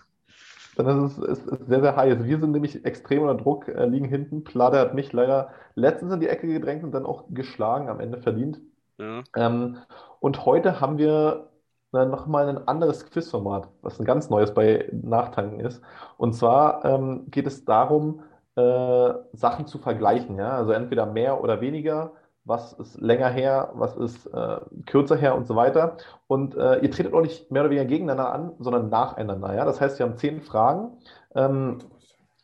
dann 0.76 1.06
ist 1.06 1.18
es 1.18 1.38
ist, 1.44 1.66
sehr, 1.66 1.80
sehr 1.80 1.96
heiß. 1.96 2.24
Wir 2.24 2.38
sind 2.38 2.52
nämlich 2.52 2.84
extrem 2.84 3.22
unter 3.22 3.42
Druck, 3.42 3.68
äh, 3.68 3.84
liegen 3.86 4.06
hinten. 4.06 4.44
Plade 4.44 4.78
hat 4.78 4.94
mich 4.94 5.12
leider 5.12 5.50
letztens 5.74 6.12
in 6.12 6.20
die 6.20 6.28
Ecke 6.28 6.46
gedrängt 6.46 6.84
und 6.84 6.92
dann 6.92 7.06
auch 7.06 7.24
geschlagen, 7.30 7.88
am 7.88 8.00
Ende 8.00 8.18
verdient. 8.18 8.60
Ja. 8.98 9.22
Ähm, 9.36 9.78
und 10.20 10.46
heute 10.46 10.80
haben 10.80 10.98
wir 10.98 11.50
äh, 11.92 12.06
nochmal 12.06 12.48
ein 12.48 12.68
anderes 12.68 13.04
Quizformat, 13.10 13.68
was 13.82 14.00
ein 14.00 14.04
ganz 14.04 14.30
neues 14.30 14.54
bei 14.54 14.88
Nachtanken 14.92 15.60
ist. 15.60 15.82
Und 16.16 16.34
zwar 16.34 16.84
ähm, 16.84 17.26
geht 17.30 17.46
es 17.46 17.64
darum, 17.64 18.22
äh, 18.56 19.12
Sachen 19.32 19.66
zu 19.66 19.78
vergleichen. 19.78 20.36
Ja? 20.38 20.56
Also 20.56 20.72
entweder 20.72 21.06
mehr 21.06 21.42
oder 21.42 21.60
weniger 21.60 22.12
was 22.44 22.72
ist 22.72 23.00
länger 23.00 23.28
her, 23.28 23.70
was 23.74 23.96
ist 23.96 24.26
äh, 24.26 24.60
kürzer 24.86 25.16
her 25.16 25.36
und 25.36 25.46
so 25.46 25.54
weiter. 25.56 25.96
Und 26.26 26.56
äh, 26.56 26.78
ihr 26.80 26.90
tretet 26.90 27.14
auch 27.14 27.22
nicht 27.22 27.50
mehr 27.50 27.62
oder 27.62 27.70
weniger 27.70 27.88
gegeneinander 27.88 28.32
an, 28.32 28.52
sondern 28.58 28.88
nacheinander. 28.88 29.54
Ja? 29.54 29.64
Das 29.64 29.80
heißt, 29.80 29.98
wir 29.98 30.06
haben 30.06 30.16
zehn 30.16 30.40
Fragen. 30.40 30.98
Ähm, 31.34 31.78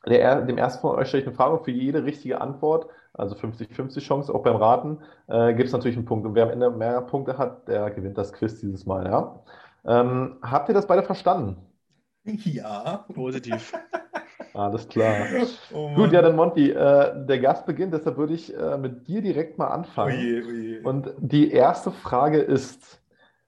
der, 0.06 0.42
dem 0.42 0.58
ersten 0.58 0.80
von 0.82 0.96
euch 0.96 1.08
stelle 1.08 1.22
ich 1.22 1.28
eine 1.28 1.36
Frage 1.36 1.56
und 1.56 1.64
für 1.64 1.70
jede 1.72 2.04
richtige 2.04 2.40
Antwort, 2.40 2.88
also 3.12 3.34
50-50 3.34 4.00
Chance, 4.00 4.34
auch 4.34 4.42
beim 4.42 4.56
Raten, 4.56 4.98
äh, 5.26 5.54
gibt 5.54 5.66
es 5.66 5.72
natürlich 5.72 5.96
einen 5.96 6.06
Punkt. 6.06 6.26
Und 6.26 6.34
wer 6.34 6.44
am 6.44 6.50
Ende 6.50 6.70
mehr 6.70 7.00
Punkte 7.02 7.36
hat, 7.36 7.66
der 7.66 7.90
gewinnt 7.90 8.16
das 8.16 8.32
Quiz 8.32 8.60
dieses 8.60 8.86
Mal. 8.86 9.06
Ja? 9.06 9.42
Ähm, 9.84 10.36
habt 10.42 10.68
ihr 10.68 10.74
das 10.74 10.86
beide 10.86 11.02
verstanden? 11.02 11.56
Ja. 12.24 13.06
Positiv. 13.14 13.72
Alles 14.58 14.88
klar. 14.88 15.26
Oh 15.72 15.94
Gut, 15.94 16.12
ja, 16.12 16.20
dann 16.22 16.34
Monty, 16.34 16.70
äh, 16.70 17.24
der 17.26 17.38
Gast 17.38 17.64
beginnt, 17.66 17.92
deshalb 17.94 18.16
würde 18.16 18.34
ich 18.34 18.52
äh, 18.56 18.76
mit 18.76 19.06
dir 19.06 19.22
direkt 19.22 19.56
mal 19.58 19.68
anfangen. 19.68 20.18
Oje, 20.18 20.44
oje. 20.46 20.80
Und 20.82 21.12
die 21.18 21.52
erste 21.52 21.92
Frage 21.92 22.38
ist, 22.38 23.00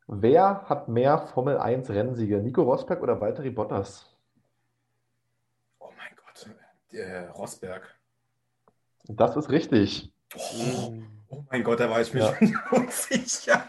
wer 0.07 0.63
hat 0.69 0.89
mehr 0.89 1.19
Formel 1.19 1.59
1 1.59 1.91
Rennsiege, 1.91 2.39
Nico 2.39 2.63
Rosberg 2.63 3.03
oder 3.03 3.21
Valtteri 3.21 3.51
Bottas? 3.51 4.07
oh 5.81 5.89
mein 5.97 6.15
Gott. 6.17 6.47
Der 6.93 7.31
Rosberg. 7.31 7.83
Das 9.09 9.37
ist 9.37 9.51
richtig. 9.51 10.13
Oh, 10.37 10.93
oh 11.31 11.45
mein 11.51 11.65
Gott, 11.65 11.81
da 11.81 11.91
war 11.91 12.01
ich 12.01 12.15
mir 12.15 12.21
Ja. 12.21 12.35
schon 12.37 12.57
unsicher. 12.83 13.65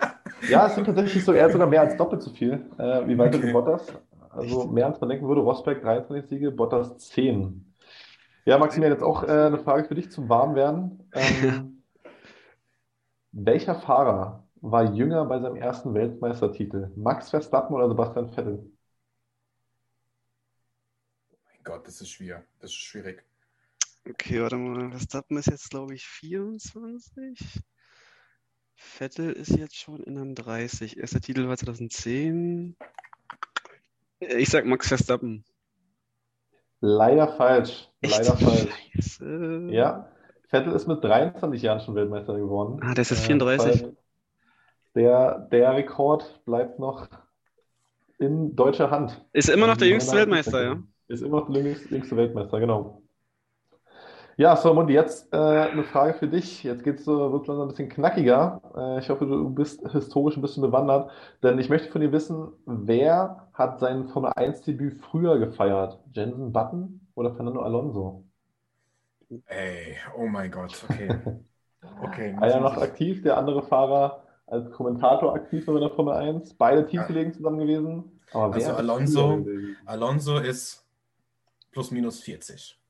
Ja, 0.48 0.68
es 0.68 0.76
sind 0.76 0.86
tatsächlich 0.86 1.24
so, 1.26 1.34
er 1.34 1.46
hat 1.46 1.52
sogar 1.54 1.68
mehr 1.68 1.82
als 1.82 1.98
doppelt 1.98 2.22
so 2.22 2.30
viel 2.32 2.66
äh, 2.78 3.08
wie 3.08 3.18
Valtteri 3.18 3.44
Okay. 3.44 3.52
Bottas. 3.54 3.88
Also 4.32 4.68
mehr 4.68 4.88
als 4.88 5.00
man 5.02 5.10
denken 5.10 5.28
würde. 5.28 5.42
Rosberg 5.42 5.82
23 5.82 6.30
Siege, 6.30 6.52
Bottas 6.52 6.98
10. 6.98 7.74
Ja, 8.46 8.58
Maximilian, 8.58 8.94
jetzt 8.94 9.04
auch 9.04 9.24
äh, 9.24 9.48
eine 9.48 9.60
Frage 9.60 9.88
für 9.88 9.96
dich 9.96 10.10
zum 10.12 10.30
Warmwerden. 10.30 11.10
Ähm, 11.14 11.84
welcher 13.32 13.76
Fahrer 13.76 14.48
war 14.62 14.94
jünger 14.94 15.26
bei 15.26 15.40
seinem 15.40 15.58
ersten 15.58 15.94
Weltmeistertitel? 15.94 16.92
Max 16.96 17.30
Verstappen 17.30 17.76
oder 17.76 17.88
Sebastian 17.88 18.30
Vettel? 18.30 18.72
Mein 21.46 21.64
Gott, 21.64 21.86
das 21.86 22.02
ist 22.02 22.10
schwer. 22.10 22.44
Das 22.60 22.72
ist 22.72 22.78
schwierig. 22.78 23.24
Okay, 24.10 24.42
warte 24.42 24.58
mal. 24.58 24.90
Verstappen 24.90 25.38
ist 25.38 25.48
jetzt, 25.48 25.70
glaube 25.70 25.94
ich, 25.94 26.08
24. 26.08 27.62
Vettel 28.76 29.32
ist 29.34 29.52
jetzt 29.52 29.76
schon 29.76 30.02
in 30.02 30.18
einem 30.18 30.34
30. 30.34 30.98
Erster 30.98 31.22
Titel 31.22 31.48
war 31.48 31.58
2010. 31.58 32.76
Ich 34.22 34.49
sag 34.49 34.65
Max 34.65 34.88
Verstappen. 34.88 35.43
Leider 36.80 37.28
falsch. 37.28 37.89
Leider 38.01 38.34
Echt? 38.34 38.41
falsch. 38.41 38.67
Scheiße. 38.95 39.67
Ja, 39.72 40.07
Vettel 40.49 40.74
ist 40.74 40.88
mit 40.88 41.03
23 41.03 41.61
Jahren 41.61 41.80
schon 41.82 41.95
Weltmeister 41.95 42.38
geworden. 42.38 42.80
Ah, 42.84 42.93
der 42.93 43.01
ist 43.03 43.11
jetzt 43.11 43.24
Äh, 43.24 43.28
34. 43.28 43.72
deshalb 43.74 43.97
Der, 44.95 45.39
der 45.51 45.76
Rekord 45.76 46.43
bleibt 46.45 46.80
noch 46.80 47.07
in 48.19 48.55
deutscher 48.55 48.91
Hand. 48.91 49.26
Ist 49.34 49.49
immer 49.49 49.67
noch 49.67 49.78
der 49.78 49.86
Also, 49.86 49.91
jüngste 49.93 50.15
Weltmeister, 50.17 50.63
ja? 50.63 50.84
Ist 51.07 51.22
immer 51.24 51.41
noch 51.41 51.51
der 51.51 51.61
jüngste 51.63 52.15
Weltmeister, 52.15 52.59
genau. 52.59 53.01
Ja, 54.38 54.56
so, 54.56 54.74
Mundi, 54.74 54.94
jetzt 54.94 55.32
äh, 55.34 55.38
eine 55.38 55.84
Frage 55.84 56.14
für 56.14 56.28
dich. 56.28 56.64
Jetzt 56.64 56.84
geht's 56.84 57.06
so, 57.06 57.32
wird 57.32 57.48
langsam 57.48 57.68
ein 57.68 57.70
bisschen 57.70 57.90
knackiger. 57.90 58.62
Äh, 58.76 59.00
ich 59.00 59.10
hoffe, 59.10 59.26
du 59.26 59.50
bist 59.50 59.82
historisch 59.92 60.38
ein 60.38 60.42
bisschen 60.42 60.64
bewandert, 60.64 61.12
denn 61.44 61.60
ich 61.60 61.70
möchte 61.70 61.90
von 61.90 62.02
dir 62.02 62.12
wissen, 62.12 62.52
wer 62.66 63.48
hat 63.54 63.80
sein 63.80 64.08
Formel-1-Debüt 64.08 65.02
früher 65.02 65.38
gefeiert? 65.38 66.00
Jenson 66.14 66.52
Button 66.52 67.08
oder 67.16 67.36
Fernando 67.36 67.62
Alonso? 67.62 68.24
Ey, 69.46 69.96
oh 70.18 70.26
mein 70.26 70.52
Gott. 70.52 70.74
Okay. 70.90 71.10
Okay. 72.04 72.36
Einer 72.40 72.60
noch 72.60 72.78
aktiv, 72.78 73.24
der 73.24 73.38
andere 73.38 73.64
Fahrer 73.64 74.24
als 74.46 74.70
Kommentator 74.72 75.34
aktiv 75.34 75.68
in 75.68 75.80
der 75.80 75.90
Formel 75.90 76.14
1. 76.14 76.54
Beide 76.54 76.86
Teamkollegen 76.86 77.34
zusammen 77.34 77.60
gewesen. 77.60 78.22
Also 78.32 78.72
Alonso-? 78.74 79.44
Alonso 79.86 80.38
ist 80.38 80.86
plus 81.72 81.90
minus 81.90 82.20
40. 82.20 82.81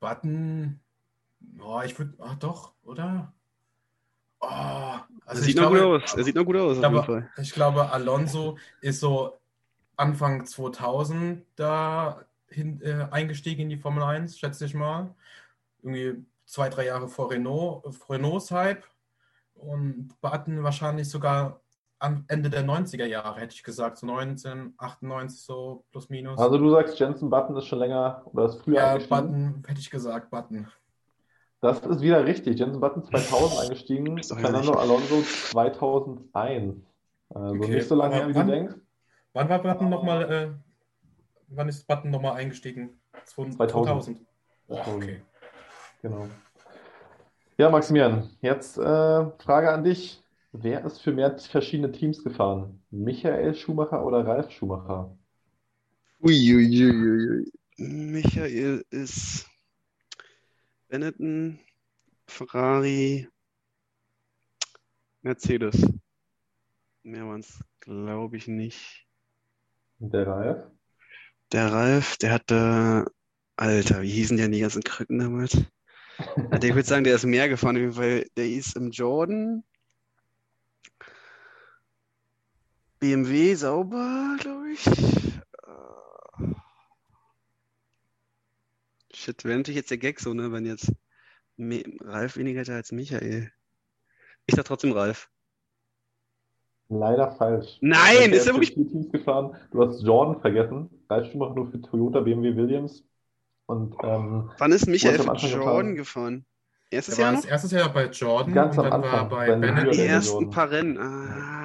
Button, 0.00 0.80
oh, 1.60 1.80
ich 1.84 1.98
würde, 1.98 2.14
ach 2.18 2.36
doch, 2.36 2.72
oder? 2.82 3.32
Oh, 4.40 4.46
Er 4.48 5.06
also 5.24 5.42
sieht 5.42 5.54
ich 5.54 5.60
noch 5.60 5.70
gut 5.70 5.78
glaube, 5.78 6.04
aus. 6.04 6.14
Er 6.14 6.24
sieht 6.24 6.34
noch 6.36 6.44
gut 6.44 6.56
aus, 6.56 6.78
glaube, 6.78 7.30
ich 7.38 7.52
glaube, 7.52 7.90
Alonso 7.90 8.58
ist 8.80 9.00
so 9.00 9.38
Anfang 9.96 10.44
2000 10.44 11.44
da 11.56 12.24
hin, 12.48 12.80
äh, 12.82 13.08
eingestiegen 13.10 13.62
in 13.62 13.68
die 13.70 13.78
Formel 13.78 14.02
1, 14.02 14.38
schätze 14.38 14.66
ich 14.66 14.74
mal. 14.74 15.14
Irgendwie 15.82 16.24
zwei, 16.44 16.68
drei 16.68 16.86
Jahre 16.86 17.08
vor 17.08 17.30
Renault, 17.30 17.94
vor 17.94 18.16
Renaults 18.16 18.50
Hype. 18.50 18.84
Und 19.54 20.14
Button 20.20 20.62
wahrscheinlich 20.62 21.08
sogar 21.08 21.60
am 21.98 22.24
Ende 22.28 22.50
der 22.50 22.64
90er 22.64 23.06
Jahre, 23.06 23.40
hätte 23.40 23.54
ich 23.54 23.62
gesagt, 23.62 23.98
so 23.98 24.06
1998, 24.06 25.42
so 25.42 25.84
plus 25.90 26.08
minus. 26.10 26.38
Also 26.38 26.58
du 26.58 26.70
sagst, 26.70 26.98
Jenson 26.98 27.30
Button 27.30 27.56
ist 27.56 27.66
schon 27.66 27.78
länger 27.78 28.22
oder 28.26 28.46
ist 28.46 28.62
früher 28.62 28.76
ja, 28.76 28.90
eingestiegen. 28.92 29.26
Button, 29.26 29.62
hätte 29.66 29.80
ich 29.80 29.90
gesagt, 29.90 30.30
Button. 30.30 30.68
Das 31.60 31.80
ist 31.80 32.00
wieder 32.02 32.24
richtig. 32.24 32.58
Jenson 32.58 32.80
Button 32.80 33.02
2000 33.04 33.60
eingestiegen, 33.64 34.22
Fernando. 34.22 34.74
Alonso 34.74 35.22
2001. 35.22 36.76
Also 37.30 37.54
Okay, 37.56 37.74
nicht 37.74 37.88
so 37.88 37.94
lange 37.94 38.14
her, 38.14 38.28
wie 38.28 38.32
du 38.32 38.38
wann- 38.38 38.48
denkst. 38.48 38.74
Wann 39.32 39.48
war 39.48 39.58
Button 39.62 39.88
nochmal, 39.90 40.32
äh, 40.32 40.48
wann 41.48 41.68
ist 41.68 41.86
Button 41.86 42.10
nochmal 42.10 42.36
eingestiegen? 42.36 42.98
2000. 43.24 43.70
2000. 43.70 44.20
Oh, 44.68 44.78
okay. 44.96 45.22
Genau. 46.02 46.26
Ja, 47.58 47.70
Maximilian, 47.70 48.28
jetzt 48.40 48.78
äh, 48.78 48.82
Frage 49.38 49.70
an 49.72 49.82
dich. 49.82 50.22
Wer 50.58 50.86
ist 50.86 51.02
für 51.02 51.12
mehr 51.12 51.38
verschiedene 51.38 51.92
Teams 51.92 52.24
gefahren? 52.24 52.82
Michael 52.90 53.54
Schumacher 53.54 54.04
oder 54.04 54.26
Ralf 54.26 54.50
Schumacher? 54.50 55.14
Uiuiuiui. 56.22 57.52
Michael 57.76 58.82
ist 58.88 59.46
Benetton, 60.88 61.58
Ferrari, 62.26 63.28
Mercedes. 65.20 65.86
Mehr 67.02 67.26
waren 67.26 67.40
es, 67.40 67.62
glaube 67.80 68.38
ich, 68.38 68.48
nicht. 68.48 69.06
Und 69.98 70.14
der 70.14 70.26
Ralf? 70.26 70.70
Der 71.52 71.70
Ralf, 71.70 72.16
der 72.16 72.32
hatte, 72.32 73.12
Alter, 73.56 74.00
wie 74.00 74.10
hießen 74.10 74.38
denn 74.38 74.52
die 74.52 74.60
ganzen 74.60 74.82
Krücken 74.82 75.18
damals? 75.18 75.54
Also 76.50 76.66
ich 76.66 76.74
würde 76.74 76.88
sagen, 76.88 77.04
der 77.04 77.16
ist 77.16 77.26
mehr 77.26 77.46
gefahren, 77.46 77.92
Fall. 77.92 78.24
Der 78.38 78.48
ist 78.48 78.74
im 78.74 78.90
Jordan. 78.90 79.62
BMW 82.98 83.54
sauber, 83.54 84.36
glaube 84.40 84.70
ich. 84.72 84.86
Äh, 84.86 86.54
Shit, 89.12 89.44
wäre 89.44 89.56
natürlich 89.58 89.76
jetzt 89.76 89.90
der 89.90 89.98
Gag 89.98 90.20
so, 90.20 90.34
ne, 90.34 90.52
wenn 90.52 90.66
jetzt 90.66 90.92
Ralf 91.58 92.36
weniger 92.36 92.60
hätte 92.60 92.74
als 92.74 92.92
Michael. 92.92 93.50
Ich 94.46 94.54
sag 94.54 94.64
trotzdem 94.66 94.92
Ralf. 94.92 95.28
Leider 96.88 97.32
falsch. 97.32 97.78
Nein, 97.80 98.32
ist 98.32 98.46
er 98.46 98.54
für 98.54 98.60
wirklich. 98.60 98.74
Teams 98.74 99.10
gefahren. 99.10 99.56
Du 99.72 99.82
hast 99.84 100.02
Jordan 100.02 100.40
vergessen. 100.40 100.88
Ralf 101.10 101.30
Schumacher 101.32 101.54
nur 101.54 101.70
für 101.70 101.80
Toyota, 101.80 102.20
BMW, 102.20 102.54
Williams. 102.54 103.02
Und 103.66 103.96
ähm, 104.04 104.50
Wann 104.58 104.72
ist 104.72 104.86
Michael 104.86 105.18
für 105.18 105.30
Anfang 105.30 105.50
Jordan 105.50 105.96
gefahren? 105.96 106.44
gefahren? 106.44 106.46
Erstes 106.90 107.18
Er 107.18 107.24
war 107.24 107.32
Jahr 107.32 107.42
noch? 107.42 107.48
erstes 107.50 107.70
Jahr 107.72 107.92
bei 107.92 108.06
Jordan 108.10 108.54
Ganz 108.54 108.78
und 108.78 108.84
am 108.84 108.90
dann 108.92 109.02
war 109.02 109.12
er 109.12 109.20
Anfang, 109.22 109.28
bei 109.30 109.56
Bennett. 109.56 109.94
Die 109.94 110.02
ersten 110.02 110.50
paar 110.50 110.70
Rennen. 110.70 110.98
Ah. 110.98 111.55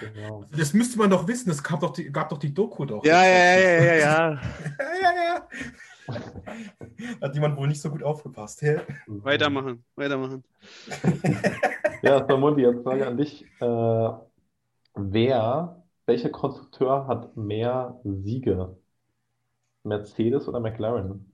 Genau. 0.00 0.44
Das 0.56 0.72
müsste 0.74 0.98
man 0.98 1.10
doch 1.10 1.26
wissen, 1.26 1.50
es 1.50 1.62
gab 1.62 1.80
doch 1.80 1.92
die, 1.92 2.10
gab 2.10 2.28
doch 2.28 2.38
die 2.38 2.52
Doku 2.52 2.84
doch. 2.84 3.04
Ja, 3.04 3.24
ja, 3.24 3.58
ja, 3.58 3.58
ja, 3.58 3.82
ja, 3.82 3.94
ja. 3.94 4.30
ja, 5.02 5.12
ja. 5.24 5.48
Hat 7.20 7.34
jemand 7.34 7.56
wohl 7.56 7.68
nicht 7.68 7.80
so 7.80 7.90
gut 7.90 8.02
aufgepasst. 8.02 8.62
Hä? 8.62 8.80
Weitermachen, 9.06 9.84
weitermachen. 9.94 10.44
Ja, 12.02 12.24
Samundi, 12.26 12.62
jetzt 12.62 12.84
Frage 12.84 13.06
an 13.08 13.16
dich. 13.16 13.44
Äh, 13.60 14.10
wer, 14.94 15.82
welcher 16.06 16.30
Konstrukteur 16.30 17.08
hat 17.08 17.36
mehr 17.36 18.00
Siege? 18.04 18.76
Mercedes 19.82 20.46
oder 20.48 20.60
McLaren? 20.60 21.32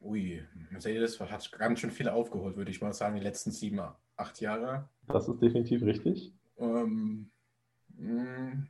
Ui, 0.00 0.42
Mercedes 0.70 1.20
hat 1.20 1.52
ganz 1.52 1.80
schön 1.80 1.90
viel 1.90 2.08
aufgeholt, 2.08 2.56
würde 2.56 2.70
ich 2.70 2.80
mal 2.80 2.92
sagen, 2.92 3.16
die 3.16 3.22
letzten 3.22 3.50
sieben, 3.50 3.80
acht 4.16 4.40
Jahre. 4.40 4.88
Das 5.08 5.28
ist 5.28 5.40
definitiv 5.40 5.82
richtig. 5.82 6.32
Ähm, 6.58 7.30
mh, 7.96 8.66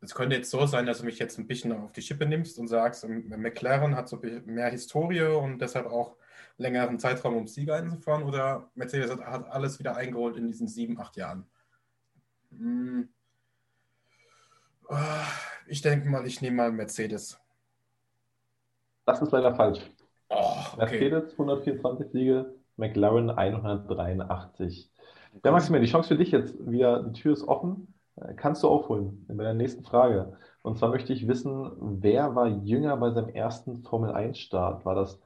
es 0.00 0.14
könnte 0.14 0.36
jetzt 0.36 0.50
so 0.50 0.66
sein, 0.66 0.86
dass 0.86 0.98
du 0.98 1.04
mich 1.04 1.18
jetzt 1.18 1.38
ein 1.38 1.46
bisschen 1.46 1.72
auf 1.72 1.92
die 1.92 2.02
Schippe 2.02 2.26
nimmst 2.26 2.58
und 2.58 2.68
sagst, 2.68 3.04
ähm, 3.04 3.28
McLaren 3.28 3.94
hat 3.94 4.08
so 4.08 4.20
mehr 4.46 4.70
Historie 4.70 5.22
und 5.22 5.58
deshalb 5.60 5.86
auch 5.86 6.16
längeren 6.56 6.98
Zeitraum, 6.98 7.36
um 7.36 7.46
Sieger 7.46 7.76
einzufahren, 7.76 8.24
oder 8.24 8.70
Mercedes 8.74 9.10
hat, 9.10 9.20
hat 9.20 9.46
alles 9.50 9.78
wieder 9.78 9.96
eingeholt 9.96 10.36
in 10.36 10.46
diesen 10.46 10.68
sieben, 10.68 10.98
acht 10.98 11.16
Jahren. 11.16 11.46
Hm. 12.50 13.08
Ah, 14.88 15.26
Ich 15.66 15.82
denke 15.82 16.08
mal, 16.08 16.26
ich 16.26 16.40
nehme 16.40 16.56
mal 16.56 16.72
Mercedes. 16.72 17.38
Das 19.04 19.20
ist 19.20 19.32
leider 19.32 19.54
falsch. 19.54 19.80
Oh, 20.28 20.54
okay. 20.74 21.10
Mercedes 21.10 21.32
124 21.32 22.10
Siege, 22.12 22.54
McLaren 22.76 23.30
183. 23.30 24.90
Ja, 25.44 25.50
Maximilian, 25.50 25.84
die 25.84 25.90
Chance 25.90 26.08
für 26.08 26.16
dich 26.16 26.30
jetzt 26.30 26.54
wieder, 26.70 27.02
die 27.02 27.20
Tür 27.20 27.32
ist 27.32 27.42
offen. 27.44 27.94
Äh, 28.16 28.34
Kannst 28.34 28.62
du 28.62 28.68
aufholen 28.68 29.26
in 29.28 29.36
meiner 29.36 29.54
nächsten 29.54 29.84
Frage. 29.84 30.36
Und 30.62 30.78
zwar 30.78 30.90
möchte 30.90 31.12
ich 31.12 31.26
wissen, 31.26 31.72
wer 32.02 32.34
war 32.34 32.46
jünger 32.46 32.96
bei 32.96 33.10
seinem 33.10 33.30
ersten 33.30 33.82
Formel-1-Start? 33.82 34.84
War 34.84 34.94
das 34.94 35.20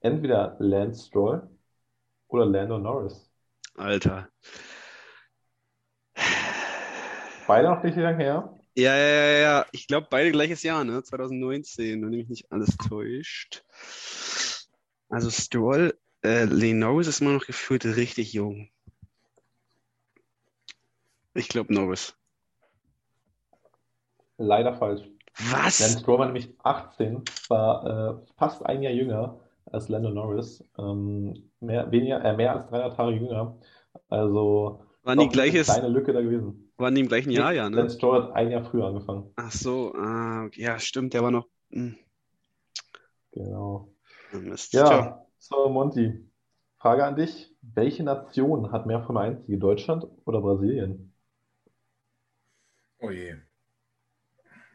entweder 0.00 0.56
Lance 0.58 1.06
Stroll 1.06 1.48
oder 2.28 2.44
Lando 2.44 2.78
Norris? 2.78 3.30
Alter. 3.76 4.28
Beide 7.46 7.68
noch 7.68 7.82
nicht 7.82 7.96
lange 7.96 8.22
her. 8.22 8.54
Ja, 8.76 8.96
ja, 8.96 9.06
ja, 9.06 9.38
ja. 9.38 9.66
Ich 9.72 9.86
glaube, 9.86 10.08
beide 10.10 10.32
gleiches 10.32 10.62
Jahr, 10.62 10.84
ne? 10.84 11.02
2019, 11.02 12.02
wenn 12.02 12.10
mich 12.10 12.28
nicht 12.28 12.50
alles 12.50 12.76
täuscht. 12.76 13.64
Also 15.08 15.30
Stroll, 15.30 15.96
äh, 16.24 16.44
Lee 16.44 16.74
Norris 16.74 17.06
ist 17.06 17.20
immer 17.20 17.32
noch 17.32 17.46
gefühlt 17.46 17.84
richtig 17.84 18.32
jung. 18.32 18.68
Ich 21.34 21.48
glaube 21.48 21.72
Norris. 21.72 22.16
Leider 24.38 24.74
falsch. 24.74 25.02
Was? 25.38 25.80
Lance 25.80 26.00
Stroll 26.00 26.18
war 26.18 26.26
nämlich 26.26 26.54
18, 26.62 27.22
war 27.48 27.86
äh, 27.86 28.26
fast 28.36 28.64
ein 28.66 28.82
Jahr 28.82 28.92
jünger 28.92 29.40
als 29.66 29.88
Lando 29.88 30.10
Norris. 30.10 30.64
Ähm, 30.78 31.50
mehr, 31.60 31.90
weniger, 31.90 32.24
äh, 32.24 32.36
mehr 32.36 32.54
als 32.54 32.66
300 32.68 32.96
Tage 32.96 33.16
jünger. 33.16 33.58
Also 34.08 34.84
die 35.04 35.06
doch 35.06 35.22
eine 35.22 35.28
gleiches, 35.28 35.66
kleine 35.66 35.88
Lücke 35.88 36.12
da 36.12 36.20
gewesen. 36.20 36.63
Waren 36.84 36.94
die 36.94 37.00
im 37.00 37.08
gleichen 37.08 37.30
Jahr, 37.30 37.52
ja, 37.52 37.68
ne? 37.68 37.78
Lance 37.78 37.96
Stroll 37.96 38.22
hat 38.22 38.32
ein 38.36 38.50
Jahr 38.50 38.64
früher 38.64 38.86
angefangen. 38.86 39.32
Ach 39.36 39.50
so, 39.50 39.92
ah, 39.96 40.44
okay. 40.44 40.62
ja, 40.62 40.78
stimmt, 40.78 41.14
der 41.14 41.22
war 41.22 41.30
noch. 41.30 41.48
hm, 41.70 41.96
Genau. 43.32 43.88
Mist. 44.32 44.72
Ja, 44.72 45.26
so 45.38 45.68
Monty, 45.68 46.28
Frage 46.78 47.04
an 47.04 47.16
dich. 47.16 47.50
Welche 47.62 48.02
Nation 48.02 48.70
hat 48.70 48.86
mehr 48.86 49.08
1 49.08 49.46
Siege, 49.46 49.58
Deutschland 49.58 50.06
oder 50.24 50.40
Brasilien? 50.40 51.12
Oh 52.98 53.10
je. 53.10 53.36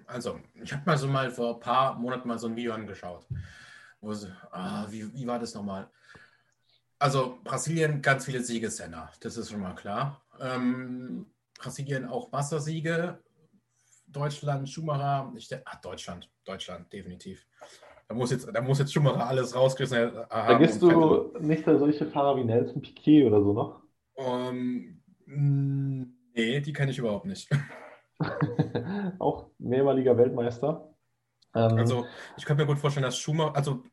Also, 0.07 0.39
ich 0.55 0.74
habe 0.74 0.84
mal 0.86 0.97
so 0.97 1.07
mal 1.07 1.30
vor 1.30 1.55
ein 1.55 1.60
paar 1.60 1.95
Monaten 1.99 2.28
mal 2.28 2.39
so 2.39 2.47
ein 2.47 2.55
Video 2.55 2.74
angeschaut. 2.74 3.28
Wo 4.01 4.14
sie, 4.14 4.34
ah, 4.51 4.88
wie, 4.89 5.14
wie 5.14 5.28
war 5.28 5.39
das 5.39 5.53
nochmal? 5.53 5.89
Also, 6.97 7.38
Brasilien, 7.43 8.01
ganz 8.01 8.26
viele 8.26 8.43
Siege, 8.43 8.70
Senna. 8.70 9.12
Das 9.22 9.38
ist 9.38 9.51
schon 9.51 9.62
mal 9.62 9.76
klar. 9.76 10.22
Ähm, 10.39 11.28
Brasilien 11.60 12.05
auch 12.05 12.32
Wassersiege. 12.32 13.20
Deutschland, 14.07 14.68
Schumacher. 14.68 15.32
Ich 15.36 15.49
ah, 15.53 15.80
Deutschland, 15.84 16.30
Deutschland, 16.43 16.91
definitiv. 16.91 17.45
Da 18.07 18.16
muss 18.16 18.32
jetzt, 18.32 18.49
da 18.51 18.62
muss 18.62 18.80
jetzt 18.80 18.91
Schumacher 18.91 19.28
alles 19.28 19.53
rausgerissen 19.53 20.14
Da 20.14 20.28
haben. 20.30 20.66
Vettel. 20.66 20.80
du 20.80 21.38
nicht 21.39 21.68
da 21.68 21.78
solche 21.78 22.07
Fahrer 22.07 22.38
wie 22.38 22.43
Nelson 22.43 22.82
Piquet 22.82 23.26
oder 23.26 23.43
so 23.43 23.53
noch? 23.53 23.84
Ähm, 24.16 25.03
mh, 25.26 26.07
nee, 26.34 26.60
die 26.60 26.74
kenne 26.74 26.89
ich 26.89 26.97
überhaupt 26.97 27.26
nicht. 27.26 27.49
Auch 29.20 29.51
mehrmaliger 29.60 30.18
Weltmeister. 30.18 30.91
Ähm, 31.53 31.78
Also, 31.78 32.05
ich 32.36 32.45
könnte 32.45 32.64
mir 32.64 32.68
gut 32.68 32.80
vorstellen, 32.80 33.03
dass 33.03 33.18
Schumacher, 33.18 33.55
also 33.55 33.84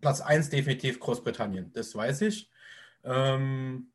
Platz 0.00 0.20
1 0.20 0.50
definitiv 0.50 1.00
Großbritannien, 1.00 1.72
das 1.72 1.94
weiß 1.94 2.20
ich. 2.22 2.48
Ähm, 3.02 3.90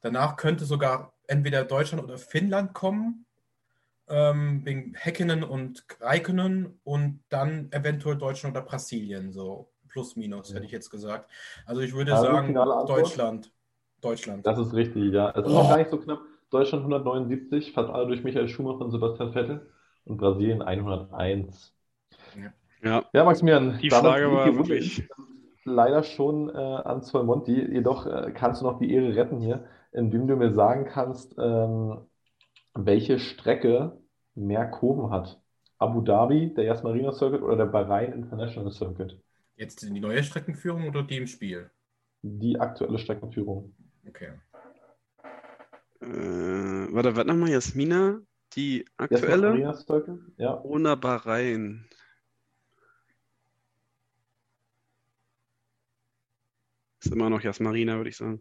danach 0.00 0.36
könnte 0.36 0.64
sogar 0.64 1.14
entweder 1.32 1.64
Deutschland 1.64 2.04
oder 2.04 2.18
Finnland 2.18 2.74
kommen, 2.74 3.24
ähm, 4.08 4.60
wegen 4.64 4.94
Häkkinen 4.94 5.42
und 5.42 5.84
Räikkönen 6.00 6.78
und 6.84 7.20
dann 7.30 7.68
eventuell 7.72 8.16
Deutschland 8.16 8.56
oder 8.56 8.64
Brasilien, 8.66 9.32
so 9.32 9.70
plus 9.88 10.16
minus, 10.16 10.52
hätte 10.54 10.64
ich 10.66 10.70
jetzt 10.72 10.90
gesagt. 10.90 11.30
Also 11.66 11.80
ich 11.80 11.94
würde 11.94 12.12
Also, 12.14 12.26
sagen? 12.26 12.54
Deutschland. 12.86 13.52
Deutschland. 14.00 14.44
das 14.46 14.58
ist 14.58 14.74
richtig, 14.74 15.12
ja. 15.12 15.30
Es 15.30 15.46
ist 15.46 15.52
Oh. 15.52 15.58
auch 15.58 15.68
gar 15.70 15.78
nicht 15.78 15.90
so 15.90 15.98
knapp. 15.98 16.20
Deutschland 16.50 16.82
179, 16.84 17.72
fast 17.72 17.88
alle 17.88 18.06
durch 18.08 18.24
Michael 18.24 18.48
Schumacher 18.48 18.84
und 18.84 18.90
Sebastian 18.90 19.32
Vettel. 19.32 19.70
Und 20.04 20.16
Brasilien 20.18 20.60
101. 20.62 21.72
ja. 22.82 23.04
Ja, 23.12 23.24
Maximilian, 23.24 23.78
Die 23.80 23.90
Frage 23.90 24.30
war 24.32 24.46
wirklich- 24.56 25.08
leider 25.64 26.02
schon 26.02 26.48
äh, 26.50 26.52
an 26.58 27.02
Monty. 27.24 27.54
Jedoch 27.72 28.06
äh, 28.06 28.32
kannst 28.34 28.60
du 28.60 28.64
noch 28.66 28.78
die 28.80 28.92
Ehre 28.92 29.14
retten 29.14 29.38
hier, 29.38 29.64
indem 29.92 30.26
du 30.26 30.36
mir 30.36 30.52
sagen 30.52 30.86
kannst, 30.86 31.34
ähm, 31.38 31.98
welche 32.74 33.18
Strecke 33.18 33.98
mehr 34.34 34.66
Kurven 34.66 35.10
hat. 35.10 35.40
Abu 35.78 36.00
Dhabi, 36.00 36.54
der 36.54 36.64
Yas 36.64 36.82
Marina 36.82 37.12
Circuit 37.12 37.42
oder 37.42 37.56
der 37.56 37.66
Bahrain 37.66 38.12
International 38.12 38.72
Circuit? 38.72 39.20
Jetzt 39.56 39.82
die 39.82 40.00
neue 40.00 40.22
Streckenführung 40.22 40.88
oder 40.88 41.02
die 41.02 41.18
im 41.18 41.26
Spiel? 41.26 41.70
Die 42.22 42.58
aktuelle 42.58 42.98
Streckenführung. 42.98 43.74
Okay. 44.08 44.32
Äh, 46.00 46.06
warte, 46.06 47.14
warte 47.16 47.28
nochmal, 47.28 47.50
Jasmina, 47.50 48.20
die 48.54 48.78
Yas 48.78 48.88
aktuelle 48.96 49.50
Marina 49.50 49.74
Circuit? 49.74 50.18
Ja. 50.38 50.60
ohne 50.62 50.96
Bahrain. 50.96 51.84
Ist 57.04 57.12
immer 57.12 57.28
noch 57.28 57.40
Jasmarina, 57.40 57.96
würde 57.96 58.10
ich 58.10 58.16
sagen. 58.16 58.40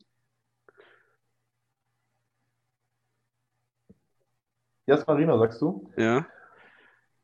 Yas 4.87 5.05
Marina, 5.07 5.37
sagst 5.37 5.61
du? 5.61 5.89
Ja. 5.97 6.25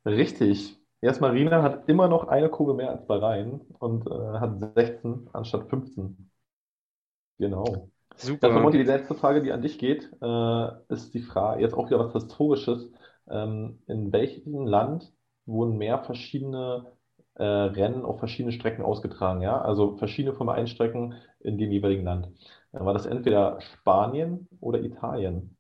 Richtig. 0.06 0.80
Yas 1.02 1.20
Marina 1.20 1.62
hat 1.62 1.88
immer 1.90 2.08
noch 2.08 2.28
eine 2.28 2.50
Kurve 2.50 2.74
mehr 2.74 2.90
als 2.90 3.06
Bahrain 3.06 3.62
und 3.80 4.08
äh, 4.08 4.40
hat 4.40 4.60
16 4.76 5.30
anstatt 5.34 5.70
15. 5.70 6.32
Genau. 7.40 7.90
Super. 8.16 8.50
Monty, 8.50 8.80
die 8.80 8.84
letzte 8.84 9.14
Frage, 9.14 9.44
die 9.44 9.52
an 9.52 9.62
dich 9.62 9.78
geht, 9.78 10.10
äh, 10.22 10.68
ist 10.90 11.14
die 11.14 11.22
Frage, 11.22 11.62
jetzt 11.62 11.76
auch 11.76 11.88
wieder 11.88 12.00
was 12.00 12.14
Historisches. 12.14 12.92
Ähm, 13.30 13.80
in 13.88 14.12
welchem 14.12 14.66
Land 14.66 15.14
wurden 15.46 15.78
mehr 15.78 16.00
verschiedene 16.00 16.94
äh, 17.36 17.44
Rennen 17.44 18.06
auf 18.06 18.20
verschiedene 18.20 18.54
Strecken 18.54 18.84
ausgetragen? 18.84 19.42
Ja, 19.42 19.62
also 19.62 19.98
verschiedene 19.98 20.34
Formel 20.34 20.56
1 20.56 20.70
Strecken 20.72 21.14
in 21.40 21.58
dem 21.58 21.72
jeweiligen 21.72 22.06
Land. 22.06 22.30
War 22.72 22.94
das 22.94 23.06
entweder 23.06 23.60
Spanien 23.62 24.48
oder 24.60 24.82
Italien? 24.82 25.57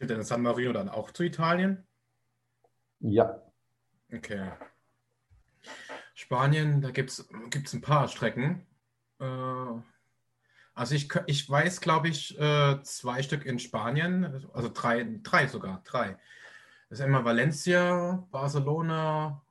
Zählt 0.00 0.10
denn 0.10 0.22
San 0.24 0.42
Marino 0.42 0.72
dann 0.72 0.88
auch 0.88 1.10
zu 1.10 1.22
Italien? 1.22 1.86
Ja, 3.00 3.40
Okay. 4.12 4.50
Spanien, 6.14 6.80
da 6.80 6.90
gibt 6.90 7.10
es 7.10 7.28
ein 7.72 7.80
paar 7.80 8.08
Strecken. 8.08 8.66
Äh, 9.20 9.24
also 10.74 10.94
ich, 10.94 11.08
ich 11.26 11.48
weiß, 11.48 11.80
glaube 11.80 12.08
ich, 12.08 12.38
äh, 12.38 12.82
zwei 12.82 13.22
Stück 13.22 13.46
in 13.46 13.58
Spanien, 13.58 14.46
also 14.52 14.68
drei, 14.68 15.06
drei 15.22 15.46
sogar, 15.46 15.82
drei. 15.84 16.18
Das 16.88 16.98
ist 16.98 17.04
einmal 17.04 17.24
Valencia, 17.24 18.26
Barcelona, 18.32 19.42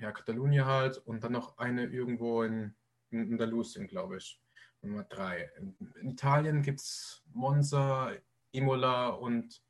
ja, 0.00 0.12
Katalonien 0.12 0.64
halt 0.64 0.98
und 0.98 1.24
dann 1.24 1.32
noch 1.32 1.58
eine 1.58 1.86
irgendwo 1.86 2.44
in, 2.44 2.74
in 3.10 3.32
Andalusien, 3.32 3.88
glaube 3.88 4.18
ich. 4.18 4.40
Nummer 4.80 5.02
drei. 5.02 5.50
In 6.00 6.10
Italien 6.10 6.62
gibt 6.62 6.78
es 6.78 7.24
Monza, 7.34 8.12
Imola 8.52 9.08
und, 9.08 9.60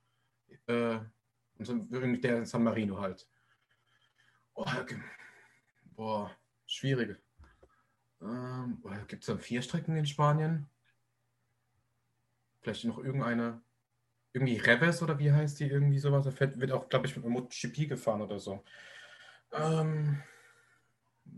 äh, 0.66 0.98
der 1.58 2.38
in 2.38 2.44
San 2.46 2.62
Marino 2.62 3.00
halt. 3.00 3.26
Oh. 4.54 4.64
Boah, 5.96 6.30
schwierig. 6.66 7.16
Ähm, 8.20 8.82
Gibt 9.06 9.22
es 9.22 9.26
da 9.26 9.36
vier 9.36 9.62
Strecken 9.62 9.96
in 9.96 10.06
Spanien? 10.06 10.68
Vielleicht 12.60 12.84
noch 12.84 12.98
irgendeine, 12.98 13.60
irgendwie 14.32 14.56
Reves 14.58 15.02
oder 15.02 15.18
wie 15.18 15.32
heißt 15.32 15.60
die, 15.60 15.68
irgendwie 15.68 15.98
sowas? 15.98 16.24
Da 16.24 16.30
fährt- 16.30 16.58
wird 16.60 16.72
auch, 16.72 16.88
glaube 16.88 17.06
ich, 17.06 17.16
mit 17.16 17.24
einem 17.24 17.34
MotoGP 17.34 17.88
gefahren 17.88 18.20
oder 18.22 18.38
so. 18.38 18.64
Ähm, 19.52 20.22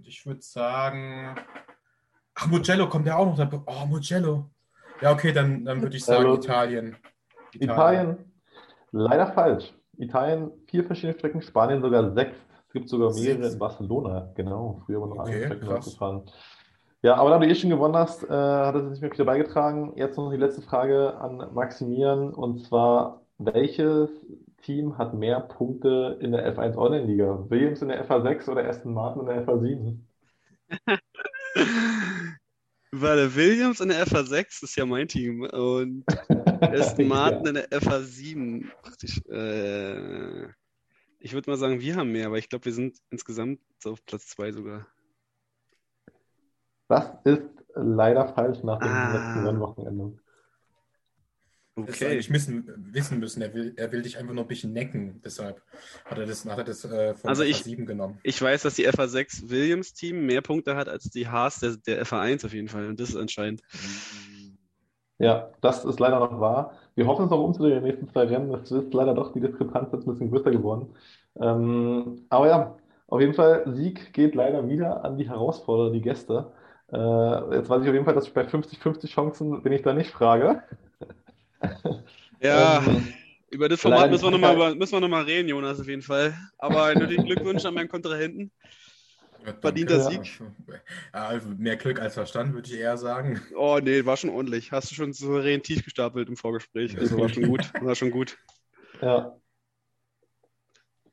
ich 0.02 0.24
würde 0.26 0.42
sagen, 0.42 1.36
ach, 2.34 2.46
Mugello 2.46 2.88
kommt 2.88 3.06
ja 3.06 3.16
auch 3.16 3.26
noch. 3.38 3.62
Oh, 3.66 3.86
Mugello. 3.86 4.50
Ja, 5.00 5.12
okay, 5.12 5.32
dann, 5.32 5.64
dann 5.64 5.80
würde 5.82 5.96
ich 5.96 6.04
sagen 6.04 6.24
Mugello. 6.24 6.42
Italien. 6.42 6.96
Italien, 7.52 8.29
leider 8.92 9.26
falsch. 9.32 9.72
Italien 9.98 10.50
vier 10.66 10.84
verschiedene 10.84 11.14
Strecken, 11.18 11.42
Spanien 11.42 11.82
sogar 11.82 12.12
sechs. 12.14 12.36
Es 12.68 12.72
gibt 12.72 12.88
sogar 12.88 13.12
mehrere 13.14 13.42
Sechs. 13.42 13.52
in 13.54 13.58
Barcelona. 13.58 14.30
Genau, 14.36 14.82
früher 14.86 15.00
wurden 15.00 15.10
noch 15.10 15.18
andere 15.24 15.36
Okay, 15.36 15.46
Strecken 15.46 15.68
krass. 15.68 15.84
gefahren. 15.92 16.22
Ja, 17.02 17.16
aber 17.16 17.30
da 17.30 17.38
du 17.38 17.46
eh 17.48 17.54
schon 17.54 17.70
gewonnen 17.70 17.96
hast, 17.96 18.24
äh, 18.24 18.28
hat 18.32 18.74
es 18.76 18.84
nicht 18.90 19.00
mehr 19.02 19.10
viel 19.14 19.24
beigetragen. 19.24 19.92
Jetzt 19.96 20.16
noch 20.18 20.30
die 20.30 20.36
letzte 20.36 20.62
Frage 20.62 21.16
an 21.18 21.52
Maximilian 21.54 22.32
und 22.34 22.64
zwar, 22.66 23.22
welches 23.38 24.10
Team 24.62 24.98
hat 24.98 25.14
mehr 25.14 25.40
Punkte 25.40 26.18
in 26.20 26.32
der 26.32 26.54
F1 26.54 26.76
Online-Liga? 26.76 27.46
Williams 27.48 27.80
in 27.82 27.88
der 27.88 28.06
FA6 28.06 28.50
oder 28.50 28.68
Aston 28.68 28.92
Martin 28.92 29.22
in 29.22 29.26
der 29.28 29.46
FA7? 29.46 29.96
Warte, 32.92 33.34
Williams 33.36 33.80
in 33.80 33.88
der 33.90 34.04
FA6 34.06 34.64
ist 34.64 34.76
ja 34.76 34.84
mein 34.84 35.06
Team 35.08 35.42
und 35.42 36.04
Aston 36.80 37.08
Martin 37.08 37.46
in 37.46 37.54
der 37.54 37.68
FA7. 37.70 38.64
Ach, 38.82 38.96
ich 39.02 39.28
äh, 39.30 40.48
ich 41.22 41.32
würde 41.34 41.50
mal 41.50 41.56
sagen, 41.58 41.80
wir 41.80 41.96
haben 41.96 42.12
mehr, 42.12 42.26
aber 42.26 42.38
ich 42.38 42.48
glaube, 42.48 42.64
wir 42.64 42.72
sind 42.72 42.96
insgesamt 43.10 43.60
so 43.78 43.92
auf 43.92 44.04
Platz 44.06 44.26
2 44.28 44.52
sogar. 44.52 44.86
Das 46.88 47.10
ist 47.24 47.42
leider 47.74 48.26
falsch 48.34 48.62
nach 48.62 48.78
dem 48.78 48.88
Ah. 48.88 49.12
letzten 49.12 49.46
Rennwochenende. 49.46 50.18
Okay. 51.76 52.06
eigentlich 52.08 52.30
wissen, 52.30 52.66
wissen 52.92 53.20
müssen, 53.20 53.40
er 53.40 53.54
will, 53.54 53.72
er 53.76 53.90
will 53.92 54.02
dich 54.02 54.18
einfach 54.18 54.34
nur 54.34 54.44
ein 54.44 54.48
bisschen 54.48 54.72
necken. 54.72 55.22
Deshalb 55.24 55.62
hat 56.04 56.18
er 56.18 56.26
das, 56.26 56.44
hat 56.44 56.58
er 56.58 56.64
das 56.64 56.84
äh, 56.84 57.14
von 57.14 57.30
Also 57.30 57.42
ich- 57.42 57.62
FA7 57.62 57.86
genommen. 57.86 58.18
Ich 58.22 58.42
weiß, 58.42 58.62
dass 58.62 58.74
die 58.74 58.86
FA6 58.88 59.48
Williams 59.48 59.94
Team 59.94 60.26
mehr 60.26 60.42
Punkte 60.42 60.74
hat 60.76 60.88
als 60.88 61.04
die 61.04 61.28
Haas 61.28 61.60
der, 61.60 61.76
der 61.76 62.04
FA1 62.04 62.44
auf 62.44 62.52
jeden 62.52 62.68
Fall. 62.68 62.86
Und 62.88 62.98
das 63.00 63.10
ist 63.10 63.14
entscheidend. 63.14 63.62
Ja, 65.20 65.50
das 65.60 65.84
ist 65.84 66.00
leider 66.00 66.18
noch 66.18 66.40
wahr. 66.40 66.72
Wir 66.94 67.06
hoffen 67.06 67.26
es 67.26 67.30
noch 67.30 67.42
umzudrehen 67.42 67.76
in 67.78 67.84
den 67.84 67.88
nächsten 67.88 68.08
zwei 68.08 68.24
Rennen. 68.24 68.52
Es 68.54 68.70
ist 68.72 68.94
leider 68.94 69.14
doch 69.14 69.32
die 69.32 69.40
Diskrepanz 69.40 69.92
jetzt 69.92 70.06
ein 70.06 70.12
bisschen 70.12 70.30
größer 70.30 70.50
geworden. 70.50 70.94
Ähm, 71.38 72.26
aber 72.30 72.48
ja, 72.48 72.76
auf 73.06 73.20
jeden 73.20 73.34
Fall, 73.34 73.64
Sieg 73.66 74.12
geht 74.14 74.34
leider 74.34 74.68
wieder 74.68 75.04
an 75.04 75.18
die 75.18 75.28
Herausforderer, 75.28 75.92
die 75.92 76.00
Gäste. 76.00 76.52
Äh, 76.92 77.56
jetzt 77.56 77.68
weiß 77.68 77.82
ich 77.82 77.88
auf 77.88 77.94
jeden 77.94 78.06
Fall, 78.06 78.14
dass 78.14 78.26
ich 78.26 78.34
bei 78.34 78.42
50-50 78.44 79.08
Chancen 79.08 79.62
bin 79.62 79.72
ich 79.72 79.82
da 79.82 79.92
nicht 79.92 80.10
frage. 80.10 80.62
Ja, 82.42 82.82
Ähm, 82.86 83.12
über 83.50 83.68
das 83.68 83.80
Format 83.82 84.10
müssen 84.10 84.24
wir 84.24 84.30
nochmal 84.30 84.74
müssen 84.74 84.98
wir 84.98 85.26
reden, 85.26 85.48
Jonas, 85.48 85.78
auf 85.78 85.88
jeden 85.88 86.00
Fall. 86.00 86.34
Aber 86.56 86.94
nötigen 86.94 87.26
Glückwunsch 87.26 87.66
an 87.66 87.74
meinen 87.74 87.88
Kontrahenten. 87.90 88.50
Ja, 89.46 89.54
Verdienter. 89.60 90.00
Sieg. 90.00 90.40
Ja, 91.12 91.26
also 91.26 91.48
mehr 91.56 91.76
Glück 91.76 92.00
als 92.00 92.14
Verstand, 92.14 92.54
würde 92.54 92.68
ich 92.68 92.78
eher 92.78 92.96
sagen. 92.96 93.40
Oh 93.56 93.78
nee, 93.82 94.04
war 94.04 94.16
schon 94.16 94.30
ordentlich. 94.30 94.72
Hast 94.72 94.90
du 94.90 94.94
schon 94.94 95.12
souverän 95.12 95.62
tief 95.62 95.84
gestapelt 95.84 96.28
im 96.28 96.36
Vorgespräch. 96.36 96.98
Also 96.98 97.18
war 97.18 97.28
schon 97.28 97.48
gut. 97.48 97.72
War 97.80 97.94
schon 97.94 98.10
gut. 98.10 98.36
Ja, 99.00 99.36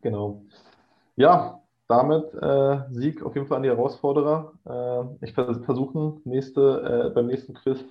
genau. 0.01 0.45
Ja, 1.15 1.61
damit 1.87 2.33
äh, 2.33 2.79
Sieg 2.91 3.23
auf 3.23 3.35
jeden 3.35 3.47
Fall 3.47 3.57
an 3.57 3.63
die 3.63 3.69
Herausforderer. 3.69 4.53
Äh, 4.65 5.25
ich 5.25 5.33
vers 5.33 5.57
versuche 5.65 6.19
nächste, 6.25 7.07
äh, 7.07 7.13
beim 7.13 7.27
nächsten 7.27 7.53
Quiz 7.53 7.83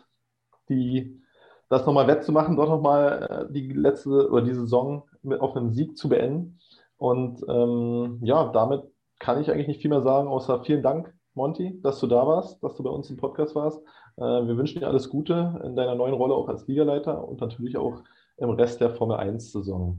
die, 0.69 1.21
das 1.69 1.87
nochmal 1.87 2.07
wettzumachen, 2.07 2.57
dort 2.57 2.69
nochmal 2.69 3.47
äh, 3.49 3.53
die 3.53 3.73
letzte 3.73 4.31
oder 4.31 4.43
die 4.43 4.55
Saison 4.55 5.09
mit, 5.23 5.41
auf 5.41 5.57
einem 5.57 5.73
Sieg 5.73 5.97
zu 5.97 6.09
beenden. 6.09 6.59
Und 6.99 7.43
ähm, 7.49 8.19
ja, 8.23 8.51
damit 8.53 8.83
kann 9.19 9.41
ich 9.41 9.51
eigentlich 9.51 9.69
nicht 9.69 9.81
viel 9.81 9.91
mehr 9.91 10.03
sagen, 10.03 10.29
außer 10.29 10.65
vielen 10.65 10.83
Dank, 10.83 11.15
Monty, 11.35 11.81
dass 11.83 12.01
du 12.01 12.07
da 12.07 12.27
warst, 12.27 12.63
dass 12.63 12.77
du 12.77 12.83
bei 12.83 12.91
uns 12.91 13.11
im 13.11 13.17
Podcast 13.17 13.55
warst. 13.55 13.79
Äh, 14.17 14.23
wir 14.23 14.57
wünschen 14.57 14.81
dir 14.81 14.89
alles 14.89 15.09
Gute 15.09 15.61
in 15.65 15.77
deiner 15.77 15.95
neuen 15.95 16.15
Rolle 16.15 16.35
auch 16.35 16.49
als 16.49 16.67
Ligaleiter 16.67 17.27
und 17.27 17.41
natürlich 17.41 17.77
auch 17.77 18.03
im 18.39 18.51
Rest 18.51 18.81
der 18.81 18.91
Formel 18.91 19.19
1-Saison. 19.19 19.99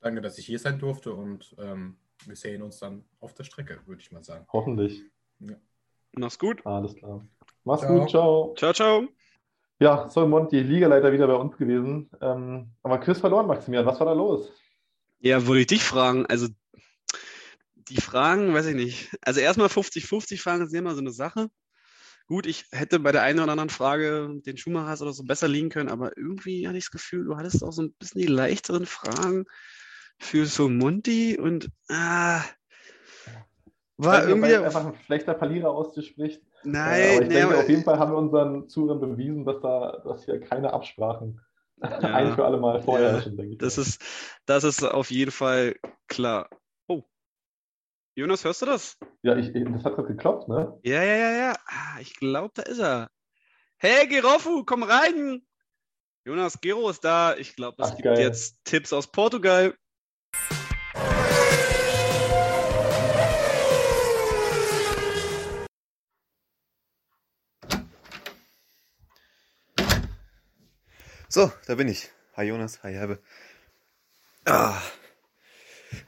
Danke, 0.00 0.20
dass 0.20 0.38
ich 0.38 0.46
hier 0.46 0.58
sein 0.58 0.78
durfte 0.78 1.12
und 1.12 1.54
ähm, 1.58 1.96
wir 2.26 2.36
sehen 2.36 2.62
uns 2.62 2.78
dann 2.78 3.04
auf 3.20 3.34
der 3.34 3.44
Strecke, 3.44 3.80
würde 3.86 4.00
ich 4.00 4.12
mal 4.12 4.22
sagen. 4.22 4.46
Hoffentlich. 4.52 5.02
Mach's 6.12 6.38
gut. 6.38 6.64
Alles 6.64 6.94
klar. 6.94 7.26
Mach's 7.64 7.82
Ciao. 7.82 7.98
gut, 7.98 8.10
ciao. 8.10 8.54
Ciao, 8.56 8.72
ciao. 8.72 9.08
Ja, 9.80 10.08
so 10.08 10.26
Monty, 10.26 10.60
Ligaleiter 10.60 11.12
wieder 11.12 11.26
bei 11.26 11.34
uns 11.34 11.56
gewesen. 11.56 12.08
Ähm, 12.20 12.70
aber 12.82 12.98
Quiz 12.98 13.18
verloren, 13.18 13.46
Maximilian. 13.46 13.86
Was 13.86 13.98
war 13.98 14.06
da 14.06 14.12
los? 14.12 14.50
Ja, 15.20 15.46
würde 15.46 15.60
ich 15.60 15.66
dich 15.66 15.82
fragen. 15.82 16.26
Also, 16.26 16.48
die 17.88 18.00
Fragen, 18.00 18.54
weiß 18.54 18.66
ich 18.66 18.74
nicht. 18.74 19.16
Also, 19.22 19.40
erstmal 19.40 19.68
50-50 19.68 20.40
Fragen 20.42 20.68
sind 20.68 20.78
immer 20.78 20.94
so 20.94 21.00
eine 21.00 21.12
Sache. 21.12 21.48
Gut, 22.26 22.46
ich 22.46 22.64
hätte 22.72 23.00
bei 23.00 23.12
der 23.12 23.22
einen 23.22 23.40
oder 23.40 23.52
anderen 23.52 23.70
Frage 23.70 24.30
den 24.46 24.56
Schumachers 24.56 25.02
oder 25.02 25.12
so 25.12 25.24
besser 25.24 25.46
liegen 25.46 25.68
können, 25.68 25.90
aber 25.90 26.16
irgendwie 26.16 26.66
hatte 26.66 26.78
ich 26.78 26.84
das 26.84 26.90
Gefühl, 26.90 27.24
du 27.24 27.36
hattest 27.36 27.62
auch 27.62 27.72
so 27.72 27.82
ein 27.82 27.92
bisschen 27.92 28.20
die 28.22 28.26
leichteren 28.26 28.86
Fragen 28.86 29.44
für 30.18 30.46
so 30.46 30.68
Monty 30.70 31.38
und 31.38 31.68
ah, 31.90 32.40
war 33.96 34.22
Weil 34.22 34.28
irgendwie. 34.28 34.56
einfach 34.56 34.86
ein 34.86 34.94
schlechter 35.04 35.34
Verlierer 35.36 35.70
aus 35.70 35.92
dir 35.92 36.02
spricht. 36.02 36.40
Äh, 36.64 36.68
aber 36.68 36.70
Nein, 36.70 37.22
ich 37.22 37.28
nee, 37.28 37.34
denke, 37.34 37.54
aber- 37.54 37.62
auf 37.62 37.68
jeden 37.68 37.84
Fall 37.84 37.98
haben 37.98 38.12
wir 38.12 38.18
unseren 38.18 38.68
Zuhörern 38.68 39.00
bewiesen, 39.00 39.44
dass 39.44 39.60
da, 39.60 40.02
dass 40.04 40.24
hier 40.24 40.40
keine 40.40 40.72
Absprachen 40.72 41.40
ein 41.80 42.32
für 42.32 42.44
alle 42.44 42.56
Mal 42.58 42.80
vorher 42.80 43.08
Ja, 43.08 43.12
herrschen, 43.14 43.36
denke 43.36 43.52
ich. 43.52 43.58
Das 43.58 43.76
ist, 43.78 44.02
das 44.46 44.64
ist 44.64 44.82
auf 44.82 45.10
jeden 45.10 45.30
Fall 45.30 45.76
klar. 46.08 46.48
Jonas, 48.16 48.44
hörst 48.44 48.62
du 48.62 48.66
das? 48.66 48.96
Ja, 49.22 49.34
ich, 49.34 49.52
ich, 49.52 49.64
das 49.72 49.84
hat 49.84 49.96
gerade 49.96 50.06
geklopft, 50.06 50.46
ne? 50.46 50.78
Ja, 50.84 51.02
ja, 51.02 51.16
ja, 51.16 51.32
ja. 51.32 51.56
Ah, 51.66 51.98
ich 52.00 52.14
glaube, 52.14 52.52
da 52.54 52.62
ist 52.62 52.78
er. 52.78 53.10
Hey, 53.76 54.06
Gerofu, 54.06 54.64
komm 54.64 54.84
rein! 54.84 55.44
Jonas, 56.24 56.60
Gero 56.60 56.88
ist 56.90 57.02
da. 57.02 57.34
Ich 57.36 57.56
glaube, 57.56 57.82
es 57.82 57.88
Ach, 57.88 57.96
gibt 57.96 58.04
geil. 58.04 58.20
jetzt 58.20 58.56
Tipps 58.62 58.92
aus 58.92 59.10
Portugal. 59.10 59.74
So, 71.28 71.50
da 71.66 71.74
bin 71.74 71.88
ich. 71.88 72.12
Hi 72.36 72.44
Jonas, 72.44 72.80
hi 72.84 72.92
Herbe. 72.92 73.18
Ah, 74.46 74.80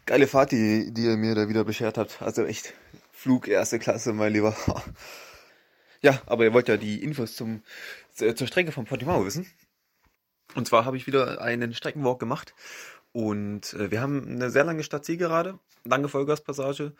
geile 0.06 0.26
Fahrt, 0.26 0.52
die, 0.52 0.92
die 0.92 1.04
ihr 1.04 1.16
mir 1.16 1.34
da 1.34 1.48
wieder 1.48 1.64
beschert 1.64 1.98
habt. 1.98 2.22
Also 2.22 2.44
echt 2.44 2.74
Flug 3.12 3.48
erste 3.48 3.78
Klasse, 3.78 4.12
mein 4.12 4.32
Lieber. 4.32 4.54
Ja, 6.02 6.20
aber 6.26 6.44
ihr 6.44 6.52
wollt 6.52 6.68
ja 6.68 6.76
die 6.76 7.02
Infos 7.02 7.34
zum, 7.34 7.62
äh, 8.18 8.34
zur 8.34 8.46
Strecke 8.46 8.70
von 8.70 8.84
Portimao 8.84 9.24
wissen. 9.24 9.46
Und 10.54 10.66
zwar 10.68 10.84
habe 10.84 10.96
ich 10.96 11.06
wieder 11.06 11.40
einen 11.40 11.74
Streckenwalk 11.74 12.18
gemacht. 12.18 12.54
Und 13.12 13.72
äh, 13.74 13.90
wir 13.90 14.00
haben 14.00 14.28
eine 14.28 14.50
sehr 14.50 14.64
lange 14.64 14.82
Stadtzielgerade, 14.82 15.58
lange 15.84 16.08
Vollgaspassage. 16.08 16.92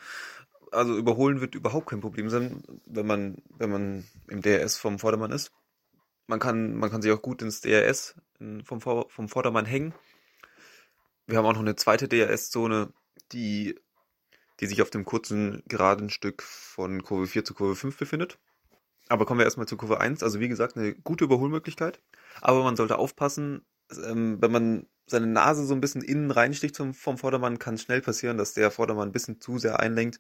Also 0.73 0.97
überholen 0.97 1.41
wird 1.41 1.55
überhaupt 1.55 1.89
kein 1.89 2.01
Problem 2.01 2.31
sein, 2.31 2.63
wenn 2.87 3.07
man, 3.07 3.37
wenn 3.57 3.71
man 3.71 4.05
im 4.29 4.41
DRS 4.43 4.77
vom 4.79 4.99
Vordermann 4.99 5.31
ist. 5.31 5.53
Man 6.27 6.41
kann, 6.41 6.75
man 6.75 6.91
kann 6.91 7.03
sich 7.03 7.13
auch 7.13 7.23
gut 7.23 7.43
ins 7.43 7.61
DRS 7.61 8.17
vom, 8.65 8.81
vom 8.81 9.29
Vordermann 9.29 9.67
hängen. 9.67 9.95
Wir 11.27 11.39
haben 11.39 11.47
auch 11.47 11.55
noch 11.55 11.61
eine 11.61 11.77
zweite 11.77 12.09
DRS-Zone, 12.09 12.93
die, 13.33 13.79
die 14.61 14.67
sich 14.67 14.81
auf 14.83 14.91
dem 14.91 15.05
kurzen 15.05 15.63
geraden 15.67 16.11
Stück 16.11 16.43
von 16.43 17.03
Kurve 17.03 17.27
4 17.27 17.45
zu 17.45 17.55
Kurve 17.55 17.75
5 17.75 17.97
befindet. 17.99 18.39
Aber 19.09 19.27
kommen 19.27 19.39
wir 19.41 19.45
erstmal 19.45 19.67
zu 19.67 19.77
Kurve 19.77 20.01
1. 20.01 20.23
Also 20.23 20.41
wie 20.41 20.49
gesagt, 20.49 20.77
eine 20.77 20.95
gute 20.95 21.25
Überholmöglichkeit. 21.25 22.01
Aber 22.41 22.63
man 22.63 22.77
sollte 22.77 22.99
aufpassen, 22.99 23.65
ähm, 24.05 24.41
wenn 24.41 24.53
man 24.53 24.87
seine 25.07 25.27
Nase 25.27 25.65
so 25.65 25.75
ein 25.75 25.81
bisschen 25.81 26.03
innen 26.03 26.31
reinsticht 26.31 26.75
zum, 26.75 26.95
vom 26.95 27.19
Vordermann, 27.19 27.59
kann 27.59 27.75
es 27.75 27.83
schnell 27.83 28.01
passieren, 28.01 28.39
dass 28.39 28.55
der 28.55 28.71
Vordermann 28.71 29.09
ein 29.09 29.13
bisschen 29.13 29.41
zu 29.41 29.59
sehr 29.59 29.79
einlenkt 29.79 30.19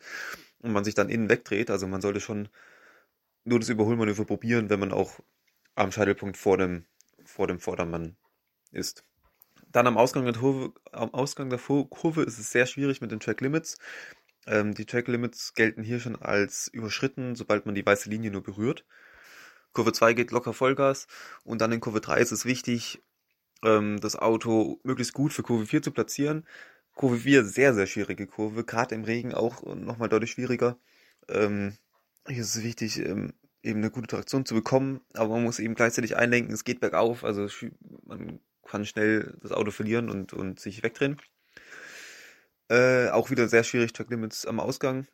und 0.60 0.72
man 0.72 0.84
sich 0.84 0.94
dann 0.94 1.08
innen 1.08 1.28
wegdreht. 1.28 1.70
Also 1.70 1.86
man 1.86 2.00
sollte 2.00 2.20
schon 2.20 2.48
nur 3.44 3.58
das 3.58 3.68
Überholmanöver 3.68 4.24
probieren, 4.24 4.70
wenn 4.70 4.80
man 4.80 4.92
auch 4.92 5.20
am 5.74 5.92
Scheitelpunkt 5.92 6.36
vor 6.36 6.56
dem, 6.56 6.84
vor 7.24 7.46
dem 7.46 7.58
Vordermann 7.58 8.16
ist. 8.70 9.04
Dann 9.76 9.86
am 9.86 9.98
Ausgang 9.98 10.24
der 10.24 10.32
Kurve, 10.32 10.72
am 10.90 11.12
Ausgang 11.12 11.50
der 11.50 11.58
Kurve 11.58 12.22
ist 12.22 12.38
es 12.38 12.50
sehr 12.50 12.64
schwierig 12.64 13.02
mit 13.02 13.10
den 13.10 13.20
Track 13.20 13.42
Limits. 13.42 13.76
Ähm, 14.46 14.72
die 14.72 14.86
Track 14.86 15.06
Limits 15.06 15.52
gelten 15.52 15.82
hier 15.82 16.00
schon 16.00 16.16
als 16.16 16.68
überschritten, 16.68 17.34
sobald 17.34 17.66
man 17.66 17.74
die 17.74 17.84
weiße 17.84 18.08
Linie 18.08 18.30
nur 18.30 18.42
berührt. 18.42 18.86
Kurve 19.74 19.92
2 19.92 20.14
geht 20.14 20.30
locker 20.30 20.54
Vollgas 20.54 21.08
und 21.44 21.60
dann 21.60 21.72
in 21.72 21.80
Kurve 21.80 22.00
3 22.00 22.22
ist 22.22 22.32
es 22.32 22.46
wichtig, 22.46 23.02
ähm, 23.62 24.00
das 24.00 24.16
Auto 24.16 24.80
möglichst 24.82 25.12
gut 25.12 25.34
für 25.34 25.42
Kurve 25.42 25.66
4 25.66 25.82
zu 25.82 25.90
platzieren. 25.90 26.46
Kurve 26.94 27.18
4, 27.18 27.44
sehr, 27.44 27.74
sehr 27.74 27.86
schwierige 27.86 28.26
Kurve, 28.26 28.64
gerade 28.64 28.94
im 28.94 29.04
Regen 29.04 29.34
auch 29.34 29.62
nochmal 29.62 30.08
deutlich 30.08 30.30
schwieriger. 30.30 30.78
Ähm, 31.28 31.76
hier 32.26 32.40
ist 32.40 32.56
es 32.56 32.62
wichtig, 32.62 32.98
ähm, 33.00 33.34
eben 33.62 33.80
eine 33.80 33.90
gute 33.90 34.06
Traktion 34.06 34.46
zu 34.46 34.54
bekommen, 34.54 35.02
aber 35.12 35.34
man 35.34 35.42
muss 35.42 35.58
eben 35.58 35.74
gleichzeitig 35.74 36.16
einlenken, 36.16 36.54
es 36.54 36.64
geht 36.64 36.80
bergauf, 36.80 37.24
also 37.24 37.46
man 38.06 38.40
kann 38.66 38.86
schnell 38.86 39.36
das 39.42 39.52
Auto 39.52 39.70
verlieren 39.70 40.10
und, 40.10 40.32
und 40.32 40.60
sich 40.60 40.82
wegdrehen. 40.82 41.20
Äh, 42.68 43.10
auch 43.10 43.30
wieder 43.30 43.48
sehr 43.48 43.64
schwierig, 43.64 43.92
Track 43.92 44.10
Limits 44.10 44.46
am 44.46 44.60
Ausgang. 44.60 45.06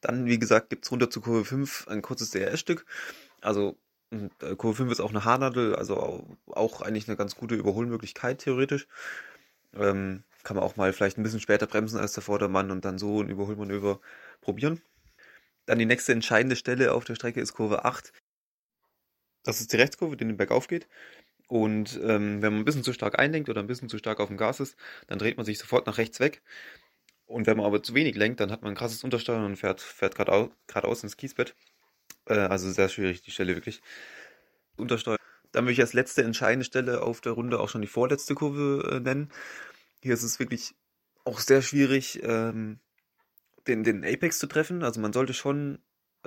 Dann, 0.00 0.26
wie 0.26 0.38
gesagt, 0.38 0.70
gibt's 0.70 0.92
runter 0.92 1.10
zu 1.10 1.20
Kurve 1.20 1.44
5 1.44 1.88
ein 1.88 2.02
kurzes 2.02 2.30
DRS-Stück. 2.30 2.86
Also 3.42 3.78
und, 4.12 4.32
äh, 4.42 4.56
Kurve 4.56 4.76
5 4.78 4.92
ist 4.92 5.00
auch 5.00 5.10
eine 5.10 5.24
Haarnadel, 5.24 5.76
also 5.76 5.98
au- 5.98 6.36
auch 6.48 6.82
eigentlich 6.82 7.08
eine 7.08 7.16
ganz 7.18 7.36
gute 7.36 7.56
Überholmöglichkeit 7.56 8.38
theoretisch. 8.40 8.88
Ähm, 9.74 10.24
kann 10.44 10.56
man 10.56 10.64
auch 10.64 10.76
mal 10.76 10.92
vielleicht 10.92 11.18
ein 11.18 11.24
bisschen 11.24 11.40
später 11.40 11.66
bremsen 11.66 12.00
als 12.00 12.14
der 12.14 12.22
Vordermann 12.24 12.70
und 12.72 12.84
dann 12.84 12.98
so 12.98 13.22
ein 13.22 13.30
Überholmanöver 13.30 14.00
probieren. 14.42 14.82
Dann 15.66 15.78
die 15.80 15.86
nächste 15.86 16.12
entscheidende 16.12 16.56
Stelle 16.56 16.92
auf 16.94 17.04
der 17.04 17.16
Strecke 17.16 17.40
ist 17.42 17.54
Kurve 17.54 17.84
8. 17.84 18.12
Das 19.44 19.60
ist 19.60 19.72
die 19.72 19.76
Rechtskurve, 19.76 20.16
die 20.16 20.26
den 20.26 20.36
Bergauf 20.36 20.66
geht. 20.68 20.88
Und 21.46 22.00
ähm, 22.02 22.42
wenn 22.42 22.52
man 22.52 22.62
ein 22.62 22.64
bisschen 22.64 22.84
zu 22.84 22.92
stark 22.92 23.18
einlenkt 23.18 23.48
oder 23.48 23.60
ein 23.60 23.66
bisschen 23.66 23.88
zu 23.88 23.98
stark 23.98 24.20
auf 24.20 24.28
dem 24.28 24.36
Gas 24.36 24.60
ist, 24.60 24.76
dann 25.06 25.18
dreht 25.18 25.36
man 25.36 25.44
sich 25.44 25.58
sofort 25.58 25.86
nach 25.86 25.98
rechts 25.98 26.20
weg. 26.20 26.42
Und 27.26 27.46
wenn 27.46 27.56
man 27.56 27.66
aber 27.66 27.82
zu 27.82 27.94
wenig 27.94 28.16
lenkt, 28.16 28.40
dann 28.40 28.50
hat 28.50 28.62
man 28.62 28.72
ein 28.72 28.76
krasses 28.76 29.04
Untersteuern 29.04 29.44
und 29.44 29.56
fährt, 29.56 29.80
fährt 29.80 30.14
geradeau- 30.16 30.52
geradeaus 30.66 31.02
ins 31.02 31.16
Kiesbett. 31.16 31.54
Äh, 32.26 32.34
also 32.34 32.70
sehr 32.70 32.88
schwierig, 32.88 33.22
die 33.22 33.30
Stelle 33.30 33.54
wirklich. 33.54 33.82
Untersteuern. 34.76 35.18
Dann 35.52 35.64
würde 35.64 35.72
ich 35.72 35.80
als 35.80 35.92
letzte 35.92 36.22
entscheidende 36.22 36.64
Stelle 36.64 37.02
auf 37.02 37.20
der 37.20 37.32
Runde 37.32 37.60
auch 37.60 37.68
schon 37.68 37.82
die 37.82 37.88
vorletzte 37.88 38.34
Kurve 38.34 38.90
äh, 38.90 39.00
nennen. 39.00 39.30
Hier 40.02 40.14
ist 40.14 40.22
es 40.22 40.38
wirklich 40.38 40.74
auch 41.24 41.38
sehr 41.38 41.62
schwierig, 41.62 42.20
ähm, 42.22 42.80
den, 43.66 43.84
den 43.84 44.04
Apex 44.04 44.38
zu 44.38 44.46
treffen. 44.46 44.82
Also 44.82 45.00
man 45.00 45.12
sollte 45.12 45.32
schon 45.32 45.78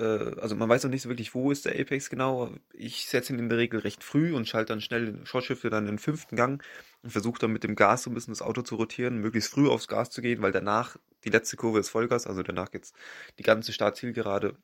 also 0.04 0.54
man 0.54 0.68
weiß 0.68 0.84
noch 0.84 0.90
nicht 0.90 1.02
so 1.02 1.08
wirklich, 1.08 1.34
wo 1.34 1.50
ist 1.50 1.64
der 1.64 1.78
Apex 1.78 2.08
genau. 2.08 2.52
Ich 2.72 3.06
setze 3.06 3.32
ihn 3.32 3.38
in 3.38 3.48
der 3.48 3.58
Regel 3.58 3.80
recht 3.80 4.04
früh 4.04 4.34
und 4.34 4.48
schalte 4.48 4.72
dann 4.72 4.80
schnell 4.80 5.18
Shortshifte 5.24 5.70
dann 5.70 5.84
in 5.84 5.92
den 5.92 5.98
fünften 5.98 6.36
Gang 6.36 6.62
und 7.02 7.10
versuche 7.10 7.40
dann 7.40 7.52
mit 7.52 7.64
dem 7.64 7.74
Gas 7.74 8.04
so 8.04 8.10
ein 8.10 8.14
bisschen 8.14 8.32
das 8.32 8.42
Auto 8.42 8.62
zu 8.62 8.76
rotieren, 8.76 9.18
möglichst 9.18 9.50
früh 9.50 9.68
aufs 9.68 9.88
Gas 9.88 10.10
zu 10.10 10.22
gehen, 10.22 10.40
weil 10.40 10.52
danach 10.52 10.96
die 11.24 11.30
letzte 11.30 11.56
Kurve 11.56 11.80
ist 11.80 11.88
Vollgas, 11.88 12.26
also 12.26 12.42
danach 12.42 12.70
geht's 12.70 12.92
die 13.38 13.42
ganze 13.42 13.72
Start-Zielgerade 13.72 14.56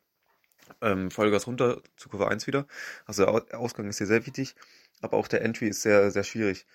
ähm, 0.80 1.10
Vollgas 1.10 1.46
runter 1.46 1.82
zu 1.96 2.08
Kurve 2.08 2.28
1 2.28 2.46
wieder. 2.46 2.66
Also 3.06 3.24
der 3.24 3.58
Ausgang 3.58 3.88
ist 3.88 3.98
hier 3.98 4.06
sehr 4.06 4.26
wichtig, 4.26 4.54
aber 5.00 5.16
auch 5.16 5.28
der 5.28 5.42
Entry 5.42 5.68
ist 5.68 5.82
sehr, 5.82 6.10
sehr 6.10 6.24
schwierig, 6.24 6.66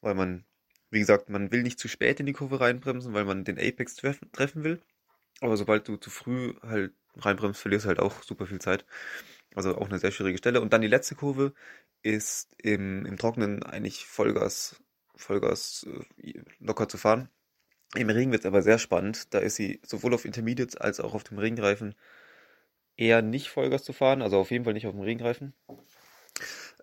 weil 0.00 0.14
man, 0.14 0.44
wie 0.90 1.00
gesagt, 1.00 1.30
man 1.30 1.50
will 1.50 1.62
nicht 1.62 1.78
zu 1.78 1.88
spät 1.88 2.20
in 2.20 2.26
die 2.26 2.32
Kurve 2.32 2.60
reinbremsen, 2.60 3.12
weil 3.12 3.24
man 3.24 3.44
den 3.44 3.58
Apex 3.58 3.96
treffen, 3.96 4.30
treffen 4.32 4.64
will. 4.64 4.80
Aber 5.40 5.56
sobald 5.56 5.88
du 5.88 5.96
zu 5.96 6.10
früh 6.10 6.54
halt 6.62 6.92
reinbremst, 7.16 7.60
verlierst 7.60 7.84
du 7.84 7.88
halt 7.88 8.00
auch 8.00 8.22
super 8.22 8.46
viel 8.46 8.60
Zeit. 8.60 8.84
Also 9.54 9.76
auch 9.76 9.88
eine 9.88 9.98
sehr 9.98 10.10
schwierige 10.10 10.38
Stelle. 10.38 10.60
Und 10.60 10.72
dann 10.72 10.80
die 10.80 10.88
letzte 10.88 11.14
Kurve 11.14 11.52
ist 12.02 12.50
im, 12.58 13.06
im 13.06 13.16
Trockenen 13.16 13.62
eigentlich 13.62 14.06
Vollgas, 14.06 14.82
Vollgas 15.14 15.86
äh, 16.22 16.42
locker 16.58 16.88
zu 16.88 16.98
fahren. 16.98 17.28
Im 17.94 18.10
Regen 18.10 18.32
wird 18.32 18.40
es 18.42 18.46
aber 18.46 18.62
sehr 18.62 18.78
spannend. 18.78 19.32
Da 19.32 19.38
ist 19.38 19.56
sie 19.56 19.80
sowohl 19.84 20.14
auf 20.14 20.24
Intermediates 20.24 20.76
als 20.76 21.00
auch 21.00 21.14
auf 21.14 21.24
dem 21.24 21.38
Regenreifen 21.38 21.94
eher 22.96 23.22
nicht 23.22 23.48
Vollgas 23.48 23.84
zu 23.84 23.92
fahren, 23.92 24.22
also 24.22 24.38
auf 24.38 24.50
jeden 24.50 24.64
Fall 24.64 24.72
nicht 24.72 24.86
auf 24.86 24.94
dem 24.94 25.02
Regenreifen. 25.02 25.54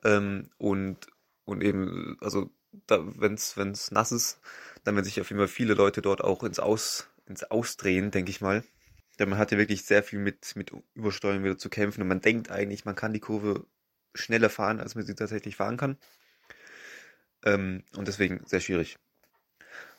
Ähm, 0.04 0.50
und, 0.58 1.08
und 1.46 1.62
eben, 1.62 2.18
also 2.22 2.50
wenn 2.88 3.34
es 3.34 3.92
nass 3.92 4.12
ist, 4.12 4.40
dann 4.84 4.96
werden 4.96 5.06
sich 5.06 5.20
auf 5.20 5.30
jeden 5.30 5.40
Fall 5.40 5.48
viele 5.48 5.74
Leute 5.74 6.02
dort 6.02 6.24
auch 6.24 6.44
ins 6.44 6.60
Aus, 6.60 7.10
ins 7.26 7.44
Ausdrehen, 7.44 8.12
denke 8.12 8.32
ich 8.32 8.42
mal. 8.42 8.64
Denn 9.22 9.30
man 9.30 9.38
hat 9.38 9.52
ja 9.52 9.60
wirklich 9.60 9.86
sehr 9.86 10.02
viel 10.02 10.18
mit, 10.18 10.56
mit 10.56 10.72
Übersteuern 10.96 11.44
wieder 11.44 11.56
zu 11.56 11.70
kämpfen 11.70 12.02
und 12.02 12.08
man 12.08 12.22
denkt 12.22 12.50
eigentlich, 12.50 12.86
man 12.86 12.96
kann 12.96 13.14
die 13.14 13.20
Kurve 13.20 13.68
schneller 14.16 14.50
fahren, 14.50 14.80
als 14.80 14.96
man 14.96 15.06
sie 15.06 15.14
tatsächlich 15.14 15.58
fahren 15.58 15.78
kann. 15.78 16.00
Ähm, 17.46 17.84
und 17.96 18.08
deswegen 18.08 18.42
sehr 18.48 18.62
schwierig. 18.62 18.98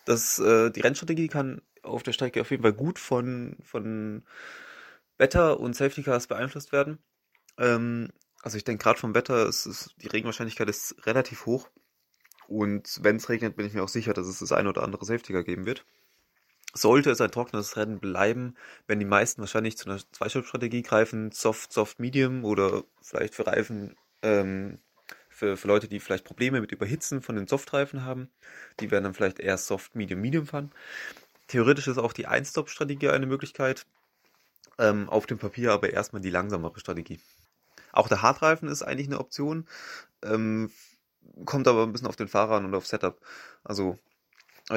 Das, 0.07 0.41
äh, 0.41 0.71
die 0.73 0.81
Rennstrategie 0.81 1.29
kann 1.29 1.63
auf 1.83 2.03
der 2.03 2.13
Strecke 2.13 2.41
auf 2.41 2.51
jeden 2.51 2.65
Fall 2.65 2.73
gut 2.73 2.99
von, 2.99 3.59
von 3.63 4.25
Wetter 5.19 5.61
und 5.61 5.77
Safety 5.77 6.03
Cars 6.03 6.27
beeinflusst 6.27 6.73
werden. 6.73 6.99
Ähm, 7.59 8.09
also 8.43 8.57
ich 8.57 8.65
denke 8.65 8.83
gerade 8.83 8.99
vom 8.99 9.15
Wetter 9.15 9.47
ist, 9.47 9.67
ist 9.67 9.95
die 10.03 10.09
Regenwahrscheinlichkeit 10.09 10.69
ist 10.69 10.97
relativ 11.07 11.47
hoch. 11.47 11.71
Und 12.49 12.99
wenn 13.05 13.19
es 13.19 13.29
regnet, 13.29 13.55
bin 13.55 13.67
ich 13.67 13.73
mir 13.73 13.85
auch 13.85 13.89
sicher, 13.89 14.15
dass 14.15 14.27
es 14.27 14.41
das 14.41 14.51
eine 14.51 14.69
oder 14.69 14.83
andere 14.83 15.05
Safety 15.05 15.33
Car 15.33 15.45
geben 15.45 15.65
wird. 15.65 15.87
Sollte 16.75 17.11
es 17.11 17.21
ein 17.21 17.31
trockenes 17.31 17.77
Rennen 17.77 18.01
bleiben, 18.01 18.57
wenn 18.87 18.99
die 18.99 19.05
meisten 19.05 19.43
wahrscheinlich 19.43 19.77
zu 19.77 19.91
einer 19.91 20.01
Zweischubstrategie 20.13 20.83
greifen, 20.83 21.31
Soft, 21.31 21.73
Soft, 21.73 22.01
Medium 22.01 22.45
oder 22.45 22.85
vielleicht 23.03 23.35
für 23.35 23.47
Reifen, 23.47 23.95
ähm, 24.23 24.79
für, 25.29 25.57
für 25.57 25.69
Leute, 25.69 25.89
die 25.89 26.01
vielleicht 26.01 26.25
Probleme 26.25 26.61
mit 26.61 26.73
Überhitzen 26.73 27.21
von 27.21 27.37
den 27.37 27.47
Softreifen 27.47 28.05
haben, 28.05 28.31
die 28.81 28.91
werden 28.91 29.05
dann 29.05 29.15
vielleicht 29.15 29.39
eher 29.39 29.59
Soft, 29.59 29.95
Medium, 29.95 30.21
Medium 30.21 30.47
fahren. 30.47 30.73
Theoretisch 31.49 31.89
ist 31.89 31.99
auch 31.99 32.15
die 32.15 32.27
Ein-Stop-Strategie 32.27 33.09
eine 33.09 33.27
Möglichkeit, 33.27 33.85
ähm, 34.79 35.09
auf 35.11 35.27
dem 35.27 35.39
Papier 35.39 35.73
aber 35.73 35.91
erstmal 35.91 36.23
die 36.23 36.31
langsamere 36.31 36.79
Strategie. 36.81 37.21
Auch 37.93 38.09
der 38.09 38.23
Hartreifen 38.23 38.69
ist 38.69 38.83
eigentlich 38.83 39.09
eine 39.09 39.21
Option, 39.21 39.67
ähm, 40.23 40.71
kommt 41.45 41.69
aber 41.69 41.83
ein 41.83 41.93
bisschen 41.93 42.09
auf 42.09 42.17
den 42.17 42.29
Fahrer 42.29 42.57
und 42.57 42.75
auf 42.75 42.87
Setup. 42.87 43.21
Also 43.65 43.99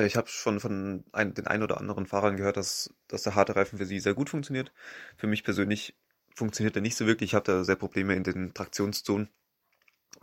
ich 0.03 0.15
habe 0.15 0.27
schon 0.27 0.59
von 0.59 1.03
ein, 1.11 1.33
den 1.33 1.47
ein 1.47 1.63
oder 1.63 1.77
anderen 1.79 2.05
Fahrern 2.05 2.37
gehört, 2.37 2.57
dass, 2.57 2.93
dass 3.07 3.23
der 3.23 3.35
harte 3.35 3.55
Reifen 3.55 3.77
für 3.77 3.85
sie 3.85 3.99
sehr 3.99 4.13
gut 4.13 4.29
funktioniert. 4.29 4.71
Für 5.17 5.27
mich 5.27 5.43
persönlich 5.43 5.95
funktioniert 6.33 6.75
er 6.75 6.81
nicht 6.81 6.95
so 6.97 7.05
wirklich. 7.05 7.31
Ich 7.31 7.35
habe 7.35 7.45
da 7.45 7.63
sehr 7.63 7.75
Probleme 7.75 8.15
in 8.15 8.23
den 8.23 8.53
Traktionszonen. 8.53 9.29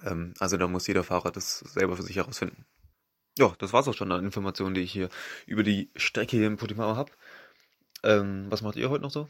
Ähm, 0.05 0.35
also 0.39 0.57
da 0.57 0.69
muss 0.69 0.87
jeder 0.87 1.05
Fahrer 1.05 1.31
das 1.31 1.61
selber 1.61 1.97
für 1.97 2.03
sich 2.03 2.17
herausfinden. 2.17 2.67
Ja, 3.39 3.55
das 3.59 3.73
war's 3.73 3.89
auch 3.89 3.95
schon 3.95 4.13
an 4.13 4.25
Informationen, 4.25 4.75
die 4.75 4.83
ich 4.83 4.93
hier 4.93 5.09
über 5.47 5.63
die 5.63 5.91
Strecke 5.97 6.37
hier 6.37 6.47
in 6.47 6.57
Portimao 6.57 6.97
habe. 6.97 7.13
Ähm, 8.03 8.47
was 8.51 8.63
macht 8.63 8.77
ihr 8.77 8.91
heute 8.91 9.03
noch 9.03 9.11
so? 9.11 9.29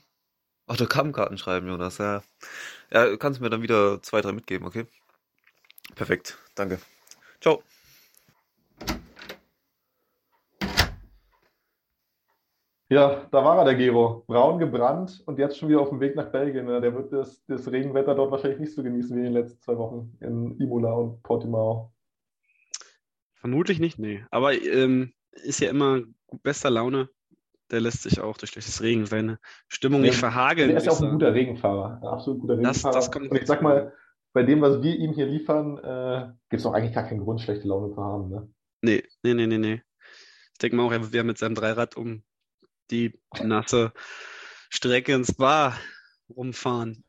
Autogrammkarten 0.67 1.39
schreiben, 1.39 1.69
Jonas. 1.69 1.99
Ja. 1.99 2.23
ja, 2.91 3.17
kannst 3.17 3.41
mir 3.41 3.51
dann 3.51 3.63
wieder 3.63 4.03
zwei, 4.03 4.21
drei 4.21 4.33
mitgeben, 4.33 4.67
okay? 4.67 4.87
Perfekt, 5.95 6.39
danke. 6.55 6.81
Ciao. 7.41 7.63
Ja, 12.93 13.27
da 13.31 13.43
war 13.43 13.57
er, 13.57 13.65
der 13.65 13.75
Gero. 13.75 14.23
Braun 14.27 14.59
gebrannt 14.59 15.23
und 15.25 15.39
jetzt 15.39 15.57
schon 15.57 15.71
wieder 15.71 15.81
auf 15.81 15.89
dem 15.89 16.01
Weg 16.01 16.15
nach 16.15 16.31
Belgien. 16.31 16.67
Der 16.67 16.95
wird 16.95 17.11
das, 17.11 17.43
das 17.47 17.73
Regenwetter 17.73 18.15
dort 18.15 18.31
wahrscheinlich 18.31 18.61
nicht 18.61 18.75
so 18.75 18.83
genießen 18.83 19.17
wie 19.17 19.21
in 19.21 19.33
den 19.33 19.33
letzten 19.33 19.63
zwei 19.63 19.79
Wochen 19.79 20.15
in 20.21 20.61
Imola 20.61 20.93
und 20.93 21.23
Portimao. 21.23 21.91
Vermutlich 23.33 23.81
nicht, 23.81 23.99
nee. 23.99 24.23
Aber 24.31 24.53
ähm, 24.53 25.15
ist 25.31 25.61
ja 25.61 25.71
immer 25.71 26.03
bester 26.43 26.69
Laune. 26.69 27.09
Der 27.71 27.81
lässt 27.81 28.03
sich 28.03 28.21
auch 28.21 28.37
durch 28.37 28.53
das 28.53 28.83
Regen 28.83 29.07
seine 29.07 29.39
Stimmung 29.69 30.03
nicht 30.03 30.19
verhageln. 30.19 30.69
Der 30.69 30.77
ist 30.77 30.85
ja 30.85 30.93
auch 30.93 31.01
ein 31.01 31.13
guter 31.13 31.33
Regenfahrer. 31.33 31.99
Ein 32.03 32.09
absolut 32.09 32.43
guter 32.43 32.59
Regenfahrer. 32.59 32.95
Das, 32.95 33.07
das 33.07 33.11
kommt 33.11 33.31
und 33.31 33.39
ich 33.39 33.47
sag 33.47 33.63
mal, 33.63 33.95
bei 34.35 34.43
dem, 34.43 34.61
was 34.61 34.83
wir 34.83 34.95
ihm 34.95 35.15
hier 35.15 35.25
liefern, 35.25 35.79
äh, 35.79 36.31
gibt 36.51 36.61
es 36.61 36.67
auch 36.67 36.75
eigentlich 36.75 36.95
gar 36.95 37.05
keinen 37.05 37.21
Grund, 37.21 37.41
schlechte 37.41 37.67
Laune 37.67 37.91
zu 37.95 38.03
haben. 38.03 38.29
Ne? 38.29 38.53
Nee, 38.83 39.03
nee, 39.23 39.33
nee, 39.33 39.47
nee, 39.47 39.57
nee. 39.57 39.83
Ich 40.53 40.59
denke 40.59 40.77
mal 40.77 40.85
auch, 40.85 40.93
er 40.93 41.11
wäre 41.11 41.25
mit 41.25 41.39
seinem 41.39 41.55
Dreirad 41.55 41.97
um 41.97 42.23
die 42.91 43.19
nasse 43.43 43.93
Strecke 44.71 45.15
ins 45.15 45.35
Bar 45.35 45.79
rumfahren. 46.37 47.05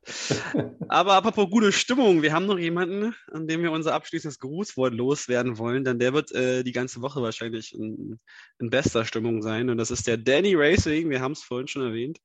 Aber 0.89 1.13
apropos 1.13 1.49
gute 1.49 1.71
Stimmung, 1.71 2.21
wir 2.21 2.33
haben 2.33 2.45
noch 2.45 2.59
jemanden, 2.59 3.15
an 3.31 3.47
dem 3.47 3.61
wir 3.63 3.71
unser 3.71 3.93
abschließendes 3.93 4.39
Grußwort 4.39 4.93
loswerden 4.93 5.57
wollen, 5.57 5.83
denn 5.83 5.99
der 5.99 6.13
wird 6.13 6.31
äh, 6.33 6.63
die 6.63 6.71
ganze 6.71 7.01
Woche 7.01 7.21
wahrscheinlich 7.21 7.73
in, 7.73 8.19
in, 8.59 8.69
bester 8.69 9.05
Stimmung 9.05 9.41
sein. 9.41 9.69
Und 9.69 9.77
das 9.77 9.91
ist 9.91 10.07
der 10.07 10.17
Danny 10.17 10.55
Racing, 10.55 11.09
wir 11.09 11.21
haben 11.21 11.33
es 11.33 11.43
vorhin 11.43 11.67
schon 11.67 11.83
erwähnt. 11.83 12.19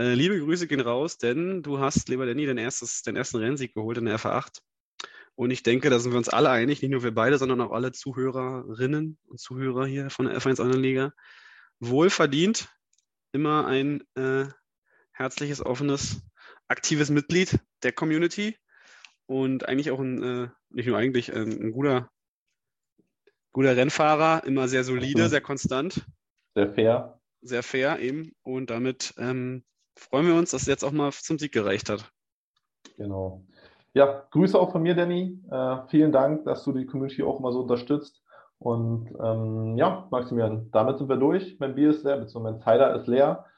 Äh, 0.00 0.14
liebe 0.14 0.38
Grüße 0.38 0.66
gehen 0.66 0.80
raus, 0.80 1.18
denn 1.18 1.62
du 1.62 1.78
hast, 1.78 2.08
lieber 2.08 2.26
Danny, 2.26 2.46
dein 2.46 2.58
erstes, 2.58 3.02
den 3.02 3.16
ersten 3.16 3.38
Rennsieg 3.38 3.74
geholt 3.74 3.98
in 3.98 4.06
der 4.06 4.18
FA8. 4.18 4.60
Und 5.34 5.50
ich 5.50 5.62
denke, 5.62 5.90
da 5.90 5.98
sind 5.98 6.12
wir 6.12 6.18
uns 6.18 6.28
alle 6.28 6.50
einig, 6.50 6.82
nicht 6.82 6.90
nur 6.90 7.02
wir 7.02 7.14
beide, 7.14 7.38
sondern 7.38 7.60
auch 7.60 7.72
alle 7.72 7.92
Zuhörerinnen 7.92 9.18
und 9.26 9.40
Zuhörer 9.40 9.86
hier 9.86 10.10
von 10.10 10.26
der 10.26 10.38
F1 10.38 10.60
Online-Liga 10.60 11.12
wohlverdient 11.80 12.68
immer 13.32 13.66
ein 13.66 14.02
äh, 14.14 14.46
herzliches, 15.12 15.64
offenes, 15.64 16.22
aktives 16.68 17.10
Mitglied 17.10 17.58
der 17.82 17.92
Community 17.92 18.56
und 19.26 19.68
eigentlich 19.68 19.90
auch 19.90 20.00
ein, 20.00 20.22
äh, 20.22 20.48
nicht 20.70 20.86
nur 20.86 20.98
eigentlich, 20.98 21.34
ein, 21.34 21.50
ein, 21.50 21.72
guter, 21.72 22.10
guter 23.52 23.76
Rennfahrer, 23.76 24.44
immer 24.44 24.68
sehr 24.68 24.84
solide, 24.84 25.28
sehr 25.28 25.40
konstant. 25.40 26.06
Sehr 26.54 26.70
fair. 26.70 27.20
Sehr 27.42 27.62
fair 27.62 27.98
eben. 28.00 28.32
Und 28.42 28.70
damit 28.70 29.14
ähm, 29.18 29.64
freuen 29.96 30.26
wir 30.26 30.34
uns, 30.34 30.50
dass 30.50 30.62
es 30.62 30.68
jetzt 30.68 30.84
auch 30.84 30.92
mal 30.92 31.12
zum 31.12 31.38
Sieg 31.38 31.52
gereicht 31.52 31.88
hat. 31.88 32.10
Genau. 32.96 33.44
Ja, 33.92 34.26
Grüße 34.30 34.58
auch 34.58 34.72
von 34.72 34.82
mir, 34.82 34.94
Danny. 34.94 35.40
Äh, 35.50 35.76
vielen 35.88 36.12
Dank, 36.12 36.44
dass 36.44 36.64
du 36.64 36.72
die 36.72 36.86
Community 36.86 37.22
auch 37.22 37.40
mal 37.40 37.52
so 37.52 37.60
unterstützt. 37.60 38.22
Und 38.60 39.08
ähm, 39.22 39.78
ja, 39.78 40.06
Maximilian, 40.10 40.70
damit 40.70 40.98
sind 40.98 41.08
wir 41.08 41.16
durch. 41.16 41.56
Mein 41.58 41.74
Bier 41.74 41.90
ist 41.90 42.04
leer, 42.04 42.18
beziehungsweise 42.18 42.56
mein 42.56 42.62
Cider 42.62 42.94
ist 42.94 43.06
leer. 43.06 43.44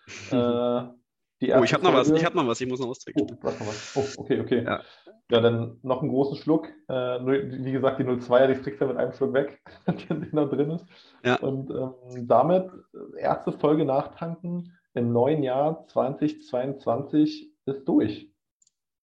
Äh, 1.45 1.59
oh, 1.59 1.65
ich 1.65 1.75
habe 1.75 1.83
noch 1.83 1.93
was, 1.93 2.09
ich 2.09 2.25
habe 2.25 2.37
noch 2.37 2.47
was, 2.47 2.61
ich 2.61 2.69
muss 2.69 2.79
noch 2.79 2.87
austrinken. 2.87 3.27
Oh, 3.29 3.39
was 3.41 3.59
noch 3.59 3.67
was. 3.67 3.97
Oh, 3.97 4.21
okay, 4.21 4.41
okay. 4.41 4.63
Ja. 4.65 4.81
ja. 5.29 5.41
dann 5.41 5.81
noch 5.83 6.03
einen 6.03 6.11
großen 6.11 6.37
Schluck. 6.37 6.69
Äh, 6.87 6.95
wie 6.95 7.73
gesagt, 7.73 7.99
die 7.99 8.05
02er, 8.05 8.47
die 8.47 8.61
kriegst 8.61 8.81
du 8.81 8.87
mit 8.87 8.97
einem 8.97 9.13
Schluck 9.13 9.33
weg, 9.33 9.61
der 9.87 10.17
da 10.33 10.45
drin 10.45 10.71
ist. 10.71 10.87
Ja. 11.25 11.37
Und 11.41 11.71
ähm, 11.71 12.29
damit 12.29 12.71
erste 13.19 13.51
Folge 13.51 13.85
nachtanken 13.85 14.73
im 14.95 15.13
neuen 15.13 15.43
Jahr 15.43 15.85
2022 15.89 17.53
ist 17.67 17.85
durch. 17.89 18.31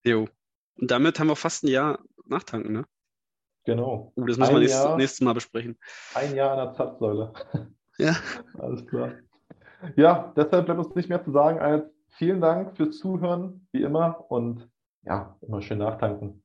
Jo. 0.06 0.28
Und 0.80 0.92
damit 0.92 1.20
haben 1.20 1.28
wir 1.28 1.36
fast 1.36 1.66
ein 1.66 1.68
Jahr 1.68 2.00
nachtanken, 2.26 2.72
ne? 2.72 2.86
Genau. 3.70 4.12
Uh, 4.16 4.26
das 4.26 4.38
müssen 4.38 4.54
wir 4.54 4.60
nächstes, 4.60 4.96
nächstes, 4.98 5.22
Mal 5.22 5.34
besprechen. 5.34 5.78
Ein 6.16 6.36
Jahr 6.36 6.52
an 6.52 6.58
der 6.58 6.74
Zapfsäule. 6.74 7.34
Ja. 8.02 8.16
Alles 8.58 8.88
klar. 8.88 9.12
Ja, 9.98 10.32
deshalb 10.38 10.68
bleibt 10.68 10.80
uns 10.80 10.96
nicht 10.96 11.10
mehr 11.10 11.22
zu 11.22 11.32
sagen 11.32 11.60
als 11.60 11.84
vielen 12.12 12.40
Dank 12.40 12.78
fürs 12.78 12.98
Zuhören, 12.98 13.68
wie 13.74 13.82
immer. 13.82 14.32
Und 14.32 14.70
ja, 15.04 15.36
immer 15.42 15.62
schön 15.62 15.80
nachtanken. 15.80 16.38